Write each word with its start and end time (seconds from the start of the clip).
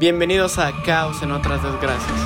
Bienvenidos 0.00 0.58
a 0.58 0.72
Caos 0.82 1.22
en 1.22 1.30
otras 1.30 1.62
desgracias. 1.62 2.18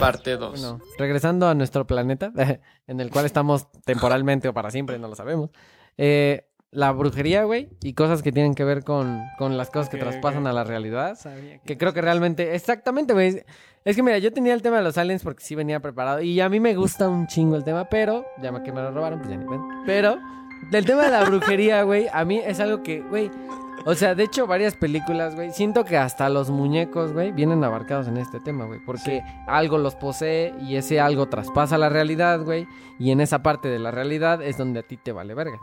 Parte 0.00 0.36
2. 0.38 0.50
Bueno, 0.50 0.80
regresando 0.98 1.46
a 1.46 1.54
nuestro 1.54 1.86
planeta, 1.86 2.32
en 2.88 3.00
el 3.00 3.10
cual 3.10 3.26
estamos 3.26 3.70
temporalmente 3.84 4.48
o 4.48 4.52
para 4.52 4.72
siempre, 4.72 4.98
no 4.98 5.06
lo 5.06 5.14
sabemos. 5.14 5.50
Eh, 5.96 6.48
la 6.74 6.92
brujería, 6.92 7.44
güey, 7.44 7.68
y 7.82 7.94
cosas 7.94 8.20
que 8.22 8.32
tienen 8.32 8.54
que 8.54 8.64
ver 8.64 8.84
con, 8.84 9.22
con 9.38 9.56
las 9.56 9.70
cosas 9.70 9.88
que 9.88 9.96
traspasan 9.96 10.46
a 10.46 10.52
la 10.52 10.64
realidad. 10.64 11.14
Sabía 11.16 11.58
Que 11.64 11.78
creo 11.78 11.92
que 11.94 12.02
realmente, 12.02 12.54
exactamente, 12.54 13.14
güey. 13.14 13.42
Es 13.84 13.96
que 13.96 14.02
mira, 14.02 14.18
yo 14.18 14.32
tenía 14.32 14.54
el 14.54 14.62
tema 14.62 14.78
de 14.78 14.82
los 14.82 14.98
aliens 14.98 15.22
porque 15.22 15.42
sí 15.44 15.54
venía 15.54 15.80
preparado. 15.80 16.20
Y 16.20 16.40
a 16.40 16.48
mí 16.48 16.58
me 16.60 16.74
gusta 16.74 17.08
un 17.08 17.26
chingo 17.26 17.56
el 17.56 17.64
tema, 17.64 17.88
pero, 17.88 18.24
ya 18.42 18.50
me- 18.52 18.62
que 18.62 18.72
me 18.72 18.80
lo 18.82 18.90
robaron, 18.90 19.18
pues 19.20 19.30
ya 19.30 19.36
ni 19.36 19.44
pedo. 19.46 19.66
Pero, 19.86 20.18
del 20.70 20.84
tema 20.84 21.04
de 21.04 21.10
la 21.10 21.24
brujería, 21.24 21.82
güey, 21.82 22.06
a 22.12 22.24
mí 22.24 22.38
es 22.44 22.58
algo 22.60 22.82
que, 22.82 23.00
güey. 23.02 23.30
O 23.86 23.94
sea, 23.94 24.14
de 24.14 24.24
hecho, 24.24 24.46
varias 24.46 24.74
películas, 24.74 25.34
güey. 25.34 25.50
Siento 25.52 25.84
que 25.84 25.98
hasta 25.98 26.30
los 26.30 26.48
muñecos, 26.48 27.12
güey, 27.12 27.32
vienen 27.32 27.62
abarcados 27.64 28.08
en 28.08 28.16
este 28.16 28.40
tema, 28.40 28.64
güey. 28.64 28.80
Porque 28.84 29.22
algo 29.46 29.76
los 29.76 29.94
posee 29.94 30.54
y 30.62 30.76
ese 30.76 31.00
algo 31.00 31.28
traspasa 31.28 31.76
la 31.76 31.90
realidad, 31.90 32.40
güey. 32.42 32.66
Y 32.98 33.10
en 33.10 33.20
esa 33.20 33.42
parte 33.42 33.68
de 33.68 33.78
la 33.78 33.90
realidad 33.90 34.40
es 34.40 34.56
donde 34.56 34.80
a 34.80 34.82
ti 34.84 34.96
te 34.96 35.12
vale 35.12 35.34
verga. 35.34 35.58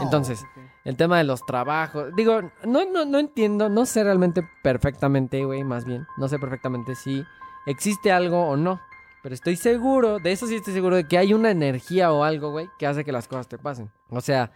Entonces, 0.00 0.42
el 0.84 0.96
tema 0.96 1.18
de 1.18 1.24
los 1.24 1.44
trabajos. 1.44 2.14
Digo, 2.16 2.40
no, 2.64 2.86
no, 2.86 3.04
no 3.04 3.18
entiendo, 3.18 3.68
no 3.68 3.84
sé 3.84 4.04
realmente 4.04 4.42
perfectamente, 4.62 5.44
güey, 5.44 5.62
más 5.62 5.84
bien. 5.84 6.06
No 6.16 6.28
sé 6.28 6.38
perfectamente 6.38 6.94
si 6.94 7.24
existe 7.66 8.10
algo 8.10 8.46
o 8.46 8.56
no. 8.56 8.80
Pero 9.22 9.34
estoy 9.34 9.56
seguro, 9.56 10.18
de 10.18 10.32
eso 10.32 10.46
sí 10.46 10.54
estoy 10.54 10.72
seguro, 10.72 10.96
de 10.96 11.08
que 11.08 11.18
hay 11.18 11.34
una 11.34 11.50
energía 11.50 12.12
o 12.12 12.22
algo, 12.22 12.52
güey, 12.52 12.70
que 12.78 12.86
hace 12.86 13.04
que 13.04 13.10
las 13.10 13.26
cosas 13.26 13.48
te 13.48 13.58
pasen. 13.58 13.90
O 14.08 14.20
sea, 14.20 14.52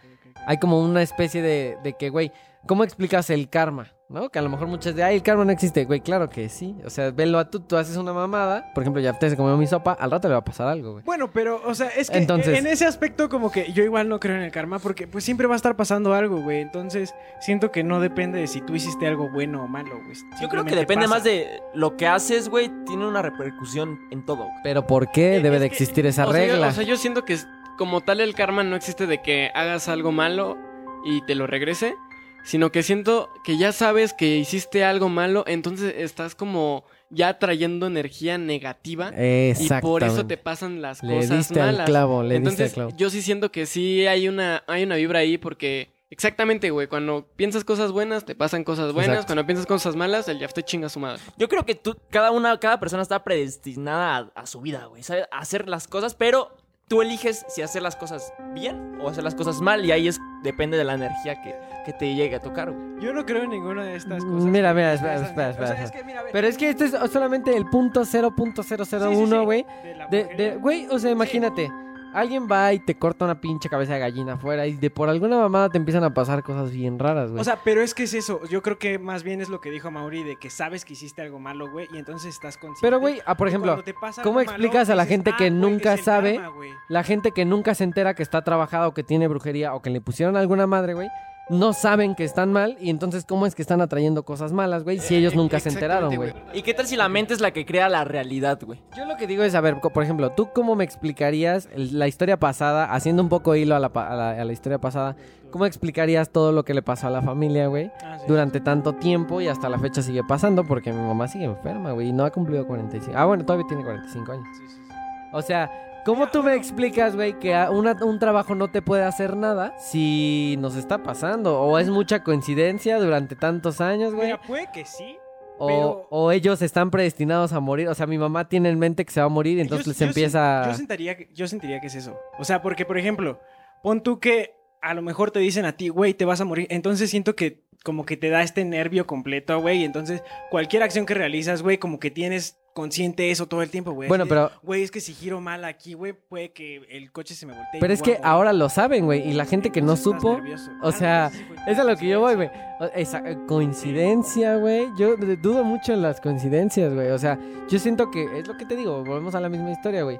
hay 0.47 0.57
como 0.57 0.79
una 0.79 1.01
especie 1.01 1.41
de, 1.41 1.77
de 1.83 1.93
que, 1.93 2.09
güey, 2.09 2.31
¿cómo 2.67 2.83
explicas 2.83 3.29
el 3.29 3.49
karma? 3.49 3.87
¿No? 4.09 4.27
Que 4.29 4.39
a 4.39 4.41
lo 4.41 4.49
mejor 4.49 4.67
muchas 4.67 4.93
de, 4.93 5.03
ay, 5.03 5.15
el 5.15 5.23
karma 5.23 5.45
no 5.45 5.53
existe. 5.53 5.85
Güey, 5.85 6.01
claro 6.01 6.27
que 6.29 6.49
sí. 6.49 6.75
O 6.85 6.89
sea, 6.89 7.11
velo 7.11 7.39
a 7.39 7.49
tú, 7.49 7.61
tú 7.61 7.77
haces 7.77 7.95
una 7.95 8.11
mamada. 8.11 8.73
Por 8.73 8.83
ejemplo, 8.83 9.01
ya 9.01 9.17
te 9.17 9.29
se 9.29 9.37
comió 9.37 9.55
mi 9.55 9.67
sopa, 9.67 9.93
al 9.93 10.11
rato 10.11 10.27
le 10.27 10.33
va 10.33 10.41
a 10.41 10.43
pasar 10.43 10.67
algo, 10.67 10.91
güey. 10.91 11.05
Bueno, 11.05 11.31
pero, 11.31 11.61
o 11.65 11.73
sea, 11.73 11.87
es 11.87 12.09
que 12.09 12.17
Entonces- 12.17 12.59
en 12.59 12.67
ese 12.67 12.85
aspecto 12.85 13.29
como 13.29 13.53
que 13.53 13.71
yo 13.71 13.85
igual 13.85 14.09
no 14.09 14.19
creo 14.19 14.35
en 14.35 14.41
el 14.41 14.51
karma 14.51 14.79
porque 14.79 15.07
pues 15.07 15.23
siempre 15.23 15.47
va 15.47 15.53
a 15.53 15.55
estar 15.55 15.77
pasando 15.77 16.13
algo, 16.13 16.41
güey. 16.41 16.59
Entonces, 16.59 17.15
siento 17.39 17.71
que 17.71 17.85
no 17.85 18.01
depende 18.01 18.37
de 18.41 18.47
si 18.47 18.59
tú 18.59 18.75
hiciste 18.75 19.07
algo 19.07 19.29
bueno 19.29 19.63
o 19.63 19.67
malo, 19.69 19.97
güey. 20.03 20.17
Yo 20.41 20.49
creo 20.49 20.65
que 20.65 20.75
depende 20.75 21.05
pasa. 21.05 21.15
más 21.15 21.23
de 21.23 21.61
lo 21.73 21.95
que 21.95 22.05
haces, 22.07 22.49
güey, 22.49 22.69
tiene 22.85 23.07
una 23.07 23.21
repercusión 23.21 23.97
en 24.11 24.25
todo. 24.25 24.43
güey. 24.43 24.55
Pero 24.61 24.85
¿por 24.87 25.09
qué 25.11 25.37
Eh, 25.37 25.39
debe 25.41 25.57
de 25.59 25.69
que- 25.69 25.73
existir 25.75 26.05
esa 26.05 26.27
o 26.27 26.33
sea, 26.33 26.45
yo- 26.47 26.51
regla? 26.51 26.67
o 26.67 26.71
sea, 26.71 26.83
yo 26.83 26.97
siento 26.97 27.23
que 27.23 27.37
como 27.77 28.01
tal 28.01 28.19
el 28.19 28.35
karma 28.35 28.63
no 28.63 28.75
existe 28.75 29.07
de 29.07 29.21
que 29.21 29.51
hagas 29.55 29.87
algo 29.87 30.11
malo 30.11 30.57
y 31.05 31.21
te 31.25 31.33
lo 31.35 31.47
regrese, 31.47 31.95
sino 32.43 32.71
que 32.71 32.83
siento 32.83 33.29
que 33.43 33.57
ya 33.57 33.71
sabes 33.71 34.13
que 34.13 34.37
hiciste 34.37 34.83
algo 34.83 35.09
malo, 35.09 35.43
entonces 35.47 35.93
estás 35.97 36.35
como 36.35 36.83
ya 37.09 37.37
trayendo 37.39 37.87
energía 37.87 38.37
negativa 38.37 39.11
y 39.17 39.53
por 39.81 40.03
eso 40.03 40.25
te 40.25 40.37
pasan 40.37 40.81
las 40.81 41.03
Le 41.03 41.15
cosas 41.17 41.37
diste 41.37 41.59
al 41.61 41.71
malas. 41.73 41.85
clavo, 41.87 42.23
le 42.23 42.35
entonces, 42.37 42.59
diste 42.67 42.79
al 42.81 42.87
clavo. 42.87 42.97
yo 42.97 43.09
sí 43.09 43.21
siento 43.21 43.51
que 43.51 43.65
sí 43.65 44.05
hay 44.07 44.27
una 44.27 44.63
hay 44.67 44.83
una 44.83 44.95
vibra 44.95 45.19
ahí 45.19 45.37
porque 45.37 45.91
exactamente, 46.09 46.69
güey, 46.71 46.87
cuando 46.87 47.27
piensas 47.35 47.63
cosas 47.63 47.91
buenas 47.91 48.25
te 48.25 48.33
pasan 48.35 48.63
cosas 48.63 48.93
buenas, 48.93 49.09
Exacto. 49.15 49.27
cuando 49.27 49.45
piensas 49.45 49.65
cosas 49.65 49.95
malas 49.95 50.27
el 50.29 50.39
ya 50.39 50.47
te 50.47 50.63
chinga 50.63 50.87
su 50.89 50.99
madre. 50.99 51.21
Yo 51.37 51.47
creo 51.49 51.65
que 51.65 51.75
tú, 51.75 51.97
cada 52.09 52.31
una, 52.31 52.57
cada 52.59 52.79
persona 52.79 53.01
está 53.03 53.23
predestinada 53.23 54.17
a, 54.35 54.41
a 54.41 54.45
su 54.45 54.61
vida, 54.61 54.85
güey, 54.85 55.03
¿sabes? 55.03 55.25
A 55.31 55.39
hacer 55.39 55.67
las 55.69 55.87
cosas, 55.87 56.15
pero 56.15 56.55
tú 56.91 57.01
eliges 57.01 57.45
si 57.47 57.61
hacer 57.61 57.81
las 57.81 57.95
cosas 57.95 58.33
bien 58.53 58.97
o 58.99 59.07
hacer 59.07 59.23
las 59.23 59.33
cosas 59.33 59.61
mal 59.61 59.85
y 59.85 59.91
ahí 59.93 60.09
es 60.09 60.19
depende 60.43 60.75
de 60.77 60.83
la 60.83 60.95
energía 60.95 61.41
que, 61.41 61.55
que 61.85 61.93
te 61.93 62.13
llegue 62.13 62.35
a 62.35 62.41
tocar, 62.41 62.69
güey. 62.69 62.99
Yo 63.01 63.13
no 63.13 63.25
creo 63.25 63.43
en 63.43 63.49
ninguna 63.51 63.85
de 63.85 63.95
estas 63.95 64.21
Mm, 64.25 64.29
cosas. 64.33 64.49
mira, 64.49 64.73
mira, 64.73 64.93
espera, 64.95 65.15
espera, 65.15 65.47
han- 65.47 65.53
o 65.53 65.55
sea, 65.55 65.63
espera, 65.67 65.83
es 65.85 65.91
que, 65.91 66.03
mira, 66.03 66.23
Pero 66.33 66.47
es 66.47 66.57
que 66.57 66.69
esto 66.69 66.83
es 66.83 66.91
solamente 67.11 67.55
el 67.55 67.65
punto 67.67 68.03
0.001, 68.03 69.43
güey. 69.45 69.65
de 69.83 69.95
la 69.95 70.07
De, 70.07 70.23
brujería. 70.23 70.51
de, 70.51 70.57
güey, 70.57 70.87
o 70.91 70.99
sea, 70.99 71.11
imagínate. 71.11 71.71
Alguien 72.13 72.47
va 72.51 72.73
y 72.73 72.79
te 72.79 72.97
corta 72.97 73.25
una 73.25 73.39
pinche 73.39 73.69
cabeza 73.69 73.93
de 73.93 73.99
gallina 73.99 74.33
afuera 74.33 74.67
y 74.67 74.73
de 74.73 74.89
por 74.89 75.09
alguna 75.09 75.37
mamada 75.37 75.69
te 75.69 75.77
empiezan 75.77 76.03
a 76.03 76.13
pasar 76.13 76.43
cosas 76.43 76.71
bien 76.71 76.99
raras, 76.99 77.29
güey. 77.29 77.41
O 77.41 77.43
sea, 77.43 77.59
pero 77.63 77.81
es 77.81 77.93
que 77.93 78.03
es 78.03 78.13
eso. 78.13 78.41
Yo 78.49 78.61
creo 78.61 78.77
que 78.77 78.99
más 78.99 79.23
bien 79.23 79.41
es 79.41 79.49
lo 79.49 79.61
que 79.61 79.69
dijo 79.71 79.91
Mauri 79.91 80.23
de 80.23 80.35
que 80.35 80.49
sabes 80.49 80.83
que 80.85 80.93
hiciste 80.93 81.21
algo 81.21 81.39
malo, 81.39 81.69
güey, 81.71 81.87
y 81.93 81.97
entonces 81.97 82.33
estás 82.33 82.57
consciente. 82.57 82.79
Pero, 82.81 82.99
güey, 82.99 83.21
ah, 83.25 83.35
por 83.37 83.47
ejemplo, 83.47 83.81
¿cómo 84.23 84.35
malo, 84.35 84.41
explicas 84.41 84.89
a 84.89 84.95
la 84.95 85.03
dices, 85.03 85.15
gente 85.15 85.31
"Ah, 85.33 85.37
que 85.37 85.49
güey, 85.49 85.59
nunca 85.61 85.97
sabe? 85.97 86.35
karma, 86.35 86.49
güey". 86.49 86.71
la 86.89 87.03
gente 87.03 87.31
que 87.31 87.45
nunca 87.45 87.75
se 87.75 87.83
entera 87.83 88.13
que 88.13 88.23
está 88.23 88.43
trabajado 88.43 88.89
o 88.89 88.93
que 88.93 89.03
tiene 89.03 89.27
brujería 89.27 89.73
o 89.73 89.81
que 89.81 89.89
le 89.89 90.01
pusieron 90.01 90.35
alguna 90.35 90.67
madre, 90.67 90.93
güey, 90.93 91.07
no 91.49 91.73
saben 91.73 92.15
que 92.15 92.23
están 92.23 92.53
mal 92.53 92.77
y 92.79 92.89
entonces 92.89 93.25
¿cómo 93.25 93.45
es 93.45 93.55
que 93.55 93.61
están 93.61 93.81
atrayendo 93.81 94.23
cosas 94.23 94.53
malas, 94.53 94.83
güey? 94.83 94.99
Si 94.99 95.15
ellos 95.15 95.35
nunca 95.35 95.59
se 95.59 95.69
enteraron, 95.69 96.15
güey. 96.15 96.33
¿Y 96.53 96.61
qué 96.61 96.73
tal 96.73 96.87
si 96.87 96.95
la 96.95 97.09
mente 97.09 97.33
es 97.33 97.41
la 97.41 97.51
que 97.51 97.65
crea 97.65 97.89
la 97.89 98.05
realidad, 98.05 98.59
güey? 98.65 98.79
Yo 98.95 99.05
lo 99.05 99.17
que 99.17 99.27
digo 99.27 99.43
es, 99.43 99.53
a 99.55 99.59
ver, 99.61 99.79
por 99.81 100.01
ejemplo, 100.03 100.29
¿tú 100.31 100.49
cómo 100.53 100.75
me 100.75 100.83
explicarías 100.85 101.67
la 101.75 102.07
historia 102.07 102.37
pasada, 102.37 102.93
haciendo 102.93 103.21
un 103.21 103.27
poco 103.29 103.55
hilo 103.55 103.75
a 103.75 103.79
la, 103.79 103.89
pa- 103.89 104.07
a 104.07 104.15
la- 104.15 104.41
a 104.41 104.45
la 104.45 104.53
historia 104.53 104.79
pasada, 104.79 105.17
cómo 105.51 105.65
explicarías 105.65 106.29
todo 106.29 106.53
lo 106.53 106.63
que 106.63 106.73
le 106.73 106.81
pasó 106.83 107.07
a 107.07 107.09
la 107.09 107.21
familia, 107.21 107.67
güey? 107.67 107.91
Ah, 108.01 108.17
sí. 108.19 108.25
Durante 108.29 108.61
tanto 108.61 108.93
tiempo 108.93 109.41
y 109.41 109.49
hasta 109.49 109.67
la 109.67 109.77
fecha 109.77 110.01
sigue 110.01 110.23
pasando 110.23 110.63
porque 110.63 110.93
mi 110.93 111.01
mamá 111.01 111.27
sigue 111.27 111.43
enferma, 111.45 111.91
güey, 111.91 112.09
y 112.09 112.13
no 112.13 112.23
ha 112.23 112.29
cumplido 112.31 112.65
45. 112.65 113.17
Ah, 113.17 113.25
bueno, 113.25 113.43
todavía 113.43 113.67
tiene 113.67 113.83
45 113.83 114.31
años. 114.31 114.45
Sí, 114.57 114.63
sí, 114.69 114.75
sí. 114.77 114.93
O 115.33 115.41
sea, 115.41 115.69
¿cómo 116.05 116.27
tú 116.27 116.43
me 116.43 116.55
explicas, 116.55 117.15
güey, 117.15 117.37
que 117.39 117.53
una- 117.71 117.97
un 118.03 118.19
trabajo 118.19 118.55
no 118.55 118.69
te 118.69 118.81
puede 118.81 119.03
hacer 119.03 119.35
nada 119.35 119.73
si 119.77 120.55
nos 120.59 120.75
está 120.75 121.03
pasando? 121.03 121.59
¿O 121.61 121.77
es 121.79 121.89
mucha 121.89 122.23
coincidencia 122.23 122.99
durante 122.99 123.35
tantos 123.35 123.81
años, 123.81 124.13
güey? 124.13 124.27
Mira, 124.27 124.41
puede 124.41 124.69
que 124.73 124.85
sí. 124.85 125.17
O, 125.57 125.67
pero- 125.67 126.07
o 126.09 126.31
ellos 126.31 126.61
están 126.63 126.89
predestinados 126.89 127.53
a 127.53 127.59
morir. 127.59 127.87
O 127.87 127.93
sea, 127.93 128.07
mi 128.07 128.17
mamá 128.17 128.49
tiene 128.49 128.69
en 128.69 128.79
mente 128.79 129.05
que 129.05 129.11
se 129.11 129.19
va 129.19 129.27
a 129.27 129.29
morir 129.29 129.57
y 129.57 129.61
entonces 129.61 129.85
Yo- 129.85 129.91
les 129.91 129.99
yo 129.99 130.05
empieza... 130.07 130.63
sen- 130.63 130.67
Yo 130.71 130.73
sentiría, 130.77 131.17
que- 131.17 131.29
yo 131.33 131.47
sentiría 131.47 131.79
que 131.79 131.87
es 131.87 131.95
eso. 131.95 132.17
O 132.39 132.43
sea, 132.45 132.61
porque, 132.63 132.85
por 132.85 132.97
ejemplo, 132.97 133.39
pon 133.83 134.01
tú 134.01 134.19
que 134.19 134.55
a 134.81 134.95
lo 134.95 135.03
mejor 135.03 135.29
te 135.29 135.39
dicen 135.39 135.65
a 135.65 135.73
ti, 135.73 135.89
güey, 135.89 136.15
te 136.15 136.25
vas 136.25 136.41
a 136.41 136.45
morir. 136.45 136.65
Entonces 136.71 137.11
siento 137.11 137.35
que 137.35 137.61
como 137.83 138.05
que 138.05 138.17
te 138.17 138.29
da 138.29 138.41
este 138.41 138.65
nervio 138.65 139.05
completo, 139.05 139.59
güey. 139.61 139.81
Y 139.81 139.85
entonces 139.85 140.23
cualquier 140.49 140.81
acción 140.81 141.05
que 141.05 141.13
realizas, 141.13 141.61
güey, 141.61 141.77
como 141.77 141.99
que 141.99 142.09
tienes 142.09 142.57
consciente 142.73 143.31
eso 143.31 143.47
todo 143.47 143.61
el 143.61 143.69
tiempo, 143.69 143.91
güey. 143.91 144.07
Bueno, 144.07 144.25
pero- 144.25 144.51
Güey, 144.63 144.83
es 144.83 144.91
que 144.91 145.01
si 145.01 145.13
giro 145.13 145.41
mal 145.41 145.63
aquí, 145.65 145.93
güey, 145.93 146.13
puede 146.13 146.51
que 146.51 146.77
el 146.89 147.11
coche 147.11 147.35
se 147.35 147.45
me 147.45 147.53
voltee. 147.53 147.79
Pero 147.79 147.93
es 147.93 148.01
que 148.01 148.19
ahora 148.23 148.53
lo 148.53 148.69
saben, 148.69 149.05
güey. 149.05 149.27
Y 149.29 149.33
la 149.33 149.45
gente 149.45 149.69
que 149.71 149.81
no 149.81 149.95
supo... 149.97 150.33
nervioso. 150.35 150.71
o 150.81 150.87
Ah, 150.89 150.91
sea, 150.91 151.29
no, 151.31 151.37
sí, 151.37 151.45
güey, 151.47 151.59
Es 151.67 151.79
a 151.79 151.83
lo 151.83 151.95
que 151.97 152.07
yo 152.07 152.19
voy, 152.19 152.35
güey. 152.35 152.49
esa- 152.95 153.19
eh, 153.29 153.37
coincidencia, 153.47 154.55
güey. 154.55 154.87
Yo 154.97 155.15
dudo 155.41 155.63
mucho 155.63 155.93
en 155.93 156.01
las 156.01 156.21
coincidencias, 156.21 156.93
güey. 156.93 157.09
O 157.09 157.17
sea, 157.19 157.37
yo 157.69 157.77
siento 157.79 158.09
que 158.11 158.39
es 158.39 158.47
lo 158.47 158.57
que 158.57 158.65
te 158.65 158.75
digo. 158.75 159.03
Volvemos 159.03 159.35
a 159.35 159.39
la 159.41 159.49
misma 159.49 159.71
historia, 159.71 160.03
güey. 160.03 160.19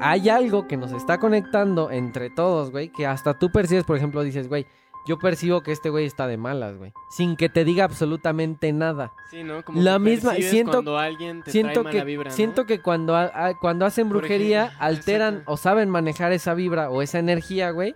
Hay 0.00 0.28
algo 0.28 0.66
que 0.66 0.76
nos 0.76 0.90
está 0.92 1.18
conectando 1.18 1.90
entre 1.90 2.30
todos, 2.30 2.70
güey. 2.72 2.88
Que 2.88 3.06
hasta 3.06 3.38
tú 3.38 3.50
percibes, 3.52 3.84
por 3.84 3.96
ejemplo, 3.96 4.22
dices, 4.24 4.48
güey, 4.48 4.66
yo 5.06 5.18
percibo 5.18 5.62
que 5.62 5.72
este 5.72 5.88
güey 5.90 6.04
está 6.06 6.26
de 6.26 6.36
malas, 6.36 6.76
güey. 6.76 6.92
Sin 7.10 7.36
que 7.36 7.48
te 7.48 7.64
diga 7.64 7.84
absolutamente 7.84 8.72
nada. 8.72 9.12
Sí, 9.30 9.42
¿no? 9.44 9.64
Como 9.64 9.80
La 9.82 9.94
que 9.94 9.98
misma- 10.00 10.34
siento- 10.36 10.72
cuando 10.72 10.98
alguien 10.98 11.42
te 11.42 11.50
Siento 11.50 11.72
trae 11.82 11.84
mala 11.84 11.98
que, 12.00 12.04
vibra, 12.04 12.30
¿no? 12.30 12.36
siento 12.36 12.66
que 12.66 12.80
cuando, 12.80 13.16
cuando 13.60 13.86
hacen 13.86 14.08
brujería, 14.08 14.66
ejemplo, 14.66 14.86
alteran 14.86 15.34
exacto. 15.34 15.52
o 15.52 15.56
saben 15.56 15.90
manejar 15.90 16.32
esa 16.32 16.54
vibra 16.54 16.90
o 16.90 17.02
esa 17.02 17.18
energía, 17.18 17.70
güey. 17.70 17.94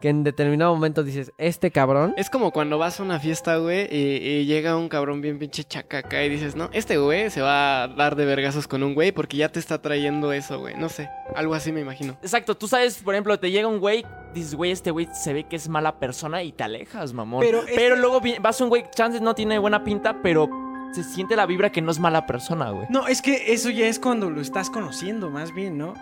Que 0.00 0.10
en 0.10 0.24
determinado 0.24 0.74
momento 0.74 1.02
dices, 1.02 1.32
este 1.38 1.70
cabrón. 1.70 2.12
Es 2.18 2.28
como 2.28 2.50
cuando 2.50 2.76
vas 2.76 3.00
a 3.00 3.02
una 3.02 3.18
fiesta, 3.18 3.56
güey, 3.56 3.88
y, 3.90 4.18
y 4.18 4.44
llega 4.44 4.76
un 4.76 4.90
cabrón 4.90 5.22
bien 5.22 5.38
pinche 5.38 5.64
chacaca 5.64 6.22
y 6.22 6.28
dices, 6.28 6.54
no, 6.54 6.68
este 6.72 6.98
güey 6.98 7.30
se 7.30 7.40
va 7.40 7.84
a 7.84 7.88
dar 7.88 8.14
de 8.14 8.26
vergazos 8.26 8.68
con 8.68 8.82
un 8.82 8.94
güey 8.94 9.12
porque 9.12 9.38
ya 9.38 9.50
te 9.50 9.58
está 9.58 9.80
trayendo 9.80 10.32
eso, 10.32 10.60
güey. 10.60 10.74
No 10.76 10.90
sé, 10.90 11.08
algo 11.34 11.54
así 11.54 11.72
me 11.72 11.80
imagino. 11.80 12.18
Exacto, 12.22 12.56
tú 12.56 12.68
sabes, 12.68 12.98
por 12.98 13.14
ejemplo, 13.14 13.38
te 13.38 13.50
llega 13.50 13.68
un 13.68 13.80
güey, 13.80 14.04
dices, 14.34 14.54
güey, 14.54 14.70
este 14.70 14.90
güey 14.90 15.08
se 15.14 15.32
ve 15.32 15.44
que 15.44 15.56
es 15.56 15.68
mala 15.68 15.98
persona 15.98 16.42
y 16.42 16.52
te 16.52 16.64
alejas, 16.64 17.14
mamón. 17.14 17.40
Pero 17.40 17.62
Pero, 17.74 17.96
luego 17.96 18.20
vas 18.40 18.60
a 18.60 18.64
un 18.64 18.68
güey, 18.68 18.84
chances 18.94 19.22
no 19.22 19.34
tiene 19.34 19.58
buena 19.58 19.82
pinta, 19.82 20.20
pero 20.22 20.48
se 20.92 21.04
siente 21.04 21.36
la 21.36 21.46
vibra 21.46 21.72
que 21.72 21.80
no 21.80 21.90
es 21.90 21.98
mala 21.98 22.26
persona, 22.26 22.70
güey. 22.70 22.86
No, 22.90 23.08
es 23.08 23.22
que 23.22 23.52
eso 23.52 23.70
ya 23.70 23.86
es 23.86 23.98
cuando 23.98 24.28
lo 24.28 24.42
estás 24.42 24.68
conociendo, 24.68 25.30
más 25.30 25.54
bien, 25.54 25.78
¿no? 25.78 25.94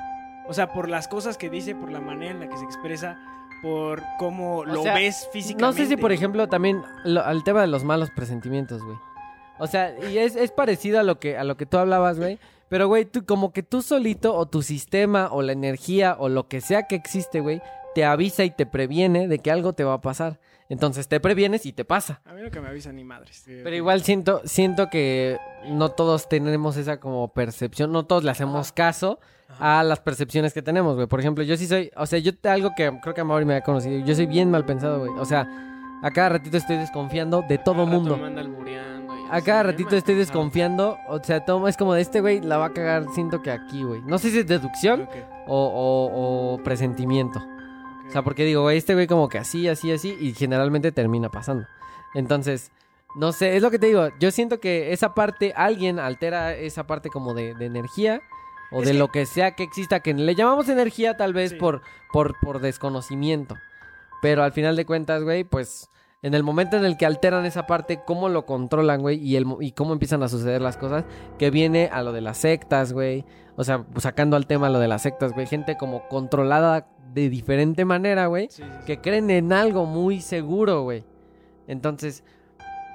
O 0.46 0.52
sea, 0.52 0.73
por 0.73 0.88
las 0.88 1.08
cosas 1.08 1.38
que 1.38 1.49
dice, 1.49 1.75
por 1.75 1.91
la 1.91 2.00
manera 2.00 2.32
en 2.32 2.41
la 2.41 2.49
que 2.49 2.56
se 2.58 2.64
expresa, 2.64 3.19
por 3.64 4.02
cómo 4.19 4.64
lo 4.64 4.82
sea, 4.82 4.94
ves 4.94 5.28
físicamente. 5.32 5.62
No 5.62 5.72
sé 5.72 5.87
si, 5.87 5.96
por 5.96 6.12
ejemplo, 6.12 6.49
también 6.49 6.82
lo- 7.05 7.25
al 7.25 7.43
tema 7.43 7.61
de 7.62 7.66
los 7.66 7.82
malos 7.82 8.11
presentimientos, 8.11 8.82
güey. 8.84 8.96
O 9.58 9.66
sea, 9.66 9.94
y 10.11 10.19
es, 10.19 10.37
es 10.37 10.50
parecido 10.50 11.00
a 11.00 11.02
lo 11.02 11.19
que 11.19 11.37
a 11.38 11.44
lo 11.44 11.56
que 11.56 11.64
tú 11.66 11.78
hablabas, 11.78 12.19
güey. 12.19 12.38
Pero, 12.69 12.88
güey, 12.88 13.05
tú, 13.05 13.25
como 13.25 13.52
que 13.52 13.62
tú 13.62 13.82
solito 13.82 14.34
o 14.34 14.46
tu 14.46 14.62
sistema 14.62 15.28
o 15.31 15.43
la 15.43 15.52
energía 15.52 16.16
o 16.19 16.28
lo 16.28 16.49
que 16.49 16.61
sea 16.61 16.84
que 16.88 16.94
existe, 16.96 17.40
güey, 17.40 17.62
te 17.94 18.05
avisa 18.05 18.44
y 18.44 18.50
te 18.50 18.66
previene 18.66 19.28
de 19.28 19.38
que 19.38 19.50
algo 19.50 19.72
te 19.75 19.84
va 19.84 19.94
a 19.94 20.00
pasar. 20.00 20.40
Entonces 20.69 21.06
te 21.08 21.20
previenes 21.20 21.67
y 21.67 21.72
te 21.72 21.84
pasa. 21.84 22.20
A 22.25 22.32
mí 22.32 22.40
no 22.43 22.50
que 22.50 22.60
me 22.60 22.69
avisan 22.69 22.96
ni 22.96 23.05
madres. 23.05 23.44
Pero 23.46 23.76
igual 23.76 24.02
siento, 24.02 24.40
siento 24.44 24.88
que 24.90 25.38
no 25.69 25.90
todos 25.90 26.28
tenemos 26.28 26.76
esa 26.78 26.99
como 26.99 27.28
percepción, 27.28 27.93
no 27.93 28.06
todos 28.06 28.25
le 28.25 28.31
hacemos 28.31 28.72
caso 28.72 29.20
a 29.59 29.83
las 29.83 30.01
percepciones 30.01 30.53
que 30.53 30.62
tenemos, 30.62 30.95
güey. 30.95 31.06
Por 31.06 31.21
ejemplo, 31.21 31.45
yo 31.45 31.56
sí 31.56 31.67
soy, 31.67 31.91
o 31.97 32.06
sea, 32.06 32.19
yo 32.19 32.33
algo 32.45 32.71
que 32.77 32.91
creo 33.03 33.15
que 33.15 33.21
a 33.21 33.25
Mauri 33.25 33.45
me 33.45 33.56
ha 33.56 33.61
conocido, 33.62 34.05
yo 34.05 34.15
soy 34.15 34.27
bien 34.27 34.51
mal 34.51 34.65
pensado, 34.65 34.99
güey. 35.01 35.12
O 35.19 35.25
sea, 35.25 35.49
a 36.03 36.11
cada 36.11 36.31
ratito 36.31 36.56
estoy 36.56 36.77
desconfiando 36.77 37.43
de 37.49 37.59
todo 37.59 37.87
mundo. 37.87 38.17
me 38.17 38.27
anda 38.27 38.41
albureando 38.43 39.15
y 39.17 39.23
A 39.31 39.41
cada 39.41 39.62
ratito 39.62 39.97
estoy 39.97 40.15
pensado. 40.15 40.19
desconfiando, 40.19 40.99
o 41.09 41.23
sea, 41.23 41.45
todo 41.45 41.67
es 41.69 41.77
como 41.77 41.95
de 41.95 42.03
este 42.03 42.21
güey 42.21 42.41
la 42.41 42.59
va 42.59 42.67
a 42.67 42.73
cagar, 42.73 43.06
siento 43.15 43.41
que 43.43 43.51
aquí, 43.51 43.83
güey. 43.83 44.03
No 44.03 44.19
sé 44.19 44.31
si 44.31 44.41
es 44.41 44.47
deducción 44.47 45.09
o, 45.47 45.56
o- 45.67 46.55
o 46.55 46.62
presentimiento. 46.62 47.39
O 48.06 48.11
sea, 48.11 48.23
porque 48.23 48.45
digo, 48.45 48.62
güey, 48.62 48.77
este 48.77 48.95
güey 48.95 49.06
como 49.06 49.29
que 49.29 49.39
así, 49.39 49.67
así, 49.69 49.91
así, 49.91 50.15
y 50.21 50.35
generalmente 50.35 50.93
termina 50.93 51.31
pasando. 51.31 51.67
Entonces, 52.15 52.71
no 53.17 53.33
sé, 53.33 53.56
es 53.56 53.62
lo 53.62 53.71
que 53.71 53.79
te 53.79 53.87
digo. 53.87 54.09
Yo 54.21 54.31
siento 54.31 54.61
que 54.61 54.93
esa 54.93 55.15
parte, 55.15 55.53
alguien 55.56 55.99
altera 55.99 56.53
esa 56.55 56.87
parte 56.87 57.09
como 57.09 57.33
de, 57.33 57.55
de 57.55 57.65
energía 57.67 58.21
o 58.70 58.81
Es 58.81 58.87
de 58.87 58.93
que- 58.93 58.99
lo 58.99 59.08
que 59.08 59.26
sea 59.26 59.52
que 59.55 59.62
exista, 59.62 60.00
que 60.00 60.14
le 60.14 60.34
llamamos 60.34 60.69
energía 60.69 61.16
tal 61.16 61.32
vez 61.32 61.50
Sí. 61.50 61.56
por, 61.56 61.82
por, 62.12 62.38
por 62.40 62.61
desconocimiento. 62.61 63.56
Pero 64.22 64.43
al 64.43 64.52
final 64.52 64.76
de 64.76 64.87
cuentas, 64.87 65.22
güey, 65.22 65.44
pues 65.44 65.90
en 66.22 66.32
el 66.34 66.43
momento 66.43 66.76
en 66.78 66.84
el 66.87 66.96
que 66.96 67.05
alteran 67.05 67.44
esa 67.44 67.66
parte, 67.66 68.00
cómo 68.06 68.31
lo 68.31 68.46
controlan, 68.46 69.02
güey, 69.02 69.19
y, 69.19 69.37
el, 69.37 69.44
y 69.61 69.72
cómo 69.72 69.93
empiezan 69.93 70.22
a 70.22 70.28
suceder 70.28 70.62
las 70.62 70.78
cosas, 70.78 71.05
que 71.38 71.50
viene 71.50 71.90
a 71.93 72.02
lo 72.02 72.12
de 72.12 72.22
las 72.22 72.38
sectas, 72.38 72.93
güey. 72.94 73.25
O 73.56 73.64
sea, 73.64 73.84
sacando 73.99 74.34
al 74.37 74.46
tema 74.46 74.70
lo 74.70 74.78
de 74.78 74.88
las 74.88 75.02
sectas, 75.02 75.32
güey. 75.34 75.46
Gente 75.46 75.76
como 75.76 76.08
controlada 76.08 76.88
de 77.12 77.28
diferente 77.28 77.84
manera, 77.84 78.26
güey. 78.26 78.49
Sí, 78.50 78.62
sí, 78.62 78.69
sí. 78.81 78.84
Que 78.87 79.00
creen 79.02 79.31
en 79.31 79.52
algo 79.52 79.84
muy 79.84 80.20
seguro, 80.22 80.82
güey. 80.82 81.05
Entonces, 81.69 82.25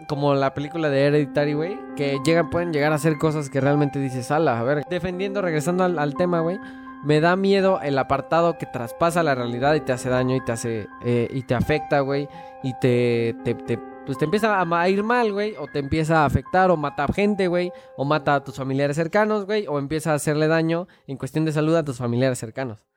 como 0.07 0.33
la 0.35 0.53
película 0.53 0.89
de 0.89 1.05
Hereditary, 1.05 1.53
güey. 1.53 1.79
Que 1.95 2.19
llegan, 2.25 2.49
pueden 2.49 2.73
llegar 2.73 2.91
a 2.91 2.95
hacer 2.95 3.17
cosas 3.17 3.49
que 3.49 3.61
realmente 3.61 3.99
dices, 3.99 4.31
ala, 4.31 4.59
a 4.59 4.63
ver. 4.63 4.83
Defendiendo, 4.89 5.41
regresando 5.41 5.83
al, 5.83 6.15
tema, 6.15 6.41
güey. 6.41 6.59
Me 7.03 7.21
da 7.21 7.35
miedo 7.35 7.79
el 7.81 7.97
apartado 7.97 8.57
que 8.57 8.65
traspasa 8.65 9.23
la 9.23 9.35
realidad 9.35 9.75
y 9.75 9.81
te 9.81 9.93
hace 9.93 10.09
daño 10.09 10.35
y 10.35 10.41
te 10.43 10.51
hace... 10.51 10.87
eh, 11.03 11.27
y 11.31 11.43
te 11.43 11.55
afecta, 11.55 12.01
güey. 12.01 12.27
Y 12.63 12.73
te... 12.79 13.35
te, 13.43 13.53
te 13.53 13.79
pues 14.05 14.17
te 14.17 14.25
empieza 14.25 14.59
a 14.59 14.81
a 14.81 14.89
ir 14.89 15.03
mal, 15.03 15.31
güey, 15.31 15.53
o 15.59 15.67
te 15.67 15.77
empieza 15.77 16.23
a 16.23 16.25
afectar, 16.25 16.71
o 16.71 16.77
mata 16.77 17.05
gente, 17.13 17.47
güey, 17.47 17.71
o 17.95 18.05
mata 18.05 18.33
a 18.33 18.43
tus 18.43 18.55
familiares 18.55 18.95
cercanos, 18.95 19.45
güey, 19.45 19.67
o 19.67 19.77
empieza 19.77 20.13
a 20.13 20.15
hacerle 20.15 20.47
daño 20.47 20.87
en 21.05 21.15
cuestión 21.17 21.45
de 21.45 21.51
salud 21.51 21.75
a 21.75 21.85
tus 21.85 21.97
familiares 21.97 22.39
cercanos. 22.39 22.88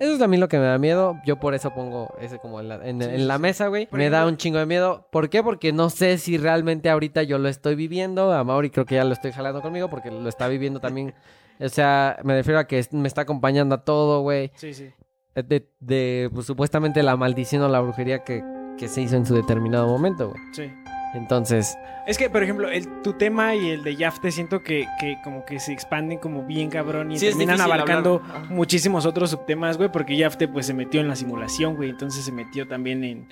Eso 0.00 0.14
es 0.14 0.20
a 0.22 0.26
mí 0.26 0.36
lo 0.38 0.48
que 0.48 0.58
me 0.58 0.64
da 0.64 0.78
miedo. 0.78 1.16
Yo 1.24 1.38
por 1.38 1.54
eso 1.54 1.72
pongo 1.72 2.12
ese 2.20 2.38
como 2.38 2.58
en 2.58 2.68
la, 2.68 2.74
en- 2.88 3.00
Sí, 3.02 3.08
en 3.08 3.16
sí, 3.18 3.24
la 3.26 3.36
sí. 3.36 3.42
mesa, 3.42 3.68
güey. 3.68 3.86
Me 3.92 4.10
da 4.10 4.26
un 4.26 4.36
chingo 4.36 4.58
de 4.58 4.66
miedo. 4.66 5.06
¿Por 5.12 5.28
qué? 5.30 5.42
Porque 5.42 5.72
no 5.72 5.90
sé 5.90 6.18
si 6.18 6.38
realmente 6.38 6.90
ahorita 6.90 7.22
yo 7.22 7.38
lo 7.38 7.48
estoy 7.48 7.74
viviendo. 7.76 8.32
A 8.32 8.42
Mauri 8.42 8.70
creo 8.70 8.86
que 8.86 8.96
ya 8.96 9.04
lo 9.04 9.12
estoy 9.12 9.30
jalando 9.32 9.62
conmigo 9.62 9.88
porque 9.90 10.10
lo 10.10 10.28
está 10.28 10.48
viviendo 10.48 10.80
también. 10.80 11.14
O 11.62 11.68
sea, 11.68 12.18
me 12.24 12.34
refiero 12.34 12.58
a 12.58 12.66
que 12.66 12.82
me 12.92 13.06
está 13.06 13.20
acompañando 13.20 13.74
a 13.74 13.84
todo, 13.84 14.22
güey. 14.22 14.50
Sí, 14.54 14.72
sí. 14.72 14.88
De, 15.34 15.68
de, 15.78 16.30
pues, 16.32 16.46
supuestamente 16.46 17.02
la 17.02 17.18
maldición 17.18 17.60
o 17.60 17.68
la 17.68 17.80
brujería 17.80 18.24
que, 18.24 18.42
que 18.78 18.88
se 18.88 19.02
hizo 19.02 19.16
en 19.16 19.26
su 19.26 19.34
determinado 19.34 19.86
momento, 19.86 20.30
güey. 20.30 20.40
Sí. 20.54 20.72
Entonces, 21.14 21.76
Es 22.06 22.18
que, 22.18 22.30
por 22.30 22.42
ejemplo, 22.42 22.70
el, 22.70 23.02
tu 23.02 23.14
tema 23.14 23.54
y 23.54 23.70
el 23.70 23.82
de 23.82 23.96
Yafte 23.96 24.30
siento 24.30 24.62
que, 24.62 24.86
que 25.00 25.18
como 25.24 25.44
que 25.44 25.58
se 25.58 25.72
expanden 25.72 26.18
como 26.18 26.44
bien 26.44 26.70
cabrón 26.70 27.10
y 27.10 27.18
Sí, 27.18 27.26
terminan 27.26 27.60
abarcando 27.60 28.22
hablar. 28.24 28.50
Muchísimos 28.50 29.06
otros 29.06 29.30
subtemas, 29.30 29.76
güey, 29.76 29.90
porque 29.90 30.16
Yafte 30.16 30.46
pues 30.46 30.66
se 30.66 30.74
metió 30.74 31.00
en 31.00 31.08
la 31.08 31.16
simulación, 31.16 31.74
güey, 31.76 31.90
entonces 31.90 32.24
se 32.24 32.32
metió 32.32 32.68
también 32.68 33.02
en... 33.04 33.28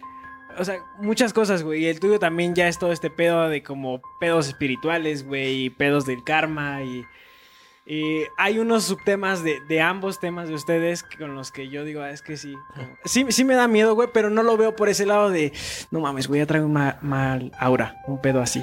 O 0.58 0.64
sea, 0.64 0.78
muchas 0.98 1.32
cosas, 1.32 1.62
güey, 1.62 1.84
y 1.84 1.86
el 1.86 2.00
tuyo 2.00 2.18
también 2.18 2.54
ya 2.54 2.66
es 2.66 2.78
todo 2.80 2.90
este 2.90 3.10
pedo 3.10 3.48
de 3.48 3.62
como 3.62 4.00
pedos 4.18 4.48
espirituales, 4.48 5.24
güey, 5.24 5.66
y 5.66 5.70
pedos 5.70 6.04
del 6.04 6.24
karma 6.24 6.82
y... 6.82 7.04
y 7.90 8.24
hay 8.36 8.58
unos 8.58 8.84
subtemas 8.84 9.42
de, 9.42 9.60
de 9.66 9.80
ambos 9.80 10.20
temas 10.20 10.48
de 10.48 10.54
ustedes 10.54 11.02
con 11.02 11.34
los 11.34 11.50
que 11.50 11.68
yo 11.70 11.84
digo, 11.84 12.02
ah, 12.02 12.10
es 12.10 12.20
que 12.20 12.36
sí. 12.36 12.54
Sí, 13.06 13.24
sí 13.30 13.44
me 13.44 13.54
da 13.54 13.66
miedo, 13.66 13.94
güey, 13.94 14.08
pero 14.12 14.28
no 14.28 14.42
lo 14.42 14.56
veo 14.58 14.76
por 14.76 14.88
ese 14.90 15.06
lado 15.06 15.30
de, 15.30 15.52
no 15.90 16.00
mames, 16.00 16.28
güey, 16.28 16.40
ya 16.40 16.46
traigo 16.46 16.66
un 16.66 16.74
ma- 16.74 16.98
mal 17.00 17.50
aura, 17.58 18.02
un 18.06 18.20
pedo 18.20 18.40
así. 18.42 18.62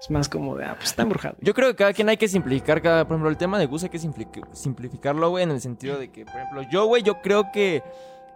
Es 0.00 0.10
más 0.10 0.28
como 0.28 0.56
de, 0.56 0.64
ah, 0.64 0.74
pues 0.76 0.90
está 0.90 1.02
embrujado. 1.04 1.36
Yo 1.40 1.54
creo 1.54 1.68
que 1.70 1.76
cada 1.76 1.92
quien 1.92 2.08
hay 2.08 2.16
que 2.16 2.28
simplificar, 2.28 2.82
cada, 2.82 3.04
por 3.06 3.14
ejemplo, 3.14 3.30
el 3.30 3.36
tema 3.38 3.58
de 3.58 3.66
Gus 3.66 3.84
hay 3.84 3.88
que 3.88 3.98
simpli- 3.98 4.28
simplificarlo, 4.52 5.30
güey, 5.30 5.44
en 5.44 5.50
el 5.52 5.60
sentido 5.60 5.98
de 5.98 6.10
que, 6.10 6.24
por 6.26 6.34
ejemplo, 6.34 6.62
yo, 6.70 6.86
güey, 6.86 7.02
yo 7.02 7.22
creo 7.22 7.50
que 7.52 7.82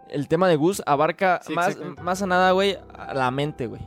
el 0.09 0.27
tema 0.29 0.49
de 0.49 0.57
Gus 0.57 0.83
abarca 0.87 1.41
Sí, 1.45 1.53
más, 1.55 1.77
más 2.01 2.23
a 2.23 2.27
nada, 2.27 2.53
güey, 2.53 2.79
a 2.97 3.13
la 3.15 3.31
mente, 3.31 3.67
güey. 3.67 3.83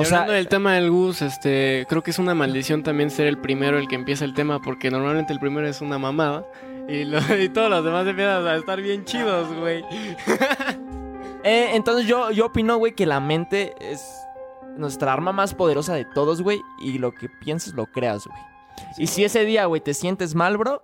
O 0.00 0.04
sea, 0.04 0.18
hablando 0.18 0.32
del 0.34 0.48
tema 0.48 0.74
del 0.74 0.90
Gus, 0.90 1.22
este, 1.22 1.86
creo 1.88 2.02
que 2.02 2.10
es 2.10 2.18
una 2.18 2.34
maldición 2.34 2.82
también 2.82 3.10
ser 3.10 3.26
el 3.26 3.38
primero 3.38 3.78
el 3.78 3.88
que 3.88 3.94
empieza 3.96 4.24
el 4.24 4.34
tema, 4.34 4.60
porque 4.60 4.90
normalmente 4.90 5.32
el 5.32 5.38
primero 5.40 5.66
es 5.66 5.80
una 5.80 5.98
mamada. 5.98 6.44
Y, 6.88 7.04
lo- 7.04 7.18
y 7.38 7.48
todos 7.48 7.68
los 7.70 7.84
demás 7.84 8.06
empiezan 8.06 8.46
a 8.46 8.56
estar 8.56 8.80
bien 8.80 9.04
chidos, 9.04 9.52
güey. 9.54 9.84
eh, 11.44 11.70
entonces 11.74 12.06
yo, 12.06 12.30
yo 12.30 12.46
opino, 12.46 12.76
güey, 12.78 12.94
que 12.94 13.06
la 13.06 13.20
mente 13.20 13.74
es 13.80 14.02
nuestra 14.76 15.12
arma 15.12 15.32
más 15.32 15.54
poderosa 15.54 15.94
de 15.94 16.04
todos, 16.04 16.42
güey, 16.42 16.60
y 16.80 16.98
lo 16.98 17.12
que 17.12 17.28
pienses 17.28 17.74
lo 17.74 17.86
creas, 17.86 18.26
güey. 18.26 18.38
Y 18.96 19.08
si 19.08 19.24
ese 19.24 19.44
día, 19.44 19.64
güey, 19.66 19.80
te 19.80 19.94
sientes 19.94 20.34
mal, 20.34 20.56
bro, 20.56 20.82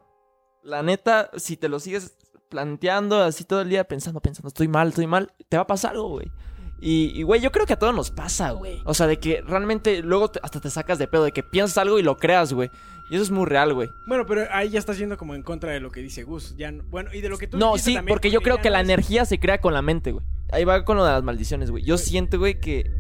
la 0.63 0.83
neta, 0.83 1.31
si 1.37 1.57
te 1.57 1.69
lo 1.69 1.79
sigues 1.79 2.17
planteando 2.49 3.23
así 3.23 3.45
todo 3.45 3.61
el 3.61 3.69
día 3.69 3.85
pensando, 3.85 4.21
pensando, 4.21 4.49
estoy 4.49 4.69
mal, 4.69 4.89
estoy 4.89 5.07
mal, 5.07 5.33
te 5.49 5.57
va 5.57 5.63
a 5.63 5.67
pasar 5.67 5.93
algo, 5.93 6.09
güey. 6.09 6.31
Y, 6.81 7.23
güey, 7.23 7.41
yo 7.41 7.51
creo 7.51 7.65
que 7.67 7.73
a 7.73 7.79
todos 7.79 7.95
nos 7.95 8.11
pasa, 8.11 8.51
güey. 8.51 8.83
O 8.85 8.93
sea, 8.95 9.07
de 9.07 9.19
que 9.19 9.43
realmente 9.47 10.03
luego 10.03 10.29
te- 10.31 10.41
hasta 10.43 10.61
te 10.61 10.69
sacas 10.71 10.99
de 10.99 11.07
pedo, 11.09 11.25
de 11.25 11.33
que 11.33 11.43
piensas 11.43 11.79
algo 11.79 11.99
y 11.99 12.03
lo 12.03 12.17
creas, 12.19 12.53
güey. 12.53 12.71
Y 13.11 13.15
eso 13.15 13.23
es 13.25 13.31
muy 13.31 13.47
real, 13.47 13.73
güey. 13.75 13.91
Bueno, 14.07 14.25
pero 14.27 14.47
ahí 14.51 14.71
ya 14.71 14.79
estás 14.79 14.99
yendo 14.99 15.17
como 15.17 15.35
en 15.35 15.43
contra 15.43 15.73
de 15.73 15.81
lo 15.81 15.91
que 15.91 16.01
dice 16.01 16.25
Gus. 16.25 16.55
Ya 16.57 16.73
no- 16.73 16.83
bueno, 16.85 17.11
y 17.15 17.21
de 17.21 17.29
lo 17.29 17.39
que 17.39 17.47
tú 17.47 17.57
No, 17.59 17.79
sí, 17.79 17.95
también, 17.95 18.13
porque 18.15 18.31
yo 18.31 18.41
creo 18.41 18.59
que 18.61 18.69
no 18.69 18.75
la 18.75 18.81
es- 18.81 18.85
energía 18.85 19.25
se 19.25 19.39
crea 19.39 19.61
con 19.61 19.73
la 19.73 19.83
mente, 19.83 20.13
güey. 20.13 20.25
Ahí 20.53 20.65
va 20.65 20.85
con 20.85 20.97
lo 20.97 21.05
de 21.05 21.13
las 21.13 21.23
maldiciones, 21.23 21.71
güey. 21.71 21.85
Yo 21.85 21.97
siento, 21.97 22.39
güey, 22.39 22.61
que. 22.61 22.91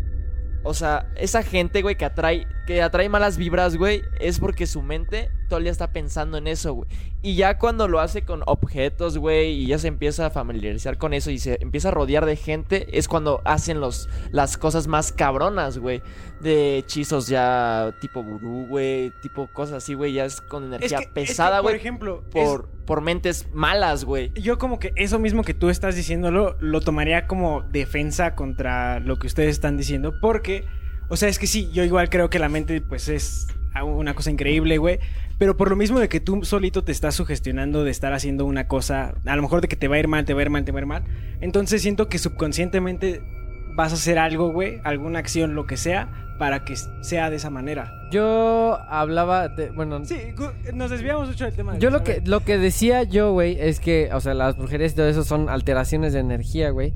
O 0.67 0.73
sea, 0.73 1.13
esa 1.17 1.43
gente, 1.43 1.83
güey, 1.83 1.97
que 1.97 2.07
atrae, 2.07 2.47
que 2.67 2.81
atrae 2.81 3.11
malas 3.11 3.37
vibras, 3.37 3.77
güey, 3.77 4.03
es 4.19 4.41
porque 4.41 4.67
su 4.67 4.81
mente 4.81 5.31
todo 5.45 5.59
el 5.59 5.65
día 5.65 5.73
está 5.73 5.93
pensando 5.93 6.37
en 6.39 6.47
eso, 6.47 6.73
güey. 6.75 6.89
Y 7.23 7.37
ya 7.37 7.59
cuando 7.59 7.89
lo 7.89 8.01
hace 8.01 8.25
con 8.25 8.43
objetos, 8.47 9.17
güey, 9.19 9.53
y 9.63 9.67
ya 9.67 9.79
se 9.79 9.89
empieza 9.89 10.27
a 10.27 10.31
familiarizar 10.31 10.99
con 10.99 11.15
eso 11.15 11.31
y 11.31 11.39
se 11.39 11.59
empieza 11.63 11.89
a 11.89 11.91
rodear 11.93 12.27
de 12.27 12.37
gente, 12.37 12.99
es 12.99 13.09
cuando 13.09 13.41
hacen 13.45 13.81
los, 13.81 14.09
las 14.31 14.57
cosas 14.59 14.87
más 14.87 15.13
cabronas, 15.13 15.79
güey. 15.79 16.03
De 16.41 16.79
hechizos 16.79 17.29
ya 17.29 17.95
tipo 18.01 18.23
vudú, 18.23 18.67
güey, 18.67 19.13
tipo 19.23 19.49
cosas 19.53 19.77
así, 19.77 19.95
güey, 19.95 20.13
ya 20.13 20.25
es 20.27 20.41
con 20.41 20.65
Es 20.65 20.69
energía 20.69 20.99
que- 20.99 21.05
es 21.05 21.09
que, 21.09 21.15
pesada, 21.15 21.57
por 21.59 21.71
güey, 21.71 21.77
ejemplo, 21.77 22.23
es- 22.35 22.45
por, 22.45 22.69
por 22.85 23.01
mentes 23.01 23.47
malas, 23.55 24.05
güey. 24.05 24.31
yo 24.35 24.59
como 24.59 24.79
que 24.79 24.93
eso 24.97 25.19
mismo 25.19 25.43
que 25.43 25.55
tú 25.55 25.71
estás 25.71 25.97
diciéndolo, 25.97 26.57
lo 26.61 26.81
tomaría 26.83 27.27
como 27.27 27.63
defensa 27.63 28.35
contra 28.35 29.01
lo 29.01 29.19
que 29.19 29.27
ustedes 29.27 29.51
están 29.51 29.77
diciendo. 29.79 30.15
Porque, 30.21 30.65
o 31.09 31.17
sea, 31.17 31.29
es 31.31 31.39
que 31.39 31.47
sí, 31.47 31.71
yo 31.73 31.83
igual 31.85 32.11
creo 32.11 32.29
que 32.29 32.39
la 32.39 32.49
mente, 32.51 32.81
pues 32.83 33.09
es 33.09 33.47
una 33.83 34.15
cosa 34.15 34.31
increíble, 34.31 34.79
güey. 34.79 35.01
Pero 35.39 35.57
por 35.57 35.69
lo 35.69 35.77
mismo 35.77 35.99
de 35.99 36.09
que 36.09 36.21
tú 36.21 36.45
solito 36.45 36.85
te 36.85 36.93
estás 36.93 37.17
sugestionando 37.17 37.83
de 37.83 37.91
estar 37.91 38.13
haciendo 38.13 38.45
una 38.45 38.69
cosa, 38.69 39.15
a 39.27 39.35
lo 39.35 39.43
mejor 39.43 39.61
de 39.61 39.69
que 39.69 39.75
te 39.77 39.89
va 39.89 39.97
a 39.97 39.99
ir 39.99 40.07
mal, 40.07 40.25
te 40.25 40.35
va 40.35 40.41
a 40.41 40.43
ir 40.45 40.51
mal, 40.51 40.65
te 40.65 40.71
va 40.71 40.79
a 40.79 40.83
ir 40.83 40.87
mal. 40.87 41.05
Entonces 41.41 41.83
siento 41.83 42.09
que 42.09 42.19
subconscientemente 42.19 43.21
vas 43.75 43.91
a 43.93 43.97
hacer 43.97 44.19
algo, 44.19 44.53
güey, 44.53 44.81
alguna 44.85 45.19
acción, 45.19 45.55
lo 45.55 45.67
que 45.67 45.77
sea, 45.77 46.37
para 46.39 46.65
que 46.65 46.77
sea 46.77 47.31
de 47.31 47.37
esa 47.37 47.51
manera. 47.51 47.93
yo 48.11 48.79
hablaba 48.89 49.49
de, 49.49 49.71
bueno, 49.71 50.05
Sí, 50.05 50.17
nos 50.73 50.91
desviamos 50.91 51.29
mucho 51.29 51.45
del 51.45 51.55
tema. 51.55 51.73
de 51.73 51.81
Yo 51.81 51.91
lo 51.91 52.05
que, 52.05 52.23
lo 52.25 52.41
que 52.41 52.59
decía 52.59 53.03
yo, 53.03 53.33
güey, 53.33 53.57
es 53.61 53.81
que, 53.81 54.11
o 54.13 54.21
sea, 54.21 54.35
las 54.35 54.57
brujerías 54.57 54.93
y 54.93 54.97
todo 54.97 55.09
eso 55.09 55.25
son 55.25 55.49
alteraciones 55.49 56.13
de 56.13 56.21
energía, 56.21 56.71
güey. 56.71 56.93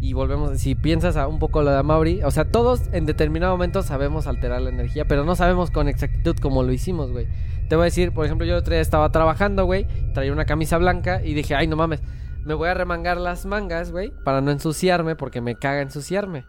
Y 0.00 0.12
volvemos, 0.12 0.58
si 0.60 0.74
piensas 0.76 1.16
a 1.16 1.26
un 1.26 1.38
poco 1.40 1.62
lo 1.62 1.70
de 1.72 1.82
Mauri, 1.82 2.22
o 2.22 2.30
sea, 2.30 2.44
todos 2.44 2.82
en 2.92 3.04
determinado 3.04 3.52
momento 3.52 3.82
sabemos 3.82 4.26
alterar 4.28 4.62
la 4.62 4.70
energía, 4.70 5.06
pero 5.06 5.24
no 5.24 5.34
sabemos 5.34 5.70
con 5.72 5.88
exactitud 5.88 6.36
cómo 6.40 6.62
lo 6.62 6.72
hicimos, 6.72 7.10
güey. 7.10 7.26
Te 7.68 7.74
voy 7.76 7.82
a 7.82 7.84
decir, 7.86 8.12
por 8.12 8.24
ejemplo, 8.24 8.46
yo 8.46 8.56
otro 8.56 8.72
día 8.74 8.80
estaba 8.80 9.10
trabajando, 9.10 9.64
güey, 9.64 9.86
traía 10.14 10.32
una 10.32 10.44
camisa 10.44 10.78
blanca 10.78 11.20
y 11.22 11.34
dije, 11.34 11.54
ay, 11.56 11.66
no 11.66 11.74
mames, 11.76 12.00
me 12.44 12.54
voy 12.54 12.68
a 12.68 12.74
remangar 12.74 13.16
las 13.18 13.44
mangas, 13.44 13.90
güey, 13.90 14.12
para 14.24 14.40
no 14.40 14.52
ensuciarme, 14.52 15.16
porque 15.16 15.40
me 15.40 15.56
caga 15.56 15.82
ensuciarme. 15.82 16.44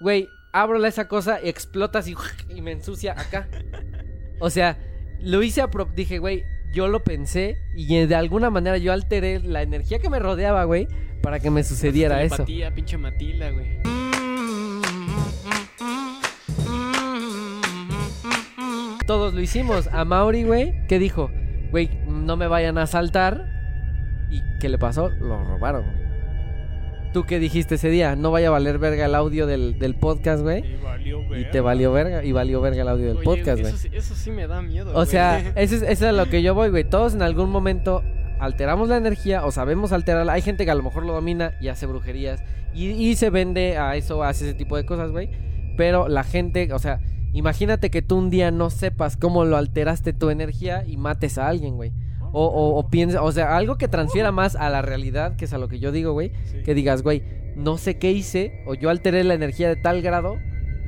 Güey, 0.00 0.28
abro 0.52 0.82
esa 0.84 1.08
cosa 1.08 1.38
y 1.42 1.48
explota 1.50 1.98
así 1.98 2.14
y 2.48 2.62
me 2.62 2.72
ensucia 2.72 3.12
acá. 3.12 3.48
O 4.40 4.48
sea, 4.50 4.78
lo 5.20 5.42
hice 5.42 5.60
a 5.60 5.68
pro- 5.68 5.88
dije, 5.94 6.18
güey, 6.18 6.42
yo 6.76 6.88
lo 6.88 7.02
pensé 7.02 7.56
y 7.74 8.04
de 8.04 8.14
alguna 8.14 8.50
manera 8.50 8.76
yo 8.76 8.92
alteré 8.92 9.40
la 9.40 9.62
energía 9.62 9.98
que 9.98 10.10
me 10.10 10.18
rodeaba, 10.18 10.62
güey, 10.64 10.86
para 11.22 11.40
que 11.40 11.50
me 11.50 11.64
sucediera 11.64 12.22
eso. 12.22 12.44
Pinche 12.44 12.98
Matilda, 12.98 13.50
güey. 13.50 13.80
Todos 19.06 19.32
lo 19.32 19.40
hicimos. 19.40 19.86
A 19.86 20.04
Mauri, 20.04 20.44
güey, 20.44 20.86
¿qué 20.86 20.98
dijo? 20.98 21.30
Güey, 21.70 21.88
no 22.06 22.36
me 22.36 22.46
vayan 22.46 22.76
a 22.76 22.82
asaltar. 22.82 23.46
¿Y 24.30 24.42
qué 24.60 24.68
le 24.68 24.76
pasó? 24.76 25.08
Lo 25.08 25.42
robaron, 25.44 25.86
güey. 25.90 26.05
¿Tú 27.12 27.24
qué 27.24 27.38
dijiste 27.38 27.76
ese 27.76 27.88
día? 27.88 28.14
No 28.16 28.30
vaya 28.30 28.48
a 28.48 28.50
valer 28.50 28.78
verga 28.78 29.06
el 29.06 29.14
audio 29.14 29.46
del, 29.46 29.78
del 29.78 29.94
podcast, 29.94 30.42
güey. 30.42 30.64
Y 30.64 30.76
valió 30.82 31.22
Y 31.22 31.28
verga. 31.28 31.50
te 31.50 31.60
valió 31.60 31.92
verga, 31.92 32.24
y 32.24 32.32
valió 32.32 32.60
verga 32.60 32.82
el 32.82 32.88
audio 32.88 33.06
del 33.06 33.16
Oye, 33.18 33.24
podcast, 33.24 33.60
güey. 33.60 33.72
eso, 33.72 33.76
sí- 33.78 33.88
eso 33.92 34.14
sí 34.14 34.30
me 34.30 34.46
da 34.46 34.60
miedo. 34.60 34.92
O 34.94 35.06
sea, 35.06 35.38
eso 35.56 35.76
es, 35.76 35.82
eso 35.82 35.90
es 35.90 36.02
a 36.02 36.12
lo 36.12 36.26
que 36.26 36.42
yo 36.42 36.54
voy, 36.54 36.68
güey. 36.70 36.84
Todos 36.84 37.14
en 37.14 37.22
algún 37.22 37.48
momento 37.50 38.02
alteramos 38.38 38.88
la 38.90 38.98
energía 38.98 39.46
o 39.46 39.50
sabemos 39.50 39.92
alterarla. 39.92 40.34
Hay 40.34 40.42
gente 40.42 40.64
que 40.66 40.70
a 40.70 40.74
lo 40.74 40.82
mejor 40.82 41.04
lo 41.06 41.14
domina 41.14 41.54
y 41.60 41.68
hace 41.68 41.86
brujerías 41.86 42.42
y, 42.74 42.88
y 42.90 43.16
se 43.16 43.30
vende 43.30 43.78
a 43.78 43.96
eso, 43.96 44.22
hace 44.22 44.44
ese 44.44 44.54
tipo 44.54 44.76
de 44.76 44.84
cosas, 44.84 45.10
güey. 45.10 45.30
Pero 45.78 46.08
la 46.08 46.22
gente, 46.24 46.70
o 46.74 46.78
sea, 46.78 47.00
imagínate 47.32 47.90
que 47.90 48.02
tú 48.02 48.18
un 48.18 48.28
día 48.28 48.50
no 48.50 48.68
sepas 48.68 49.16
cómo 49.16 49.44
lo 49.46 49.56
alteraste 49.56 50.12
tu 50.12 50.28
energía 50.28 50.84
y 50.86 50.96
mates 50.98 51.38
a 51.38 51.48
alguien, 51.48 51.76
güey. 51.76 51.92
O, 52.38 52.44
o, 52.44 52.78
o 52.78 52.90
piensa, 52.90 53.22
o 53.22 53.32
sea, 53.32 53.56
algo 53.56 53.78
que 53.78 53.88
transfiera 53.88 54.30
más 54.30 54.56
a 54.56 54.68
la 54.68 54.82
realidad, 54.82 55.36
que 55.36 55.46
es 55.46 55.54
a 55.54 55.58
lo 55.58 55.68
que 55.68 55.78
yo 55.78 55.90
digo, 55.90 56.12
güey. 56.12 56.32
Sí. 56.44 56.62
Que 56.62 56.74
digas, 56.74 57.02
güey, 57.02 57.22
no 57.56 57.78
sé 57.78 57.96
qué 57.96 58.12
hice, 58.12 58.62
o 58.66 58.74
yo 58.74 58.90
alteré 58.90 59.24
la 59.24 59.32
energía 59.32 59.70
de 59.70 59.76
tal 59.76 60.02
grado 60.02 60.36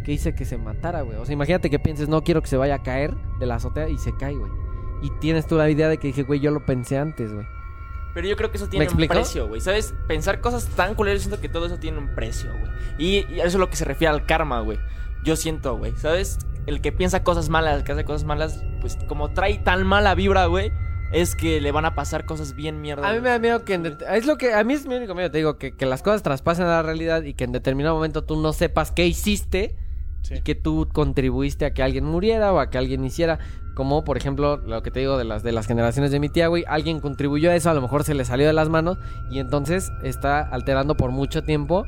que 0.04 0.12
hice 0.12 0.34
que 0.34 0.44
se 0.44 0.58
matara, 0.58 1.00
güey. 1.00 1.16
O 1.16 1.24
sea, 1.24 1.32
imagínate 1.32 1.70
que 1.70 1.78
pienses, 1.78 2.10
no 2.10 2.22
quiero 2.22 2.42
que 2.42 2.48
se 2.48 2.58
vaya 2.58 2.74
a 2.74 2.82
caer 2.82 3.14
de 3.40 3.46
la 3.46 3.54
azotea 3.54 3.88
y 3.88 3.96
se 3.96 4.14
cae, 4.14 4.34
güey. 4.34 4.52
Y 5.00 5.10
tienes 5.20 5.46
tú 5.46 5.56
la 5.56 5.70
idea 5.70 5.88
de 5.88 5.96
que 5.96 6.08
dije, 6.08 6.22
güey, 6.22 6.38
yo 6.40 6.50
lo 6.50 6.66
pensé 6.66 6.98
antes, 6.98 7.32
güey. 7.32 7.46
Pero 8.12 8.28
yo 8.28 8.36
creo 8.36 8.50
que 8.50 8.58
eso 8.58 8.68
tiene 8.68 8.86
un 8.86 9.06
precio, 9.06 9.48
güey. 9.48 9.62
¿Sabes? 9.62 9.94
Pensar 10.06 10.42
cosas 10.42 10.66
tan 10.66 10.94
culeras, 10.94 11.22
siento 11.22 11.40
que 11.40 11.48
todo 11.48 11.64
eso 11.64 11.78
tiene 11.78 11.96
un 11.96 12.14
precio, 12.14 12.50
güey. 12.50 12.72
Y, 12.98 13.26
y 13.32 13.38
eso 13.40 13.46
es 13.46 13.54
lo 13.54 13.70
que 13.70 13.76
se 13.76 13.86
refiere 13.86 14.12
al 14.12 14.26
karma, 14.26 14.60
güey. 14.60 14.78
Yo 15.24 15.34
siento, 15.34 15.78
güey. 15.78 15.92
¿Sabes? 15.96 16.38
El 16.66 16.82
que 16.82 16.92
piensa 16.92 17.22
cosas 17.22 17.48
malas, 17.48 17.78
el 17.78 17.84
que 17.84 17.92
hace 17.92 18.04
cosas 18.04 18.24
malas, 18.24 18.62
pues 18.80 18.98
como 19.08 19.30
trae 19.30 19.58
tan 19.58 19.86
mala 19.86 20.14
vibra, 20.14 20.46
güey, 20.46 20.72
es 21.12 21.34
que 21.34 21.60
le 21.60 21.72
van 21.72 21.84
a 21.84 21.94
pasar 21.94 22.24
cosas 22.26 22.54
bien 22.54 22.80
mierda. 22.80 23.08
A 23.08 23.12
mí 23.12 23.20
me 23.20 23.28
da 23.30 23.38
miedo 23.38 23.64
que... 23.64 23.74
en 23.74 23.98
es 24.12 24.26
lo 24.26 24.36
que... 24.36 24.54
A 24.54 24.64
mí 24.64 24.74
es 24.74 24.86
mi 24.86 24.94
único 24.94 25.14
miedo, 25.14 25.30
te 25.30 25.38
digo, 25.38 25.58
que, 25.58 25.76
que 25.76 25.86
las 25.86 26.02
cosas 26.02 26.22
traspasen 26.22 26.66
a 26.66 26.68
la 26.68 26.82
realidad 26.82 27.22
y 27.22 27.34
que 27.34 27.44
en 27.44 27.52
determinado 27.52 27.94
momento 27.94 28.24
tú 28.24 28.40
no 28.40 28.52
sepas 28.52 28.90
qué 28.92 29.06
hiciste 29.06 29.76
Sí. 30.20 30.34
y 30.34 30.40
que 30.40 30.56
tú 30.56 30.88
contribuiste 30.92 31.64
a 31.64 31.72
que 31.72 31.82
alguien 31.82 32.04
muriera 32.04 32.52
o 32.52 32.58
a 32.58 32.70
que 32.70 32.76
alguien 32.76 33.04
hiciera. 33.04 33.38
Como, 33.76 34.02
por 34.04 34.16
ejemplo, 34.16 34.56
lo 34.56 34.82
que 34.82 34.90
te 34.90 34.98
digo 34.98 35.16
de 35.16 35.24
las, 35.24 35.44
de 35.44 35.52
las 35.52 35.68
generaciones 35.68 36.10
de 36.10 36.18
mi 36.18 36.28
tía, 36.28 36.48
güey. 36.48 36.64
Alguien 36.66 36.98
contribuyó 36.98 37.50
a 37.50 37.54
eso, 37.54 37.70
a 37.70 37.74
lo 37.74 37.80
mejor 37.80 38.02
se 38.02 38.14
le 38.14 38.24
salió 38.24 38.46
de 38.48 38.52
las 38.52 38.68
manos 38.68 38.98
y 39.30 39.38
entonces 39.38 39.90
está 40.02 40.40
alterando 40.40 40.96
por 40.96 41.12
mucho 41.12 41.44
tiempo 41.44 41.86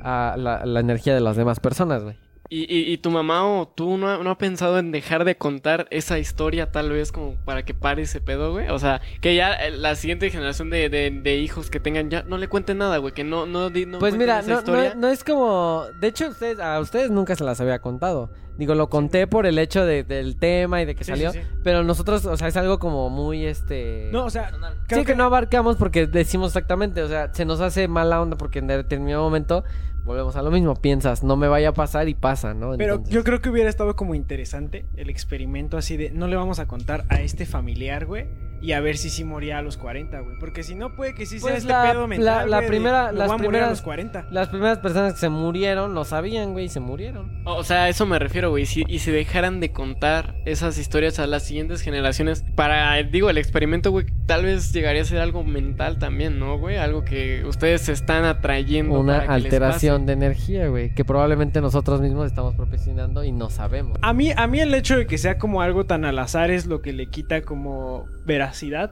a 0.00 0.36
la, 0.38 0.64
la 0.64 0.80
energía 0.80 1.12
de 1.12 1.20
las 1.20 1.36
demás 1.36 1.58
personas, 1.58 2.04
güey. 2.04 2.16
¿Y, 2.54 2.64
y, 2.68 2.92
y 2.92 2.98
tu 2.98 3.10
mamá 3.10 3.46
o 3.46 3.66
tú 3.66 3.96
no 3.96 4.10
ha, 4.10 4.18
no 4.18 4.28
ha 4.30 4.36
pensado 4.36 4.78
en 4.78 4.92
dejar 4.92 5.24
de 5.24 5.36
contar 5.36 5.86
esa 5.90 6.18
historia 6.18 6.70
tal 6.70 6.90
vez 6.90 7.10
como 7.10 7.36
para 7.46 7.64
que 7.64 7.72
pare 7.72 8.02
ese 8.02 8.20
pedo, 8.20 8.52
güey? 8.52 8.68
O 8.68 8.78
sea, 8.78 9.00
que 9.22 9.34
ya 9.34 9.54
eh, 9.54 9.70
la 9.70 9.94
siguiente 9.94 10.28
generación 10.28 10.68
de, 10.68 10.90
de, 10.90 11.10
de 11.10 11.36
hijos 11.36 11.70
que 11.70 11.80
tengan 11.80 12.10
ya 12.10 12.24
no 12.24 12.36
le 12.36 12.48
cuenten 12.48 12.76
nada, 12.76 12.98
güey, 12.98 13.14
que 13.14 13.24
no, 13.24 13.46
no, 13.46 13.70
di- 13.70 13.86
no 13.86 13.98
Pues 14.00 14.16
mira, 14.16 14.40
esa 14.40 14.50
no, 14.52 14.58
historia. 14.58 14.92
no, 14.94 15.00
no 15.00 15.08
es 15.08 15.24
como... 15.24 15.84
De 15.98 16.08
hecho, 16.08 16.28
ustedes, 16.28 16.60
a 16.60 16.78
ustedes 16.80 17.10
nunca 17.10 17.34
se 17.36 17.44
las 17.44 17.58
había 17.62 17.78
contado. 17.78 18.30
Digo, 18.58 18.74
lo 18.74 18.90
conté 18.90 19.26
por 19.26 19.46
el 19.46 19.58
hecho 19.58 19.86
de- 19.86 20.04
del 20.04 20.36
tema 20.36 20.82
y 20.82 20.84
de 20.84 20.94
que 20.94 21.04
Sí, 21.04 21.12
salió. 21.12 21.32
sí, 21.32 21.38
sí. 21.40 21.46
Pero 21.64 21.84
nosotros, 21.84 22.26
o 22.26 22.36
sea, 22.36 22.48
es 22.48 22.56
algo 22.58 22.78
como 22.78 23.08
muy, 23.08 23.46
este... 23.46 24.10
No, 24.12 24.26
o 24.26 24.30
sea, 24.30 24.50
creo 24.88 25.00
sí, 25.00 25.06
que... 25.06 25.14
no 25.14 25.24
abarcamos 25.24 25.76
porque 25.76 26.06
decimos 26.06 26.48
exactamente, 26.50 27.02
o 27.02 27.08
sea, 27.08 27.32
se 27.32 27.46
nos 27.46 27.62
hace 27.62 27.88
mala 27.88 28.20
onda 28.20 28.36
porque 28.36 28.58
en 28.58 28.66
determinado 28.66 29.22
momento 29.22 29.64
volvemos 30.04 30.36
a 30.36 30.42
lo 30.42 30.50
mismo, 30.50 30.74
piensas, 30.74 31.22
no 31.22 31.36
me 31.36 31.48
vaya 31.48 31.70
a 31.70 31.74
pasar 31.74 32.08
y 32.08 32.14
pasa, 32.14 32.54
¿no? 32.54 32.72
Pero 32.76 32.94
Entonces- 32.94 33.14
yo 33.14 33.24
creo 33.24 33.40
que 33.40 33.50
hubiera 33.50 33.70
estado 33.70 33.94
como 33.96 34.14
interesante 34.14 34.86
el 34.96 35.10
experimento 35.10 35.76
así 35.76 35.96
de 35.96 36.10
no 36.10 36.26
le 36.26 36.36
vamos 36.36 36.58
a 36.58 36.66
contar 36.66 37.04
a 37.08 37.20
este 37.22 37.46
familiar, 37.46 38.06
güey, 38.06 38.26
y 38.62 38.72
a 38.72 38.80
ver 38.80 38.96
si 38.96 39.10
sí 39.10 39.24
moría 39.24 39.58
a 39.58 39.62
los 39.62 39.76
40, 39.76 40.20
güey. 40.20 40.36
Porque 40.38 40.62
si 40.62 40.74
no, 40.74 40.94
puede 40.94 41.14
que 41.14 41.26
sí 41.26 41.38
sea 41.38 41.50
Pues 41.50 41.58
este 41.64 41.72
la- 41.72 41.90
pedo 41.92 42.06
mental. 42.06 42.24
la- 42.24 42.46
la 42.46 42.56
güey, 42.58 42.60
de, 42.62 42.68
primera- 42.68 43.12
"Me 43.12 43.18
las 43.18 43.26
voy 43.28 43.34
a 43.34 43.38
morir 43.38 43.46
a 43.46 43.50
primeras- 43.50 43.70
los 43.70 43.82
40. 43.82 44.26
Las 44.30 44.48
primeras 44.48 44.78
personas 44.78 45.12
que 45.14 45.18
se 45.18 45.28
murieron 45.28 45.92
no 45.94 46.04
sabían, 46.04 46.52
güey, 46.52 46.66
y 46.66 46.68
se 46.68 46.80
murieron. 46.80 47.42
O 47.44 47.64
sea, 47.64 47.84
a 47.84 47.88
eso 47.88 48.06
me 48.06 48.18
refiero, 48.18 48.50
güey. 48.50 48.64
Si, 48.66 48.84
y 48.86 49.00
si 49.00 49.10
dejaran 49.10 49.60
de 49.60 49.72
contar 49.72 50.36
esas 50.46 50.78
historias 50.78 51.18
a 51.18 51.26
las 51.26 51.42
siguientes 51.42 51.82
generaciones, 51.82 52.44
para, 52.54 53.02
digo, 53.02 53.28
el 53.30 53.38
experimento, 53.38 53.90
güey, 53.90 54.06
tal 54.26 54.44
vez 54.44 54.72
llegaría 54.72 55.02
a 55.02 55.04
ser 55.04 55.18
algo 55.18 55.42
mental 55.44 55.98
también, 55.98 56.38
¿no, 56.38 56.58
güey? 56.58 56.76
Algo 56.76 57.04
que 57.04 57.44
ustedes 57.44 57.82
se 57.82 57.92
están 57.92 58.24
atrayendo. 58.24 58.98
Una 59.00 59.20
para 59.20 59.26
que 59.34 59.42
les 59.42 59.44
alteración 59.52 60.06
de 60.06 60.12
energía, 60.12 60.68
güey, 60.68 60.94
que 60.94 61.04
probablemente 61.04 61.60
nosotros 61.60 62.00
mismos 62.00 62.26
estamos 62.26 62.54
propiciando 62.54 63.24
y 63.24 63.32
no 63.32 63.50
sabemos. 63.50 63.98
A 64.02 64.12
mí, 64.12 64.30
a 64.36 64.46
mí 64.46 64.60
el 64.60 64.72
hecho 64.74 64.96
de 64.96 65.06
que 65.06 65.18
sea 65.18 65.38
como 65.38 65.62
algo 65.62 65.84
tan 65.86 66.04
al 66.04 66.18
azar 66.18 66.50
es 66.50 66.66
lo 66.66 66.80
que 66.82 66.92
le 66.92 67.06
quita 67.06 67.42
como 67.42 68.06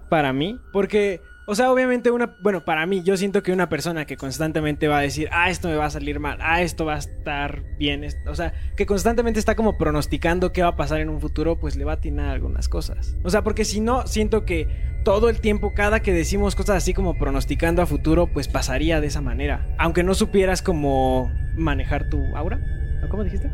para 0.09 0.33
mí. 0.33 0.59
Porque, 0.73 1.21
o 1.47 1.55
sea, 1.55 1.73
obviamente 1.73 2.11
una, 2.11 2.37
bueno, 2.43 2.65
para 2.65 2.87
mí 2.87 3.03
yo 3.03 3.17
siento 3.17 3.43
que 3.43 3.53
una 3.53 3.69
persona 3.69 4.05
que 4.05 4.17
constantemente 4.17 4.89
va 4.89 4.99
a 4.99 5.03
decir, 5.03 5.29
ah, 5.33 5.51
esto 5.51 5.69
me 5.69 5.77
va 5.77 5.87
a 5.87 5.91
salir 5.91 6.21
mal, 6.21 6.39
ah, 6.41 6.63
esto 6.63 6.85
va 6.85 6.95
a 6.95 6.99
estar 6.99 7.63
bien, 7.79 8.07
o 8.27 8.35
sea, 8.35 8.53
que 8.77 8.87
constantemente 8.87 9.41
está 9.41 9.55
como 9.57 9.77
pronosticando 9.79 10.53
qué 10.53 10.63
va 10.63 10.69
a 10.69 10.77
pasar 10.77 11.01
en 11.01 11.09
un 11.09 11.21
futuro, 11.21 11.59
pues 11.59 11.77
le 11.77 11.85
va 11.85 11.93
a 11.93 11.95
atinar 11.97 12.29
algunas 12.29 12.69
cosas. 12.69 13.17
O 13.23 13.31
sea, 13.31 13.43
porque 13.43 13.65
si 13.65 13.81
no, 13.81 14.07
siento 14.07 14.45
que 14.45 14.69
todo 15.05 15.29
el 15.29 15.41
tiempo, 15.41 15.73
cada 15.75 16.01
que 16.01 16.13
decimos 16.13 16.55
cosas 16.55 16.77
así 16.77 16.95
como 16.95 17.19
pronosticando 17.19 17.83
a 17.83 17.87
futuro, 17.87 18.27
pues 18.27 18.49
pasaría 18.49 19.01
de 19.01 19.07
esa 19.07 19.21
manera. 19.21 19.67
Aunque 19.79 20.03
no 20.03 20.15
supieras 20.15 20.63
cómo 20.63 21.33
manejar 21.57 22.09
tu 22.11 22.23
aura. 22.37 22.61
¿O 23.05 23.09
¿Cómo 23.09 23.25
dijiste? 23.25 23.51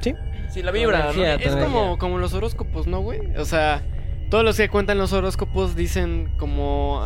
¿Sí? 0.00 0.14
Sí, 0.48 0.62
la 0.62 0.72
vibra, 0.72 1.10
Es 1.38 1.54
como, 1.54 1.98
como 1.98 2.18
los 2.18 2.34
horóscopos, 2.34 2.86
¿no, 2.86 3.00
güey? 3.00 3.20
O 3.36 3.44
sea, 3.44 3.82
todos 4.30 4.44
los 4.44 4.56
que 4.56 4.68
cuentan 4.68 4.96
los 4.96 5.12
horóscopos 5.12 5.74
dicen 5.74 6.32
como 6.38 7.02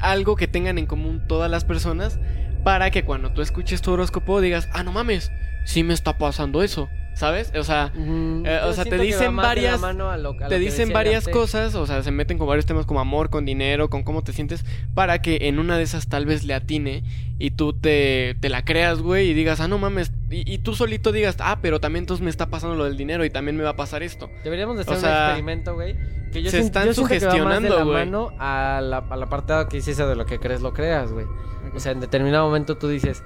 algo 0.00 0.36
que 0.36 0.48
tengan 0.48 0.78
en 0.78 0.86
común 0.86 1.22
todas 1.28 1.50
las 1.50 1.64
personas 1.64 2.18
para 2.64 2.90
que 2.90 3.04
cuando 3.04 3.32
tú 3.32 3.42
escuches 3.42 3.82
tu 3.82 3.92
horóscopo 3.92 4.40
digas, 4.40 4.68
ah, 4.72 4.82
no 4.82 4.92
mames, 4.92 5.30
sí 5.64 5.84
me 5.84 5.94
está 5.94 6.16
pasando 6.18 6.62
eso, 6.62 6.88
¿sabes? 7.14 7.52
O 7.54 7.64
sea. 7.64 7.92
Eh, 7.96 8.60
o 8.64 8.72
sea, 8.72 8.84
te 8.84 8.98
dicen 8.98 9.36
varias- 9.36 9.80
mano 9.80 10.10
a 10.10 10.16
lo- 10.16 10.30
a 10.30 10.34
lo 10.34 10.48
te 10.48 10.58
dicen 10.58 10.92
varias 10.92 11.28
cosas, 11.28 11.74
o 11.74 11.86
sea, 11.86 12.02
se 12.02 12.10
meten 12.10 12.38
con 12.38 12.46
varios 12.48 12.66
temas 12.66 12.86
como 12.86 13.00
amor, 13.00 13.30
con 13.30 13.44
dinero, 13.44 13.90
con 13.90 14.02
cómo 14.04 14.22
te 14.22 14.32
sientes, 14.32 14.64
para 14.94 15.20
que 15.22 15.48
en 15.48 15.58
una 15.58 15.76
de 15.76 15.82
esas 15.84 16.08
tal 16.08 16.26
vez 16.26 16.44
le 16.44 16.54
atine 16.54 17.02
y 17.38 17.52
tú 17.52 17.72
te, 17.72 18.36
te 18.40 18.48
la 18.48 18.64
creas, 18.64 19.00
güey, 19.00 19.28
y 19.30 19.34
digas, 19.34 19.60
ah, 19.60 19.68
no 19.68 19.78
mames, 19.78 20.12
y, 20.30 20.50
y 20.52 20.58
tú 20.58 20.74
solito 20.74 21.10
digas, 21.12 21.36
ah, 21.40 21.58
pero 21.62 21.80
también 21.80 22.02
entonces 22.04 22.22
me 22.24 22.30
está 22.30 22.46
pasando 22.50 22.76
lo 22.76 22.84
del 22.84 22.96
dinero 22.96 23.24
y 23.24 23.30
también 23.30 23.56
me 23.56 23.62
va 23.64 23.70
a 23.70 23.76
pasar 23.76 24.02
esto. 24.02 24.30
Deberíamos 24.44 24.76
de 24.76 24.82
O 24.82 24.92
hacer 24.94 25.08
un 25.08 25.14
experimento, 25.16 25.74
güey. 25.74 25.96
Que 26.32 26.42
yo 26.42 26.50
se 26.50 26.60
están 26.60 26.86
yo 26.86 26.94
siento 26.94 27.08
que 27.08 27.18
va 27.18 27.32
más 27.44 27.60
de 27.62 27.68
sugestionando, 27.68 27.76
la 27.76 27.82
güey. 27.84 27.94
mano 28.06 28.30
a 28.38 28.80
la, 28.82 28.98
a 28.98 29.16
la 29.16 29.26
parte 29.28 29.52
que 29.68 29.78
dices 29.78 29.96
de 29.98 30.14
lo 30.14 30.26
que 30.26 30.38
crees, 30.38 30.60
lo 30.60 30.72
creas, 30.72 31.10
güey. 31.12 31.26
O 31.74 31.80
sea, 31.80 31.92
en 31.92 32.00
determinado 32.00 32.46
momento 32.46 32.76
tú 32.76 32.88
dices, 32.88 33.22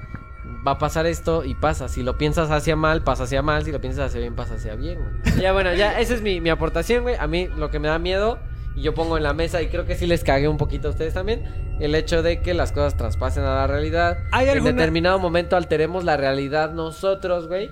va 0.67 0.73
a 0.73 0.79
pasar 0.79 1.07
esto 1.07 1.45
y 1.45 1.55
pasa. 1.55 1.89
Si 1.89 2.03
lo 2.03 2.17
piensas 2.19 2.51
hacia 2.51 2.77
mal, 2.77 3.03
pasa 3.05 3.25
hacia 3.25 3.43
mal. 3.43 3.65
Si 3.65 3.73
lo 3.73 3.81
piensas 3.81 4.07
hacia 4.11 4.21
bien, 4.21 4.35
pasa 4.35 4.55
hacia 4.55 4.75
bien, 4.75 4.99
güey. 4.99 5.41
ya, 5.41 5.53
bueno, 5.53 5.73
ya, 5.75 5.99
esa 6.01 6.15
es 6.15 6.23
mi, 6.23 6.41
mi 6.41 6.51
aportación, 6.51 7.03
güey. 7.03 7.17
A 7.17 7.27
mí 7.27 7.49
lo 7.57 7.71
que 7.71 7.79
me 7.79 7.89
da 7.89 7.99
miedo, 7.99 8.39
y 8.75 8.83
yo 8.83 8.95
pongo 8.95 9.17
en 9.17 9.23
la 9.23 9.35
mesa, 9.35 9.61
y 9.63 9.69
creo 9.69 9.85
que 9.87 9.95
sí 9.95 10.07
les 10.07 10.25
cagué 10.25 10.49
un 10.49 10.57
poquito 10.57 10.89
a 10.89 10.91
ustedes 10.93 11.15
también, 11.15 11.45
el 11.81 11.95
hecho 11.95 12.23
de 12.23 12.41
que 12.41 12.55
las 12.55 12.73
cosas 12.73 12.97
traspasen 12.97 13.45
a 13.45 13.55
la 13.55 13.67
realidad. 13.67 14.17
¿Hay 14.33 14.47
que 14.47 14.53
En 14.53 14.59
alguna- 14.59 14.73
determinado 14.77 15.19
momento 15.19 15.57
alteremos 15.57 16.05
la 16.05 16.17
realidad 16.17 16.73
nosotros, 16.73 17.47
güey. 17.49 17.71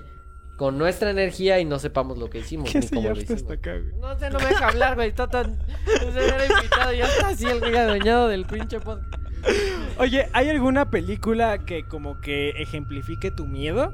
Con 0.55 0.77
nuestra 0.77 1.09
energía 1.09 1.59
y 1.59 1.65
no 1.65 1.79
sepamos 1.79 2.19
lo 2.19 2.29
que 2.29 2.37
hicimos. 2.37 2.69
¿Qué 2.71 2.79
ni 2.79 2.87
cómo 2.87 3.09
lo 3.09 3.17
hicimos. 3.19 3.41
hasta 3.41 3.53
acá, 3.55 3.71
güey? 3.71 3.95
No 3.99 4.19
sé, 4.19 4.29
no 4.29 4.37
me 4.39 4.45
deja 4.45 4.67
hablar, 4.67 4.93
güey. 4.95 5.09
Está 5.09 5.27
tan. 5.27 5.57
No 5.57 6.11
sé, 6.13 6.27
era 6.27 6.45
invitado 6.45 6.93
y 6.93 6.97
ya 6.99 7.05
está 7.05 7.27
así 7.29 7.45
el 7.45 7.59
güey 7.59 7.75
adueñado 7.75 8.27
del 8.27 8.45
pinche 8.45 8.79
podcast. 8.79 9.15
Oye, 9.97 10.27
¿hay 10.33 10.49
alguna 10.49 10.89
película 10.89 11.59
que 11.59 11.85
como 11.87 12.19
que 12.21 12.49
ejemplifique 12.61 13.31
tu 13.31 13.45
miedo? 13.45 13.93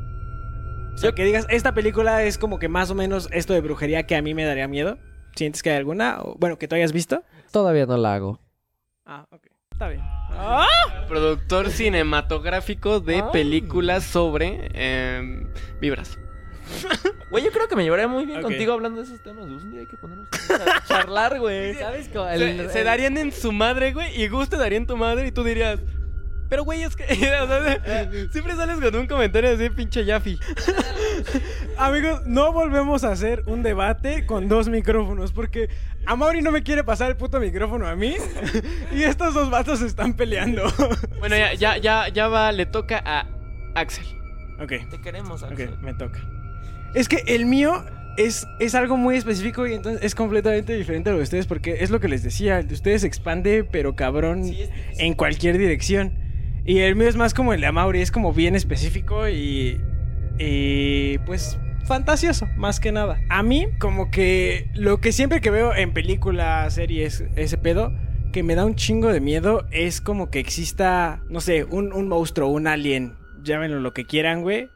O 0.94 0.98
sea, 0.98 1.12
que 1.14 1.24
digas, 1.24 1.46
esta 1.50 1.74
película 1.74 2.24
es 2.24 2.38
como 2.38 2.60
que 2.60 2.68
más 2.68 2.90
o 2.92 2.96
menos 2.96 3.30
esto 3.32 3.54
de 3.54 3.62
brujería 3.62 4.06
que 4.06 4.16
a 4.16 4.22
mí 4.22 4.34
me 4.34 4.44
daría 4.44 4.68
miedo. 4.68 4.98
¿Sientes 5.36 5.64
que 5.64 5.70
hay 5.72 5.78
alguna? 5.78 6.20
O, 6.22 6.36
bueno, 6.38 6.58
que 6.58 6.68
tú 6.68 6.76
hayas 6.76 6.92
visto. 6.92 7.24
Todavía 7.52 7.86
no 7.86 7.96
la 7.98 8.16
hago. 8.16 8.40
Ah, 9.06 9.26
ok. 9.32 9.48
Está 9.72 9.88
bien. 9.88 10.02
Productor 11.08 11.70
cinematográfico 11.70 13.00
de 13.00 13.20
Ah. 13.20 13.32
películas 13.32 14.04
sobre 14.04 14.70
em, 14.74 15.48
vibras. 15.80 16.18
Güey, 17.30 17.44
yo 17.44 17.52
creo 17.52 17.68
que 17.68 17.76
me 17.76 17.84
llevaría 17.84 18.08
muy 18.08 18.26
bien 18.26 18.42
contigo 18.42 18.74
hablando 18.74 19.02
de 19.02 19.06
esos 19.08 19.22
temas. 19.22 19.46
güey. 19.46 19.58
Un 19.58 19.72
día 19.72 19.82
hay 19.82 19.86
que 19.88 19.98
ponernos 19.98 20.28
a 20.50 20.84
charlar, 20.88 21.40
güey. 21.40 21.76
¿Sabes? 21.76 22.08
Se, 22.12 22.34
el- 22.36 22.70
se 22.72 22.80
el- 22.80 22.86
darían 22.86 23.18
en 23.18 23.32
su 23.32 23.52
madre, 23.52 23.94
güey, 23.94 24.20
y 24.22 24.28
Gus 24.28 24.50
te 24.50 24.58
daría 24.58 24.78
en 24.78 24.88
tu 24.88 24.98
madre 24.98 25.28
y 25.28 25.32
tú 25.32 25.44
dirías... 25.44 25.80
Pero, 26.50 26.64
güey, 26.64 26.82
es 26.82 26.96
que... 26.96 27.04
o 27.14 27.18
sea, 27.48 28.10
siempre 28.32 28.56
sales 28.56 28.78
con 28.80 28.96
un 29.02 29.06
comentario 29.06 29.52
así, 29.52 29.70
pinche 29.70 30.04
Jaffi. 30.04 30.40
Amigos, 31.78 32.24
no 32.26 32.52
volvemos 32.52 33.04
a 33.04 33.12
hacer 33.12 33.44
un 33.46 33.62
debate 33.62 34.26
con 34.26 34.48
dos 34.50 34.68
micrófonos 34.68 35.32
porque 35.32 35.70
a 36.08 36.16
Mauri 36.16 36.42
no 36.42 36.52
me 36.52 36.64
quiere 36.64 36.84
pasar 36.84 37.10
el 37.12 37.18
puto 37.18 37.40
micrófono 37.40 37.88
a 37.88 37.96
mí 37.96 38.16
y 38.92 39.04
estos 39.04 39.36
dos 39.36 39.50
vatos 39.52 39.80
se 39.80 39.86
están 39.86 40.14
peleando. 40.16 40.64
Bueno, 41.20 41.38
ya, 41.38 41.54
ya, 41.54 41.78
ya, 41.78 42.08
ya 42.10 42.28
va, 42.28 42.52
le 42.52 42.66
toca 42.66 43.02
a 43.06 43.28
Axel. 43.76 44.06
ok. 44.60 44.90
Te 44.90 45.02
queremos, 45.02 45.44
Axel. 45.44 45.70
Ok, 45.74 45.80
me 45.82 45.94
toca. 45.94 46.20
Es 46.94 47.08
que 47.08 47.24
el 47.28 47.46
mío 47.46 47.84
es, 48.18 48.48
es 48.60 48.76
algo 48.76 48.98
muy 48.98 49.16
específico 49.16 49.66
y 49.68 49.74
entonces 49.74 50.04
es 50.04 50.16
completamente 50.16 50.76
diferente 50.76 51.10
a 51.10 51.14
lo 51.14 51.20
de 51.20 51.24
ustedes 51.24 51.48
porque 51.48 51.78
es 51.84 51.90
lo 51.90 52.00
que 52.00 52.08
les 52.08 52.24
decía, 52.24 52.60
el 52.60 52.68
de 52.68 52.74
ustedes 52.74 53.04
expande 53.04 53.64
pero 53.64 53.96
cabrón 53.96 54.44
Sí, 54.46 54.62
es- 54.62 54.70
en 55.00 55.14
cualquier 55.14 55.58
dirección. 55.58 56.14
Y 56.66 56.80
el 56.80 56.96
mío 56.96 57.08
es 57.08 57.16
más 57.16 57.34
como 57.34 57.54
el 57.54 57.62
de 57.62 57.68
Amaury, 57.68 58.02
es 58.02 58.12
como 58.12 58.34
bien 58.34 58.56
específico 58.56 59.28
y. 59.30 59.80
y 60.38 61.18
pues 61.20 61.58
fantasioso, 61.86 62.46
más 62.56 62.80
que 62.80 62.92
nada. 62.92 63.20
A 63.30 63.42
mí, 63.42 63.68
como 63.80 64.12
que 64.12 64.70
lo 64.76 65.02
que 65.02 65.12
siempre 65.12 65.42
que 65.42 65.50
veo 65.50 65.74
en 65.74 65.92
películas, 65.92 66.76
series, 66.76 67.24
ese 67.36 67.58
pedo, 67.58 67.92
que 68.32 68.44
me 68.44 68.54
da 68.54 68.66
un 68.66 68.76
chingo 68.76 69.12
de 69.12 69.22
miedo 69.22 69.66
es 69.72 70.00
como 70.02 70.30
que 70.30 70.40
exista, 70.40 71.24
no 71.30 71.42
sé, 71.42 71.64
un, 71.64 71.92
un 71.94 72.08
monstruo, 72.08 72.50
un 72.50 72.68
alien, 72.68 73.14
llámenlo 73.42 73.80
lo 73.80 73.92
que 73.94 74.06
quieran, 74.06 74.42
güey, 74.44 74.70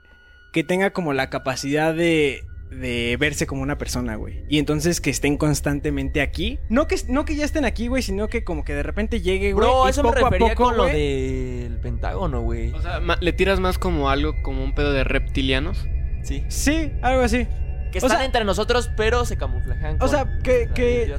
que 0.53 0.63
tenga 0.63 0.91
como 0.91 1.11
la 1.13 1.29
capacidad 1.29 1.93
de, 1.93 2.43
de 2.71 3.17
verse 3.19 3.45
como 3.47 3.61
una 3.61 3.77
persona, 3.77 4.15
güey. 4.15 4.45
Y 4.47 4.59
entonces 4.59 5.01
que 5.01 5.09
estén 5.09 5.35
constantemente 5.35 6.21
aquí. 6.21 6.59
No 6.69 6.87
que, 6.87 6.95
no 7.09 7.25
que 7.25 7.35
ya 7.35 7.43
estén 7.43 7.65
aquí, 7.65 7.87
güey, 7.87 8.01
sino 8.03 8.29
que 8.29 8.43
como 8.45 8.63
que 8.63 8.73
de 8.73 8.83
repente 8.83 9.19
llegue, 9.19 9.51
güey. 9.51 9.65
Bro, 9.67 9.87
y 9.87 9.89
eso 9.89 10.03
me 10.03 10.09
poco 10.13 10.25
a 10.25 10.29
refería 10.29 10.53
poco, 10.55 10.63
con 10.69 10.77
lo 10.77 10.85
del 10.85 11.77
Pentágono, 11.81 12.41
güey. 12.41 12.71
O 12.71 12.81
sea, 12.81 13.01
le 13.19 13.33
tiras 13.33 13.59
más 13.59 13.77
como 13.77 14.09
algo, 14.09 14.33
como 14.43 14.63
un 14.63 14.73
pedo 14.75 14.93
de 14.93 15.03
reptilianos. 15.03 15.85
Sí. 16.23 16.45
Sí, 16.47 16.93
algo 17.01 17.21
así. 17.23 17.47
Que 17.91 17.97
O 17.99 18.05
están 18.05 18.11
sea- 18.11 18.25
entre 18.25 18.45
nosotros, 18.45 18.89
pero 18.95 19.25
se 19.25 19.37
camuflajan. 19.37 19.97
O 20.01 20.07
sea, 20.07 20.39
que, 20.43 20.69
que 20.73 21.13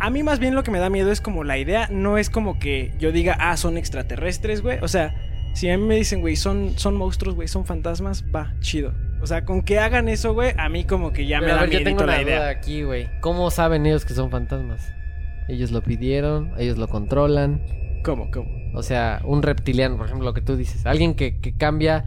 a 0.00 0.10
mí 0.10 0.22
más 0.22 0.38
bien 0.38 0.54
lo 0.54 0.62
que 0.62 0.70
me 0.70 0.78
da 0.78 0.90
miedo 0.90 1.10
es 1.12 1.20
como 1.20 1.44
la 1.44 1.58
idea, 1.58 1.88
no 1.90 2.18
es 2.18 2.28
como 2.30 2.58
que 2.58 2.92
yo 2.98 3.12
diga, 3.12 3.36
ah, 3.38 3.56
son 3.56 3.76
extraterrestres, 3.78 4.60
güey. 4.62 4.78
O 4.82 4.88
sea, 4.88 5.14
si 5.54 5.68
a 5.70 5.76
mí 5.78 5.84
me 5.84 5.96
dicen, 5.96 6.20
güey, 6.20 6.36
son, 6.36 6.72
son 6.76 6.96
monstruos, 6.96 7.34
güey, 7.34 7.48
son 7.48 7.64
fantasmas, 7.66 8.24
va, 8.34 8.54
chido. 8.60 8.92
O 9.20 9.26
sea, 9.26 9.44
con 9.44 9.62
que 9.62 9.78
hagan 9.80 10.08
eso, 10.08 10.32
güey, 10.34 10.52
a 10.56 10.68
mí 10.68 10.84
como 10.84 11.12
que 11.12 11.26
ya 11.26 11.40
me 11.40 11.46
Pero, 11.46 11.56
da 11.56 11.62
ver, 11.62 11.70
yo 11.70 11.82
tengo 11.82 12.04
una 12.04 12.12
duda 12.14 12.22
idea. 12.22 12.48
aquí, 12.48 12.82
güey. 12.84 13.08
¿Cómo 13.20 13.50
saben 13.50 13.84
ellos 13.86 14.04
que 14.04 14.14
son 14.14 14.30
fantasmas? 14.30 14.92
Ellos 15.48 15.72
lo 15.72 15.82
pidieron, 15.82 16.52
ellos 16.58 16.78
lo 16.78 16.86
controlan. 16.88 17.62
¿Cómo, 18.04 18.30
cómo? 18.30 18.48
O 18.74 18.82
sea, 18.82 19.20
un 19.24 19.42
reptiliano, 19.42 19.96
por 19.96 20.06
ejemplo, 20.06 20.24
lo 20.26 20.34
que 20.34 20.40
tú 20.42 20.56
dices. 20.56 20.86
Alguien 20.86 21.14
que, 21.14 21.38
que 21.40 21.52
cambia 21.56 22.04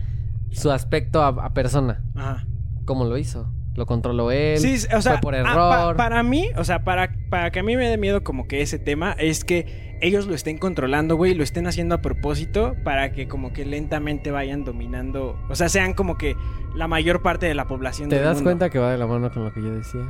su 0.51 0.71
aspecto 0.71 1.21
a, 1.21 1.27
a 1.29 1.53
persona. 1.53 2.01
Ajá. 2.15 2.45
¿Cómo 2.85 3.03
lo 3.05 3.17
hizo? 3.17 3.51
¿Lo 3.75 3.85
controló 3.85 4.31
él? 4.31 4.59
Sí, 4.59 4.75
o 4.95 5.01
sea, 5.01 5.13
fue 5.13 5.21
por 5.21 5.35
error. 5.35 5.53
pa- 5.55 5.93
para 5.97 6.23
mí, 6.23 6.49
o 6.55 6.63
sea, 6.63 6.83
para, 6.83 7.13
para 7.29 7.51
que 7.51 7.59
a 7.59 7.63
mí 7.63 7.75
me 7.75 7.89
dé 7.89 7.97
miedo 7.97 8.23
como 8.23 8.47
que 8.47 8.61
ese 8.61 8.79
tema 8.79 9.13
es 9.17 9.43
que 9.43 9.90
ellos 10.01 10.27
lo 10.27 10.33
estén 10.35 10.57
controlando, 10.57 11.15
güey, 11.15 11.33
lo 11.35 11.43
estén 11.43 11.67
haciendo 11.67 11.95
a 11.95 12.01
propósito 12.01 12.75
para 12.83 13.11
que 13.11 13.27
como 13.27 13.53
que 13.53 13.65
lentamente 13.65 14.31
vayan 14.31 14.63
dominando, 14.63 15.39
o 15.49 15.55
sea, 15.55 15.69
sean 15.69 15.93
como 15.93 16.17
que 16.17 16.35
la 16.75 16.87
mayor 16.87 17.21
parte 17.21 17.45
de 17.45 17.53
la 17.55 17.67
población 17.67 18.09
¿Te 18.09 18.15
del 18.15 18.25
das 18.25 18.35
mundo. 18.37 18.47
cuenta 18.49 18.69
que 18.69 18.79
va 18.79 18.91
de 18.91 18.97
la 18.97 19.07
mano 19.07 19.31
con 19.31 19.43
lo 19.45 19.53
que 19.53 19.61
yo 19.61 19.71
decía? 19.71 20.01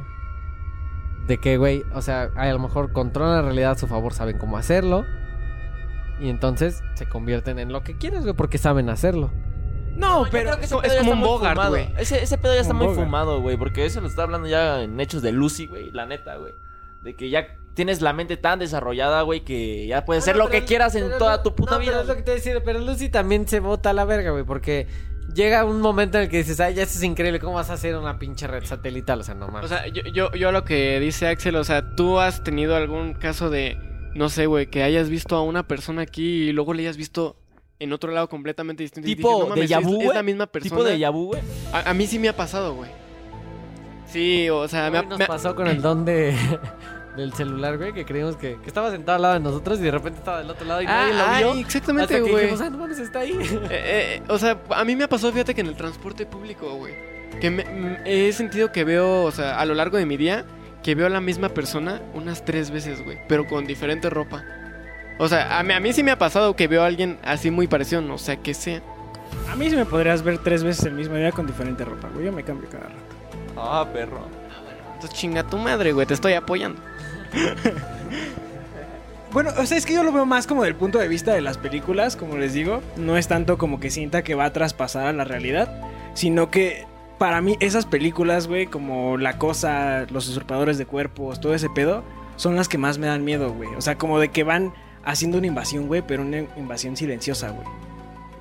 De 1.28 1.38
que, 1.38 1.58
güey, 1.58 1.84
o 1.94 2.02
sea, 2.02 2.30
a 2.36 2.48
lo 2.52 2.60
mejor 2.60 2.92
controlan 2.94 3.36
la 3.36 3.42
realidad 3.44 3.72
a 3.72 3.76
su 3.76 3.88
favor, 3.88 4.14
saben 4.14 4.38
cómo 4.38 4.58
hacerlo. 4.58 5.06
Y 6.20 6.30
entonces 6.30 6.84
se 6.96 7.08
convierten 7.08 7.60
en 7.60 7.72
lo 7.72 7.84
que 7.84 7.98
quieres, 7.98 8.22
güey, 8.24 8.34
porque 8.36 8.58
saben 8.58 8.90
hacerlo. 8.90 9.32
No, 9.96 10.24
pero 10.32 10.52
creo 10.58 10.60
que 10.60 10.66
ese 10.66 10.88
es 10.88 10.96
como 11.00 11.14
un 11.14 11.22
Bogart, 11.22 11.68
güey. 11.70 11.90
Ese, 11.98 12.24
ese 12.24 12.38
pedo 12.38 12.54
ya 12.56 12.62
está 12.62 12.74
Como 12.74 12.86
muy 12.86 12.94
Bogart. 12.94 13.08
fumado, 13.08 13.42
güey. 13.42 13.58
Porque 13.58 13.86
eso 13.86 14.02
lo 14.02 14.08
está 14.08 14.24
hablando 14.24 14.48
ya 14.48 14.82
en 14.84 15.00
hechos 15.00 15.22
de 15.22 15.32
Lucy, 15.32 15.68
güey. 15.68 15.92
La 15.92 16.06
neta, 16.06 16.38
güey. 16.38 16.54
De 17.04 17.16
que 17.16 17.30
ya 17.30 17.48
tienes 17.74 18.02
la 18.02 18.14
mente 18.14 18.38
tan 18.38 18.60
desarrollada, 18.60 19.22
güey, 19.22 19.42
que 19.42 19.88
ya 19.88 20.06
puedes 20.06 20.24
hacer 20.24 20.36
lo 20.38 20.50
que 20.50 20.64
quieras 20.66 20.96
en 20.96 21.10
toda 21.18 21.42
tu 21.44 21.56
puta 21.56 21.74
no, 21.76 21.80
vida. 21.80 21.92
Pero 21.92 22.02
es 22.02 22.08
lo 22.08 22.16
que 22.16 22.22
te 22.24 22.32
decía, 22.32 22.62
pero 22.64 22.80
Lucy 22.80 23.10
también 23.10 23.48
se 23.48 23.60
bota 23.60 23.92
a 23.92 23.94
la 23.94 24.06
verga, 24.06 24.32
güey, 24.32 24.44
porque 24.44 24.88
llega 25.34 25.64
un 25.64 25.80
momento 25.80 26.18
en 26.18 26.26
el 26.26 26.30
que 26.30 26.38
dices, 26.38 26.60
ay, 26.60 26.74
ya 26.76 26.84
esto 26.84 26.98
es 26.98 27.04
increíble, 27.04 27.40
¿cómo 27.40 27.54
vas 27.54 27.70
a 27.70 27.74
hacer 27.74 27.96
una 27.96 28.20
pinche 28.20 28.48
red 28.48 28.66
satelital? 28.66 29.22
O 29.22 29.24
sea, 29.24 29.36
no 29.36 29.48
mames. 29.48 29.66
O 29.66 29.68
sea, 29.70 29.88
yo, 29.88 30.02
yo, 30.14 30.32
yo 30.34 30.52
lo 30.52 30.66
que 30.66 31.00
dice 31.00 31.28
Axel, 31.28 31.56
o 31.56 31.64
sea, 31.64 31.96
tú 31.96 32.20
has 32.20 32.44
tenido 32.44 32.76
algún 32.76 33.14
caso 33.14 33.50
de, 33.50 33.78
no 34.14 34.28
sé, 34.30 34.46
güey, 34.48 34.68
que 34.68 34.84
hayas 34.84 35.10
visto 35.10 35.36
a 35.38 35.42
una 35.42 35.68
persona 35.68 36.02
aquí 36.02 36.50
y 36.50 36.52
luego 36.52 36.74
le 36.74 36.84
hayas 36.84 36.98
visto 36.98 37.38
en 37.80 37.94
otro 37.94 38.12
lado 38.12 38.28
completamente 38.30 38.84
distinto. 38.84 39.10
y 39.10 39.16
Tipo 39.16 39.30
dices, 39.30 39.40
no 39.40 39.56
de 39.56 39.68
mames, 39.96 40.08
es- 40.10 40.14
la 40.14 40.24
misma 40.24 40.48
persona. 40.48 40.70
Tipo 40.76 40.84
de 40.84 41.00
Yabu, 41.00 41.28
güey. 41.28 41.42
A, 41.72 41.90
a 41.90 41.94
mí 41.94 42.06
sí 42.06 42.20
me 42.20 42.28
ha 42.30 42.36
pasado, 42.36 42.76
güey. 42.76 42.92
Sí, 44.08 44.50
o 44.50 44.68
sea, 44.68 44.92
me 44.92 44.98
ha, 44.98 45.02
Hoy 45.02 45.08
nos 45.08 45.18
me 45.20 45.24
ha- 45.24 45.28
pasó 45.28 45.56
con 45.56 45.68
el 45.68 45.82
don 45.82 46.04
de... 46.04 46.36
Del 47.16 47.34
celular, 47.34 47.78
güey, 47.78 47.92
que 47.92 48.06
creímos 48.06 48.38
que, 48.38 48.58
que 48.62 48.68
estaba 48.68 48.90
sentado 48.90 49.18
al 49.18 49.22
lado 49.22 49.34
de 49.34 49.40
nosotros 49.42 49.80
y 49.80 49.84
de 49.84 49.92
repente 49.92 50.20
estaba 50.20 50.38
del 50.40 50.50
otro 50.50 50.66
lado 50.66 50.82
y 50.82 50.86
nadie 50.86 51.14
Ah, 51.14 51.42
lo 51.42 51.54
vio. 51.54 51.62
exactamente, 51.66 52.14
hasta 52.16 52.26
que 52.26 52.32
güey. 52.32 52.44
dijimos, 52.46 52.62
ah, 52.62 52.70
no 52.70 52.78
mames, 52.78 53.00
está 53.00 53.20
ahí. 53.20 53.34
Eh, 53.42 53.68
eh, 53.70 54.22
o 54.30 54.38
sea, 54.38 54.58
a 54.70 54.86
mí 54.86 54.96
me 54.96 55.04
ha 55.04 55.10
pasado, 55.10 55.34
fíjate 55.34 55.54
que 55.54 55.60
en 55.62 55.68
el 55.68 55.76
transporte 55.76 56.26
público, 56.26 56.74
güey. 56.76 56.94
Que 57.42 57.50
me- 57.52 57.66
mm, 57.66 57.98
he 58.06 58.32
sentido 58.32 58.72
que 58.72 58.84
veo, 58.86 59.24
o 59.24 59.32
sea, 59.32 59.60
a 59.60 59.66
lo 59.66 59.74
largo 59.74 59.98
de 59.98 60.06
mi 60.06 60.16
día, 60.16 60.46
que 60.84 60.96
veo 60.96 61.06
a 61.08 61.10
la 61.10 61.20
misma 61.22 61.50
persona 61.50 62.02
unas 62.14 62.46
tres 62.46 62.72
veces, 62.72 63.04
güey. 63.04 63.18
Pero 63.28 63.46
con 63.46 63.66
diferente 63.68 64.10
ropa. 64.10 64.44
O 65.20 65.28
sea, 65.28 65.60
a 65.60 65.64
mí, 65.64 65.74
a 65.74 65.80
mí 65.82 65.92
sí 65.94 66.04
me 66.04 66.12
ha 66.12 66.18
pasado 66.18 66.56
que 66.56 66.68
veo 66.68 66.82
a 66.82 66.86
alguien 66.88 67.20
así 67.24 67.52
muy 67.52 67.68
parecido, 67.68 68.02
no 68.02 68.18
sé 68.18 68.40
qué 68.40 68.54
sea. 68.54 68.82
a 69.52 69.56
mí 69.58 69.70
sí 69.70 69.76
me 69.76 69.86
podrías 69.86 70.24
ver 70.24 70.38
tres 70.40 70.64
veces 70.64 70.86
el 70.86 70.94
mismo 70.94 71.16
día 71.16 71.32
con 71.34 71.46
diferente 71.46 71.84
ropa, 71.86 72.08
güey. 72.14 72.26
Yo 72.26 72.32
me 72.32 72.44
cambio 72.44 72.70
cada 72.70 72.86
rato. 72.86 73.16
Ah, 73.58 73.86
perro. 73.94 74.26
Entonces 74.94 75.20
chinga 75.20 75.44
tu 75.44 75.58
madre, 75.58 75.92
güey, 75.94 76.08
te 76.08 76.14
estoy 76.14 76.34
apoyando. 76.34 76.80
Bueno, 79.32 79.52
o 79.58 79.66
sea, 79.66 79.78
es 79.78 79.86
que 79.86 79.94
yo 79.94 80.04
lo 80.04 80.12
veo 80.12 80.26
más 80.26 80.46
como 80.46 80.64
del 80.64 80.76
punto 80.76 81.00
de 81.00 81.08
vista 81.08 81.34
de 81.34 81.40
las 81.40 81.58
películas, 81.58 82.18
como 82.18 82.36
les 82.36 82.54
digo. 82.54 82.82
No 82.98 83.16
es 83.16 83.30
tanto 83.30 83.58
como 83.58 83.80
que 83.80 83.90
sienta 83.90 84.24
que 84.24 84.36
va 84.36 84.44
a 84.46 84.54
traspasar 84.54 85.08
a 85.08 85.14
la 85.14 85.24
realidad, 85.24 85.74
sino 86.14 86.52
que 86.52 86.86
para 87.18 87.40
mí 87.40 87.56
esas 87.62 87.86
películas, 87.86 88.48
güey, 88.48 88.66
como 88.68 89.18
La 89.18 89.38
Cosa, 89.38 90.06
Los 90.10 90.28
Usurpadores 90.28 90.78
de 90.78 90.86
Cuerpos, 90.86 91.40
todo 91.40 91.56
ese 91.56 91.70
pedo, 91.70 92.04
son 92.36 92.58
las 92.58 92.68
que 92.68 92.78
más 92.78 92.98
me 92.98 93.08
dan 93.08 93.24
miedo, 93.24 93.54
güey. 93.54 93.70
O 93.76 93.82
sea, 93.82 93.98
como 93.98 94.20
de 94.20 94.30
que 94.30 94.44
van 94.44 94.74
haciendo 95.06 95.38
una 95.38 95.48
invasión, 95.48 95.88
güey, 95.88 96.02
pero 96.06 96.24
una 96.24 96.40
invasión 96.58 96.98
silenciosa, 96.98 97.52
güey. 97.52 97.68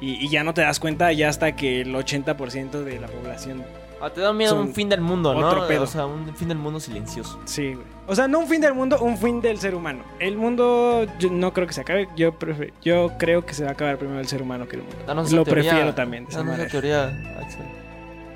Y, 0.00 0.14
y 0.24 0.28
ya 0.28 0.42
no 0.42 0.54
te 0.54 0.62
das 0.62 0.80
cuenta 0.80 1.12
ya 1.12 1.28
hasta 1.28 1.54
que 1.54 1.82
el 1.82 1.94
80% 1.94 2.82
de 2.82 2.98
la 2.98 3.06
población... 3.06 3.62
Ah, 4.02 4.10
te 4.10 4.20
da 4.20 4.32
miedo 4.32 4.58
un 4.58 4.72
fin 4.72 4.88
del 4.88 5.00
mundo, 5.00 5.34
¿no? 5.34 5.46
otro 5.46 5.66
pedo. 5.68 5.82
O 5.82 5.86
sea, 5.86 6.06
un 6.06 6.34
fin 6.34 6.48
del 6.48 6.56
mundo 6.58 6.80
silencioso. 6.80 7.38
Sí, 7.44 7.74
güey. 7.74 7.86
O 8.06 8.14
sea, 8.14 8.26
no 8.28 8.38
un 8.38 8.48
fin 8.48 8.60
del 8.60 8.74
mundo, 8.74 8.98
un 9.00 9.18
fin 9.18 9.40
del 9.40 9.58
ser 9.58 9.74
humano. 9.74 10.02
El 10.18 10.36
mundo 10.36 11.06
yo 11.18 11.30
no 11.30 11.52
creo 11.52 11.66
que 11.66 11.72
se 11.74 11.82
acabe. 11.82 12.08
Yo, 12.16 12.38
prefe- 12.38 12.72
yo 12.82 13.12
creo 13.18 13.44
que 13.44 13.52
se 13.54 13.62
va 13.64 13.70
a 13.70 13.72
acabar 13.72 13.98
primero 13.98 14.18
el 14.20 14.26
ser 14.26 14.42
humano 14.42 14.66
que 14.66 14.76
el 14.76 14.82
mundo. 14.82 14.96
Danos 15.06 15.30
Lo 15.32 15.44
teoría- 15.44 15.70
prefiero 15.70 15.94
también. 15.94 16.24
de 16.24 16.30
esa 16.30 16.38
danos 16.40 16.58
la 16.58 16.66
teoría, 16.68 17.04
Axel. 17.40 17.66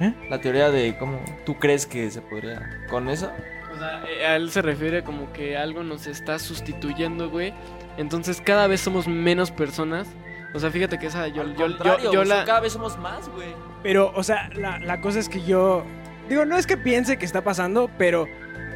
¿Eh? 0.01 0.13
La 0.29 0.41
teoría 0.41 0.71
de 0.71 0.97
cómo 0.99 1.19
tú 1.47 1.55
crees 1.59 1.87
que 1.87 2.11
se 2.11 2.21
podría. 2.21 2.61
¿Con 2.91 3.09
eso? 3.09 3.31
O 3.75 3.79
sea, 3.79 4.05
eh, 4.09 4.27
a 4.27 4.37
él 4.37 4.51
se 4.51 4.61
refiere 4.63 5.03
como 5.03 5.33
que 5.33 5.57
algo 5.57 5.83
nos 5.83 6.07
está 6.07 6.39
sustituyendo, 6.39 7.31
güey. 7.31 7.53
Entonces 7.97 8.41
cada 8.41 8.67
vez 8.67 8.81
somos 8.81 9.07
menos 9.09 9.51
personas. 9.51 10.09
O 10.55 10.61
sea, 10.61 10.71
fíjate 10.71 10.99
que 10.99 11.07
esa 11.07 11.27
yo, 11.29 11.43
Al 11.43 11.57
yo, 11.57 11.67
yo, 11.67 12.13
yo 12.13 12.21
o 12.21 12.25
sea, 12.25 12.37
la... 12.37 12.45
Cada 12.45 12.61
vez 12.61 12.73
somos 12.73 12.97
más, 12.99 13.29
güey. 13.29 13.55
Pero, 13.83 14.13
o 14.15 14.23
sea, 14.23 14.49
la, 14.55 14.79
la 14.79 15.01
cosa 15.01 15.19
es 15.19 15.29
que 15.29 15.43
yo. 15.43 15.85
Digo, 16.29 16.45
no 16.45 16.57
es 16.57 16.67
que 16.67 16.77
piense 16.77 17.19
que 17.19 17.27
está 17.27 17.43
pasando, 17.43 17.91
pero. 17.99 18.27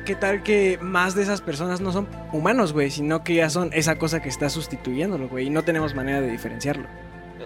¿Qué 0.05 0.15
tal 0.15 0.43
que 0.43 0.79
más 0.81 1.15
de 1.15 1.23
esas 1.23 1.43
personas 1.43 1.83
no 1.83 1.93
son 1.93 2.09
humanos, 2.33 2.73
güey? 2.73 2.91
Sino 2.91 3.23
que 3.23 3.35
ya 3.35 3.51
son 3.51 3.71
esa 3.75 3.99
cosa 3.99 4.23
que 4.23 4.31
está 4.31 4.49
sustituyéndolo, 4.49 5.29
güey. 5.29 5.49
Y 5.49 5.51
no 5.51 5.65
tenemos 5.65 5.95
manera 5.95 6.23
de 6.23 6.31
diferenciarlo. 6.31 6.89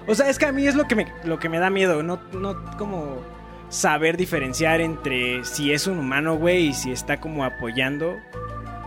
O 0.07 0.15
sea, 0.15 0.29
es 0.31 0.39
que 0.39 0.47
a 0.47 0.53
mí 0.53 0.67
es 0.67 0.77
lo 0.77 0.87
que 0.87 0.95
me, 0.95 1.07
lo 1.25 1.41
que 1.41 1.49
me 1.49 1.59
da 1.59 1.71
miedo. 1.71 2.05
No, 2.05 2.21
no 2.33 2.65
como 2.79 3.21
saber 3.69 4.17
diferenciar 4.17 4.81
entre 4.81 5.45
si 5.45 5.73
es 5.73 5.87
un 5.87 5.99
humano, 5.99 6.37
güey, 6.37 6.69
y 6.69 6.73
si 6.73 6.93
está 6.93 7.21
como 7.21 7.45
apoyando 7.45 8.19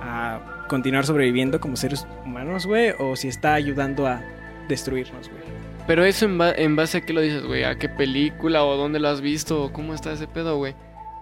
a 0.01 0.65
continuar 0.69 1.05
sobreviviendo 1.05 1.59
como 1.59 1.75
seres 1.75 2.07
humanos, 2.23 2.65
güey, 2.65 2.93
o 2.97 3.15
si 3.15 3.27
está 3.27 3.55
ayudando 3.55 4.07
a 4.07 4.21
destruirnos, 4.67 5.29
güey. 5.29 5.41
Pero 5.87 6.03
eso 6.03 6.25
en, 6.25 6.37
ba- 6.37 6.51
en 6.53 6.75
base 6.75 6.97
a 6.99 7.01
qué 7.01 7.13
lo 7.13 7.21
dices, 7.21 7.43
güey. 7.45 7.63
¿A 7.63 7.75
qué 7.77 7.89
película 7.89 8.63
o 8.63 8.75
dónde 8.75 8.99
lo 8.99 9.07
has 9.09 9.21
visto 9.21 9.63
o 9.63 9.71
cómo 9.73 9.93
está 9.93 10.11
ese 10.13 10.27
pedo, 10.27 10.57
güey? 10.57 10.73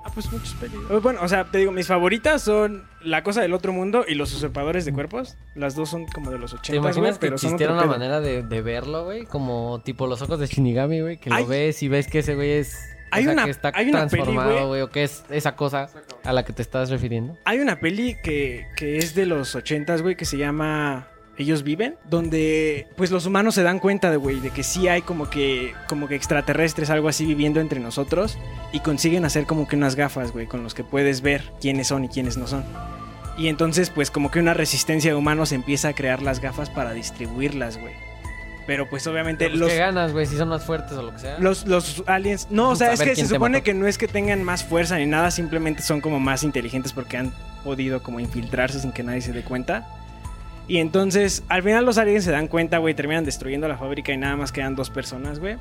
Ah, 0.06 0.12
pues 0.14 0.30
muchos 0.32 0.54
películas. 0.56 1.02
Bueno, 1.02 1.20
o 1.22 1.28
sea, 1.30 1.46
te 1.46 1.60
digo, 1.60 1.72
mis 1.72 1.88
favoritas 1.88 2.42
son 2.42 2.84
La 3.02 3.24
Cosa 3.24 3.42
del 3.42 3.54
Otro 3.54 3.72
Mundo 3.72 4.04
y 4.08 4.16
Los 4.16 4.34
Usurpadores 4.34 4.84
de 4.84 4.92
Cuerpos. 4.92 5.38
Las 5.56 5.76
dos 5.76 5.90
son 5.90 6.06
como 6.08 6.30
de 6.30 6.38
los 6.40 6.54
80, 6.54 6.72
¿Te 6.72 6.76
imaginas 6.78 7.16
que 7.18 7.20
pero 7.22 7.36
existiera 7.36 7.72
una 7.74 7.84
pedo. 7.84 7.92
manera 7.94 8.20
de, 8.20 8.44
de 8.44 8.62
verlo, 8.62 9.06
güey? 9.06 9.26
Como 9.26 9.82
tipo 9.84 10.08
los 10.08 10.22
ojos 10.22 10.40
de 10.40 10.48
Shinigami, 10.48 11.00
güey, 11.02 11.18
que 11.18 11.30
Hay- 11.34 11.44
lo 11.44 11.50
ves 11.50 11.82
y 11.84 11.88
ves 11.88 12.08
que 12.08 12.20
ese 12.20 12.36
güey 12.36 12.52
es... 12.52 12.76
o 12.76 13.16
Hay 13.16 13.24
sea, 13.24 13.34
una- 13.34 13.46
que 13.46 13.52
está 13.52 13.72
hay 13.76 13.90
una 13.90 14.08
transformado, 14.08 14.52
güey. 14.54 14.68
güey, 14.68 14.82
o 14.82 14.90
que 14.90 15.04
es 15.04 15.24
esa 15.30 15.56
cosa 15.56 15.90
a 16.26 16.34
la 16.34 16.44
que 16.44 16.52
te 16.52 16.62
estás 16.62 16.90
refiriendo. 16.90 17.38
Hay 17.46 17.60
una 17.60 17.80
peli 17.80 18.18
que, 18.22 18.68
que 18.76 18.98
es 18.98 19.16
de 19.16 19.26
los 19.26 19.56
80, 19.56 19.98
güey, 20.00 20.18
que 20.18 20.26
se 20.26 20.38
llama 20.38 21.08
Ellos 21.38 21.64
Viven, 21.64 21.96
donde 22.10 22.88
pues 22.96 23.10
los 23.10 23.26
humanos 23.26 23.56
se 23.56 23.64
dan 23.64 23.80
cuenta 23.80 24.12
de, 24.12 24.18
güey, 24.18 24.40
de 24.40 24.52
que 24.52 24.62
sí 24.64 24.88
hay 24.88 25.02
como 25.02 25.30
que, 25.30 25.74
como 25.88 26.08
que 26.08 26.16
extraterrestres, 26.16 26.90
algo 26.92 27.08
así 27.10 27.26
viviendo 27.26 27.60
entre 27.60 27.80
nosotros 27.80 28.38
y 28.72 28.80
consiguen 28.82 29.26
hacer 29.26 29.46
como 29.46 29.68
que 29.68 29.76
unas 29.76 29.96
gafas, 29.96 30.32
güey, 30.32 30.46
con 30.46 30.62
los 30.64 30.74
que 30.74 30.84
puedes 30.84 31.22
ver 31.22 31.44
quiénes 31.60 31.88
son 31.88 32.06
y 32.06 32.10
quiénes 32.10 32.38
no 32.38 32.46
son. 32.48 32.64
Y 33.36 33.48
entonces 33.48 33.90
pues 33.90 34.12
como 34.12 34.30
que 34.30 34.40
una 34.40 34.54
resistencia 34.54 35.10
de 35.12 35.16
humanos 35.18 35.52
empieza 35.54 35.88
a 35.88 35.94
crear 35.94 36.22
las 36.22 36.40
gafas 36.40 36.70
para 36.70 36.94
distribuirlas, 36.94 37.80
güey. 37.80 37.94
Pero 38.68 38.88
pues 38.90 39.06
obviamente 39.08 39.48
Pues, 39.50 39.60
los... 39.60 39.70
¿Qué 39.72 39.78
ganas, 39.78 40.14
güey? 40.14 40.26
Si 40.26 40.38
son 40.38 40.50
más 40.50 40.64
fuertes 40.64 40.94
o 40.94 41.02
lo 41.02 41.12
que 41.14 41.20
sea. 41.20 41.38
Los, 41.40 41.66
los 41.66 42.04
aliens. 42.06 42.48
No, 42.50 42.70
o 42.70 42.76
sea, 42.76 42.92
A 42.92 42.94
es 42.94 43.02
que 43.02 43.16
se 43.16 43.26
supone 43.28 43.58
mató. 43.58 43.64
que 43.66 43.74
no 43.74 43.88
es 43.88 43.98
que 43.98 44.08
tengan 44.08 44.42
más 44.44 44.64
fuerza 44.64 44.98
ni 44.98 45.06
nada, 45.08 45.32
simplemente 45.32 45.82
son 45.82 46.00
como 46.00 46.20
más 46.20 46.44
inteligentes 46.44 46.94
porque 46.94 47.18
han 47.18 47.34
podido 47.64 48.02
como 48.04 48.20
infiltrarse 48.22 48.80
sin 48.80 48.92
que 48.94 49.04
nadie 49.04 49.22
se 49.22 49.34
dé 49.34 49.42
cuenta. 49.42 49.86
Y 50.68 50.78
entonces, 50.78 51.44
al 51.50 51.64
final 51.64 51.86
los 51.86 51.98
aliens 51.98 52.24
se 52.24 52.32
dan 52.32 52.48
cuenta, 52.48 52.78
güey, 52.78 52.94
terminan 52.94 53.26
destruyendo 53.26 53.68
la 53.68 53.78
fábrica 53.78 54.14
y 54.14 54.18
nada 54.18 54.38
más 54.38 54.52
quedan 54.52 54.76
dos 54.76 54.90
personas, 54.90 55.40
güey. 55.40 55.58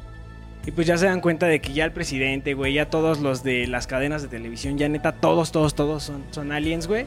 Y 0.64 0.70
pues 0.70 0.86
ya 0.86 0.96
se 0.96 1.06
dan 1.06 1.20
cuenta 1.20 1.46
de 1.46 1.60
que 1.60 1.72
ya 1.72 1.84
el 1.84 1.92
presidente, 1.92 2.54
güey, 2.54 2.74
ya 2.74 2.88
todos 2.88 3.18
los 3.18 3.42
de 3.42 3.66
las 3.66 3.88
cadenas 3.88 4.22
de 4.22 4.28
televisión, 4.28 4.78
ya 4.78 4.88
neta, 4.88 5.12
todos, 5.12 5.50
todos, 5.50 5.74
todos 5.74 6.04
son, 6.04 6.24
son 6.30 6.52
aliens, 6.52 6.86
güey. 6.86 7.06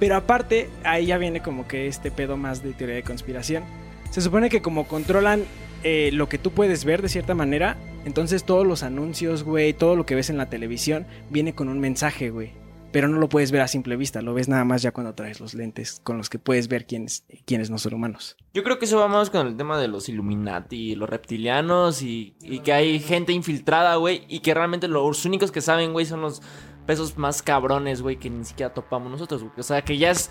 Pero 0.00 0.16
aparte, 0.16 0.70
ahí 0.84 1.06
ya 1.06 1.18
viene 1.18 1.40
como 1.40 1.68
que 1.68 1.86
este 1.86 2.10
pedo 2.10 2.36
más 2.36 2.62
de 2.62 2.72
teoría 2.72 2.96
de 2.96 3.02
conspiración. 3.02 3.62
Se 4.10 4.22
supone 4.22 4.48
que 4.48 4.62
como 4.62 4.88
controlan 4.88 5.44
eh, 5.82 6.10
lo 6.12 6.30
que 6.30 6.38
tú 6.38 6.50
puedes 6.50 6.86
ver 6.86 7.02
de 7.02 7.10
cierta 7.10 7.34
manera, 7.34 7.76
entonces 8.06 8.44
todos 8.44 8.66
los 8.66 8.82
anuncios, 8.82 9.44
güey, 9.44 9.74
todo 9.74 9.96
lo 9.96 10.06
que 10.06 10.14
ves 10.14 10.30
en 10.30 10.38
la 10.38 10.48
televisión 10.48 11.06
viene 11.28 11.54
con 11.54 11.68
un 11.68 11.80
mensaje, 11.80 12.30
güey. 12.30 12.52
Pero 12.94 13.08
no 13.08 13.18
lo 13.18 13.28
puedes 13.28 13.50
ver 13.50 13.60
a 13.60 13.66
simple 13.66 13.96
vista, 13.96 14.22
lo 14.22 14.34
ves 14.34 14.46
nada 14.48 14.64
más 14.64 14.80
ya 14.80 14.92
cuando 14.92 15.16
traes 15.16 15.40
los 15.40 15.52
lentes 15.54 16.00
con 16.04 16.16
los 16.16 16.30
que 16.30 16.38
puedes 16.38 16.68
ver 16.68 16.86
quiénes, 16.86 17.24
quiénes 17.44 17.68
no 17.68 17.76
son 17.76 17.94
humanos. 17.94 18.36
Yo 18.52 18.62
creo 18.62 18.78
que 18.78 18.84
eso 18.84 19.00
va 19.00 19.08
más 19.08 19.30
con 19.30 19.48
el 19.48 19.56
tema 19.56 19.80
de 19.80 19.88
los 19.88 20.08
Illuminati, 20.08 20.94
los 20.94 21.10
reptilianos 21.10 22.02
y, 22.02 22.36
y 22.40 22.60
que 22.60 22.72
hay 22.72 23.00
gente 23.00 23.32
infiltrada, 23.32 23.96
güey, 23.96 24.24
y 24.28 24.38
que 24.38 24.54
realmente 24.54 24.86
los 24.86 25.24
únicos 25.24 25.50
que 25.50 25.60
saben, 25.60 25.92
güey, 25.92 26.06
son 26.06 26.20
los 26.20 26.40
pesos 26.86 27.18
más 27.18 27.42
cabrones, 27.42 28.00
güey, 28.00 28.16
que 28.16 28.30
ni 28.30 28.44
siquiera 28.44 28.72
topamos 28.72 29.10
nosotros, 29.10 29.42
güey. 29.42 29.54
O 29.58 29.64
sea, 29.64 29.82
que 29.82 29.98
ya 29.98 30.12
es, 30.12 30.30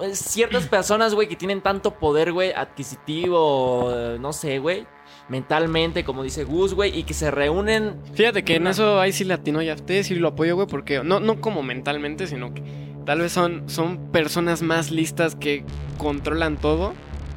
es 0.00 0.20
ciertas 0.20 0.68
personas, 0.68 1.16
güey, 1.16 1.26
que 1.26 1.34
tienen 1.34 1.62
tanto 1.62 1.98
poder, 1.98 2.32
güey, 2.32 2.52
adquisitivo, 2.52 3.92
no 4.20 4.32
sé, 4.32 4.60
güey, 4.60 4.86
mentalmente, 5.28 6.04
como 6.04 6.22
dice 6.22 6.44
Gus, 6.44 6.74
güey, 6.74 6.98
y 6.98 7.02
que 7.04 7.14
se 7.14 7.30
reúnen. 7.30 7.96
Fíjate 8.14 8.44
que 8.44 8.56
en 8.56 8.66
eso 8.66 9.00
ahí 9.00 9.12
sí 9.12 9.24
latino 9.24 9.60
y 9.62 9.68
a 9.68 9.74
ustedes 9.74 10.06
sí 10.06 10.14
lo 10.14 10.28
apoyo, 10.28 10.54
güey, 10.56 10.66
porque 10.66 11.02
no, 11.04 11.20
no 11.20 11.40
como 11.40 11.62
mentalmente, 11.62 12.26
sino 12.26 12.54
que 12.54 12.62
tal 13.04 13.20
vez 13.20 13.32
son, 13.32 13.68
son 13.68 14.10
personas 14.10 14.62
más 14.62 14.90
listas 14.90 15.34
que 15.36 15.64
controlan 15.98 16.56
todo. 16.56 16.92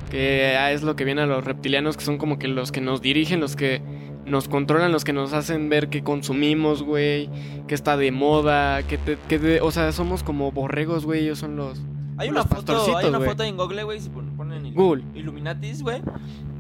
Que 0.10 0.58
ah, 0.60 0.74
es 0.74 0.84
lo 0.84 0.98
que 0.98 1.06
viene 1.06 1.22
a 1.22 1.26
los 1.26 1.44
reptilianos, 1.46 1.96
que 1.96 2.04
son 2.04 2.18
como 2.18 2.38
que 2.38 2.50
los 2.50 2.74
que 2.74 2.82
nos 2.82 3.02
dirigen, 3.02 3.40
los 3.40 3.56
que 3.56 3.82
nos 4.26 4.50
controlan, 4.50 4.92
los 4.92 5.06
que 5.06 5.14
nos 5.14 5.32
hacen 5.32 5.70
ver 5.70 5.88
que 5.88 6.04
consumimos, 6.04 6.84
güey, 6.84 7.30
que 7.68 7.74
está 7.76 7.96
de 7.96 8.12
moda, 8.12 8.84
que, 8.84 8.98
te, 8.98 9.18
que 9.30 9.40
de- 9.40 9.62
o 9.62 9.72
sea, 9.72 9.92
somos 9.94 10.22
como 10.22 10.52
borregos, 10.52 11.06
güey, 11.06 11.24
ellos 11.24 11.40
son 11.40 11.56
los... 11.56 11.82
Hay 12.18 12.30
Los 12.30 12.46
una 12.46 12.56
foto, 12.56 12.98
hay 12.98 13.08
una 13.08 13.22
foto 13.22 13.44
en 13.44 13.56
Google, 13.56 13.84
güey, 13.84 14.02
si 14.02 14.10
pon- 14.10 14.36
ponen 14.36 14.74
Google. 14.74 15.04
Illuminatis, 15.16 15.82
güey. 15.82 16.02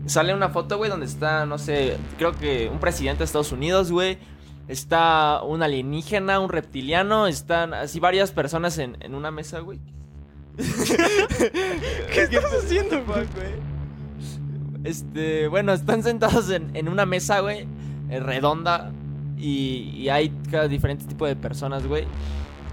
Sale 0.06 0.34
una 0.34 0.50
foto, 0.50 0.78
güey, 0.78 0.90
donde 0.90 1.06
está, 1.06 1.46
no 1.46 1.58
sé, 1.58 1.98
creo 2.18 2.32
que 2.34 2.70
un 2.70 2.80
presidente 2.80 3.20
de 3.20 3.26
Estados 3.26 3.52
Unidos, 3.52 3.92
güey. 3.92 4.18
Está 4.68 5.42
un 5.44 5.64
alienígena, 5.64 6.40
un 6.40 6.50
reptiliano, 6.50 7.28
están 7.28 7.74
así 7.74 8.00
varias 8.00 8.32
personas 8.32 8.78
en, 8.78 8.98
en 9.02 9.16
una 9.16 9.32
mesa, 9.32 9.60
güey. 9.60 9.80
¿Qué 10.58 12.22
estás 12.22 12.46
haciendo, 12.64 13.04
güey? 13.06 13.26
Este, 14.84 15.48
bueno, 15.48 15.74
están 15.74 16.04
sentados 16.04 16.50
en, 16.50 16.76
en 16.76 16.88
una 16.88 17.06
mesa, 17.06 17.40
güey, 17.42 17.68
eh, 18.10 18.20
redonda. 18.20 18.92
Y, 19.38 19.94
y 19.96 20.10
hay 20.10 20.30
cada 20.50 20.68
diferente 20.68 21.06
tipo 21.06 21.26
de 21.26 21.36
personas, 21.36 21.86
güey. 21.86 22.06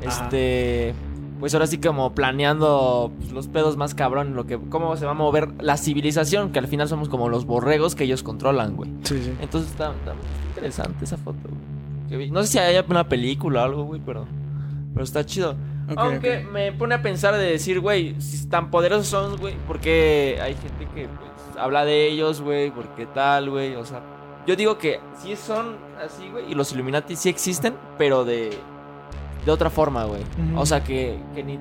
Este, 0.00 0.94
pues 1.38 1.54
ahora 1.54 1.66
sí 1.66 1.78
como 1.78 2.14
planeando 2.14 3.12
pues, 3.18 3.32
los 3.32 3.48
pedos 3.48 3.76
más 3.76 3.94
cabrón, 3.94 4.34
lo 4.34 4.46
que, 4.46 4.58
cómo 4.58 4.96
se 4.96 5.04
va 5.06 5.12
a 5.12 5.14
mover 5.14 5.62
la 5.62 5.76
civilización, 5.76 6.50
que 6.50 6.58
al 6.58 6.68
final 6.68 6.88
somos 6.88 7.08
como 7.08 7.28
los 7.28 7.44
borregos 7.44 7.94
que 7.94 8.04
ellos 8.04 8.22
controlan, 8.22 8.76
güey. 8.76 8.90
Sí, 9.02 9.22
sí. 9.22 9.32
Entonces 9.40 9.70
está, 9.70 9.92
está 9.92 10.14
interesante 10.48 11.04
esa 11.04 11.16
foto, 11.16 11.38
güey. 12.10 12.30
No 12.30 12.42
sé 12.42 12.48
si 12.48 12.58
hay 12.58 12.82
una 12.88 13.08
película 13.08 13.62
o 13.62 13.64
algo, 13.64 13.84
güey, 13.84 14.00
pero, 14.04 14.26
pero 14.92 15.04
está 15.04 15.24
chido. 15.24 15.56
Aunque 15.96 16.40
me 16.40 16.72
pone 16.72 16.94
a 16.94 17.02
pensar 17.02 17.34
de 17.34 17.44
decir, 17.44 17.80
güey, 17.80 18.20
si 18.20 18.46
tan 18.48 18.70
poderosos 18.70 19.06
son, 19.06 19.36
güey, 19.38 19.54
porque 19.66 20.38
hay 20.42 20.54
gente 20.54 20.86
que 20.94 21.08
pues, 21.08 21.58
habla 21.58 21.84
de 21.84 22.08
ellos, 22.08 22.40
güey, 22.40 22.70
porque 22.70 23.06
tal, 23.06 23.50
güey, 23.50 23.74
o 23.74 23.84
sea, 23.84 24.02
yo 24.46 24.56
digo 24.56 24.78
que 24.78 25.00
sí 25.22 25.36
son 25.36 25.76
así, 26.04 26.28
güey, 26.30 26.50
y 26.50 26.54
los 26.54 26.72
Illuminati 26.72 27.16
sí 27.16 27.28
existen, 27.28 27.74
pero 27.96 28.24
de, 28.24 28.50
de 29.44 29.50
otra 29.50 29.70
forma, 29.70 30.04
güey. 30.04 30.22
O 30.56 30.66
sea, 30.66 30.82
que, 30.84 31.18
que 31.34 31.42
ni, 31.44 31.58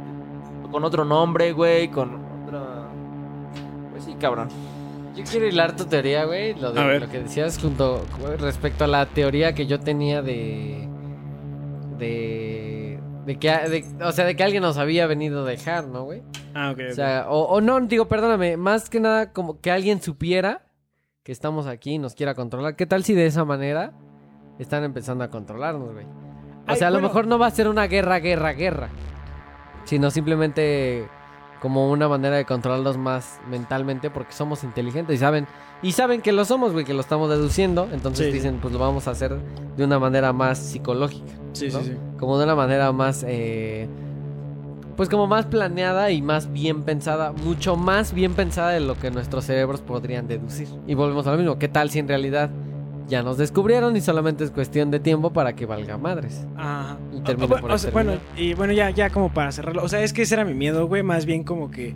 con 0.71 0.83
otro 0.83 1.05
nombre, 1.05 1.51
güey, 1.53 1.89
con 1.89 2.15
otra... 2.43 2.87
Pues 3.91 4.03
sí, 4.03 4.15
cabrón. 4.19 4.49
Yo 5.15 5.23
quiero 5.23 5.47
hilar 5.47 5.75
tu 5.75 5.85
teoría, 5.85 6.25
güey. 6.25 6.53
Lo, 6.59 6.71
de- 6.73 6.99
lo 6.99 7.09
que 7.09 7.19
decías 7.23 7.57
junto 7.59 8.03
respecto 8.39 8.83
a 8.83 8.87
la 8.87 9.05
teoría 9.07 9.53
que 9.53 9.65
yo 9.65 9.79
tenía 9.79 10.21
de. 10.21 10.87
De. 11.97 12.99
De 13.25 13.39
que, 13.39 13.49
de- 13.49 13.85
o 14.05 14.11
sea, 14.11 14.25
de 14.25 14.35
que 14.35 14.43
alguien 14.43 14.61
nos 14.63 14.77
había 14.77 15.05
venido 15.07 15.43
a 15.43 15.49
dejar, 15.49 15.85
¿no, 15.87 16.03
güey? 16.03 16.21
Ah, 16.53 16.71
ok. 16.71 16.79
O 16.91 16.93
sea, 16.93 17.25
o, 17.29 17.41
o 17.45 17.61
no, 17.61 17.79
digo, 17.81 18.07
perdóname, 18.07 18.55
más 18.57 18.89
que 18.89 18.99
nada 18.99 19.33
como 19.33 19.59
que 19.59 19.69
alguien 19.71 20.01
supiera 20.01 20.61
que 21.23 21.31
estamos 21.33 21.67
aquí 21.67 21.93
y 21.95 21.97
nos 21.99 22.13
quiera 22.15 22.35
controlar. 22.35 22.75
¿Qué 22.75 22.85
tal 22.85 23.03
si 23.03 23.13
de 23.13 23.25
esa 23.25 23.43
manera 23.43 23.91
están 24.59 24.83
empezando 24.85 25.23
a 25.25 25.29
controlarnos, 25.29 25.93
güey? 25.93 26.05
O 26.67 26.71
Ay, 26.71 26.77
sea, 26.77 26.87
a 26.87 26.91
lo 26.91 26.95
bueno. 26.97 27.07
mejor 27.09 27.27
no 27.27 27.39
va 27.39 27.47
a 27.47 27.51
ser 27.51 27.67
una 27.67 27.87
guerra, 27.87 28.19
guerra, 28.19 28.53
guerra. 28.53 28.89
Sino 29.85 30.11
simplemente 30.11 31.07
como 31.61 31.89
una 31.89 32.07
manera 32.07 32.35
de 32.35 32.45
controlarlos 32.45 32.97
más 32.97 33.39
mentalmente 33.49 34.09
porque 34.11 34.31
somos 34.33 34.63
inteligentes 34.63 35.15
y 35.15 35.17
saben 35.17 35.47
y 35.81 35.91
saben 35.93 36.21
que 36.21 36.31
lo 36.31 36.45
somos, 36.45 36.71
güey, 36.73 36.85
que 36.85 36.93
lo 36.93 37.01
estamos 37.01 37.29
deduciendo, 37.29 37.87
entonces 37.91 38.25
Sí, 38.27 38.31
sí. 38.31 38.37
dicen, 38.37 38.59
pues 38.61 38.73
lo 38.73 38.79
vamos 38.79 39.07
a 39.07 39.11
hacer 39.11 39.35
de 39.75 39.83
una 39.83 39.97
manera 39.97 40.33
más 40.33 40.57
psicológica, 40.59 41.31
sí, 41.53 41.69
¿no? 41.71 41.79
sí, 41.79 41.85
sí. 41.85 41.97
como 42.19 42.37
de 42.37 42.43
una 42.45 42.55
manera 42.55 42.91
más 42.91 43.23
eh, 43.27 43.87
pues 44.95 45.09
como 45.09 45.25
más 45.27 45.45
planeada 45.45 46.11
y 46.11 46.21
más 46.21 46.51
bien 46.51 46.83
pensada, 46.83 47.31
mucho 47.31 47.75
más 47.75 48.13
bien 48.13 48.33
pensada 48.33 48.69
de 48.71 48.79
lo 48.79 48.95
que 48.97 49.09
nuestros 49.11 49.45
cerebros 49.45 49.81
podrían 49.81 50.27
deducir. 50.27 50.67
Y 50.87 50.95
volvemos 50.95 51.25
a 51.27 51.31
lo 51.31 51.37
mismo, 51.37 51.57
¿qué 51.59 51.67
tal 51.67 51.89
si 51.91 51.99
en 51.99 52.07
realidad 52.07 52.49
ya 53.07 53.23
nos 53.23 53.37
descubrieron 53.37 53.95
y 53.95 54.01
solamente 54.01 54.43
es 54.43 54.51
cuestión 54.51 54.91
de 54.91 54.99
tiempo 54.99 55.31
para 55.31 55.53
que 55.55 55.65
valga 55.65 55.97
madres? 55.97 56.45
Ajá. 56.57 56.97
Y 57.15 57.21
termina 57.21 57.45
Ah, 57.45 57.47
bueno, 57.47 57.61
por 57.61 57.71
o 57.71 57.77
sea, 57.77 57.91
bueno, 57.91 58.13
y 58.35 58.53
bueno, 58.53 58.73
ya, 58.73 58.89
ya 58.89 59.09
como 59.09 59.33
para 59.33 59.51
cerrarlo. 59.51 59.83
O 59.83 59.87
sea, 59.89 60.01
es 60.03 60.13
que 60.13 60.23
ese 60.23 60.35
era 60.35 60.45
mi 60.45 60.53
miedo, 60.53 60.87
güey. 60.87 61.03
Más 61.03 61.25
bien 61.25 61.43
como 61.43 61.71
que, 61.71 61.95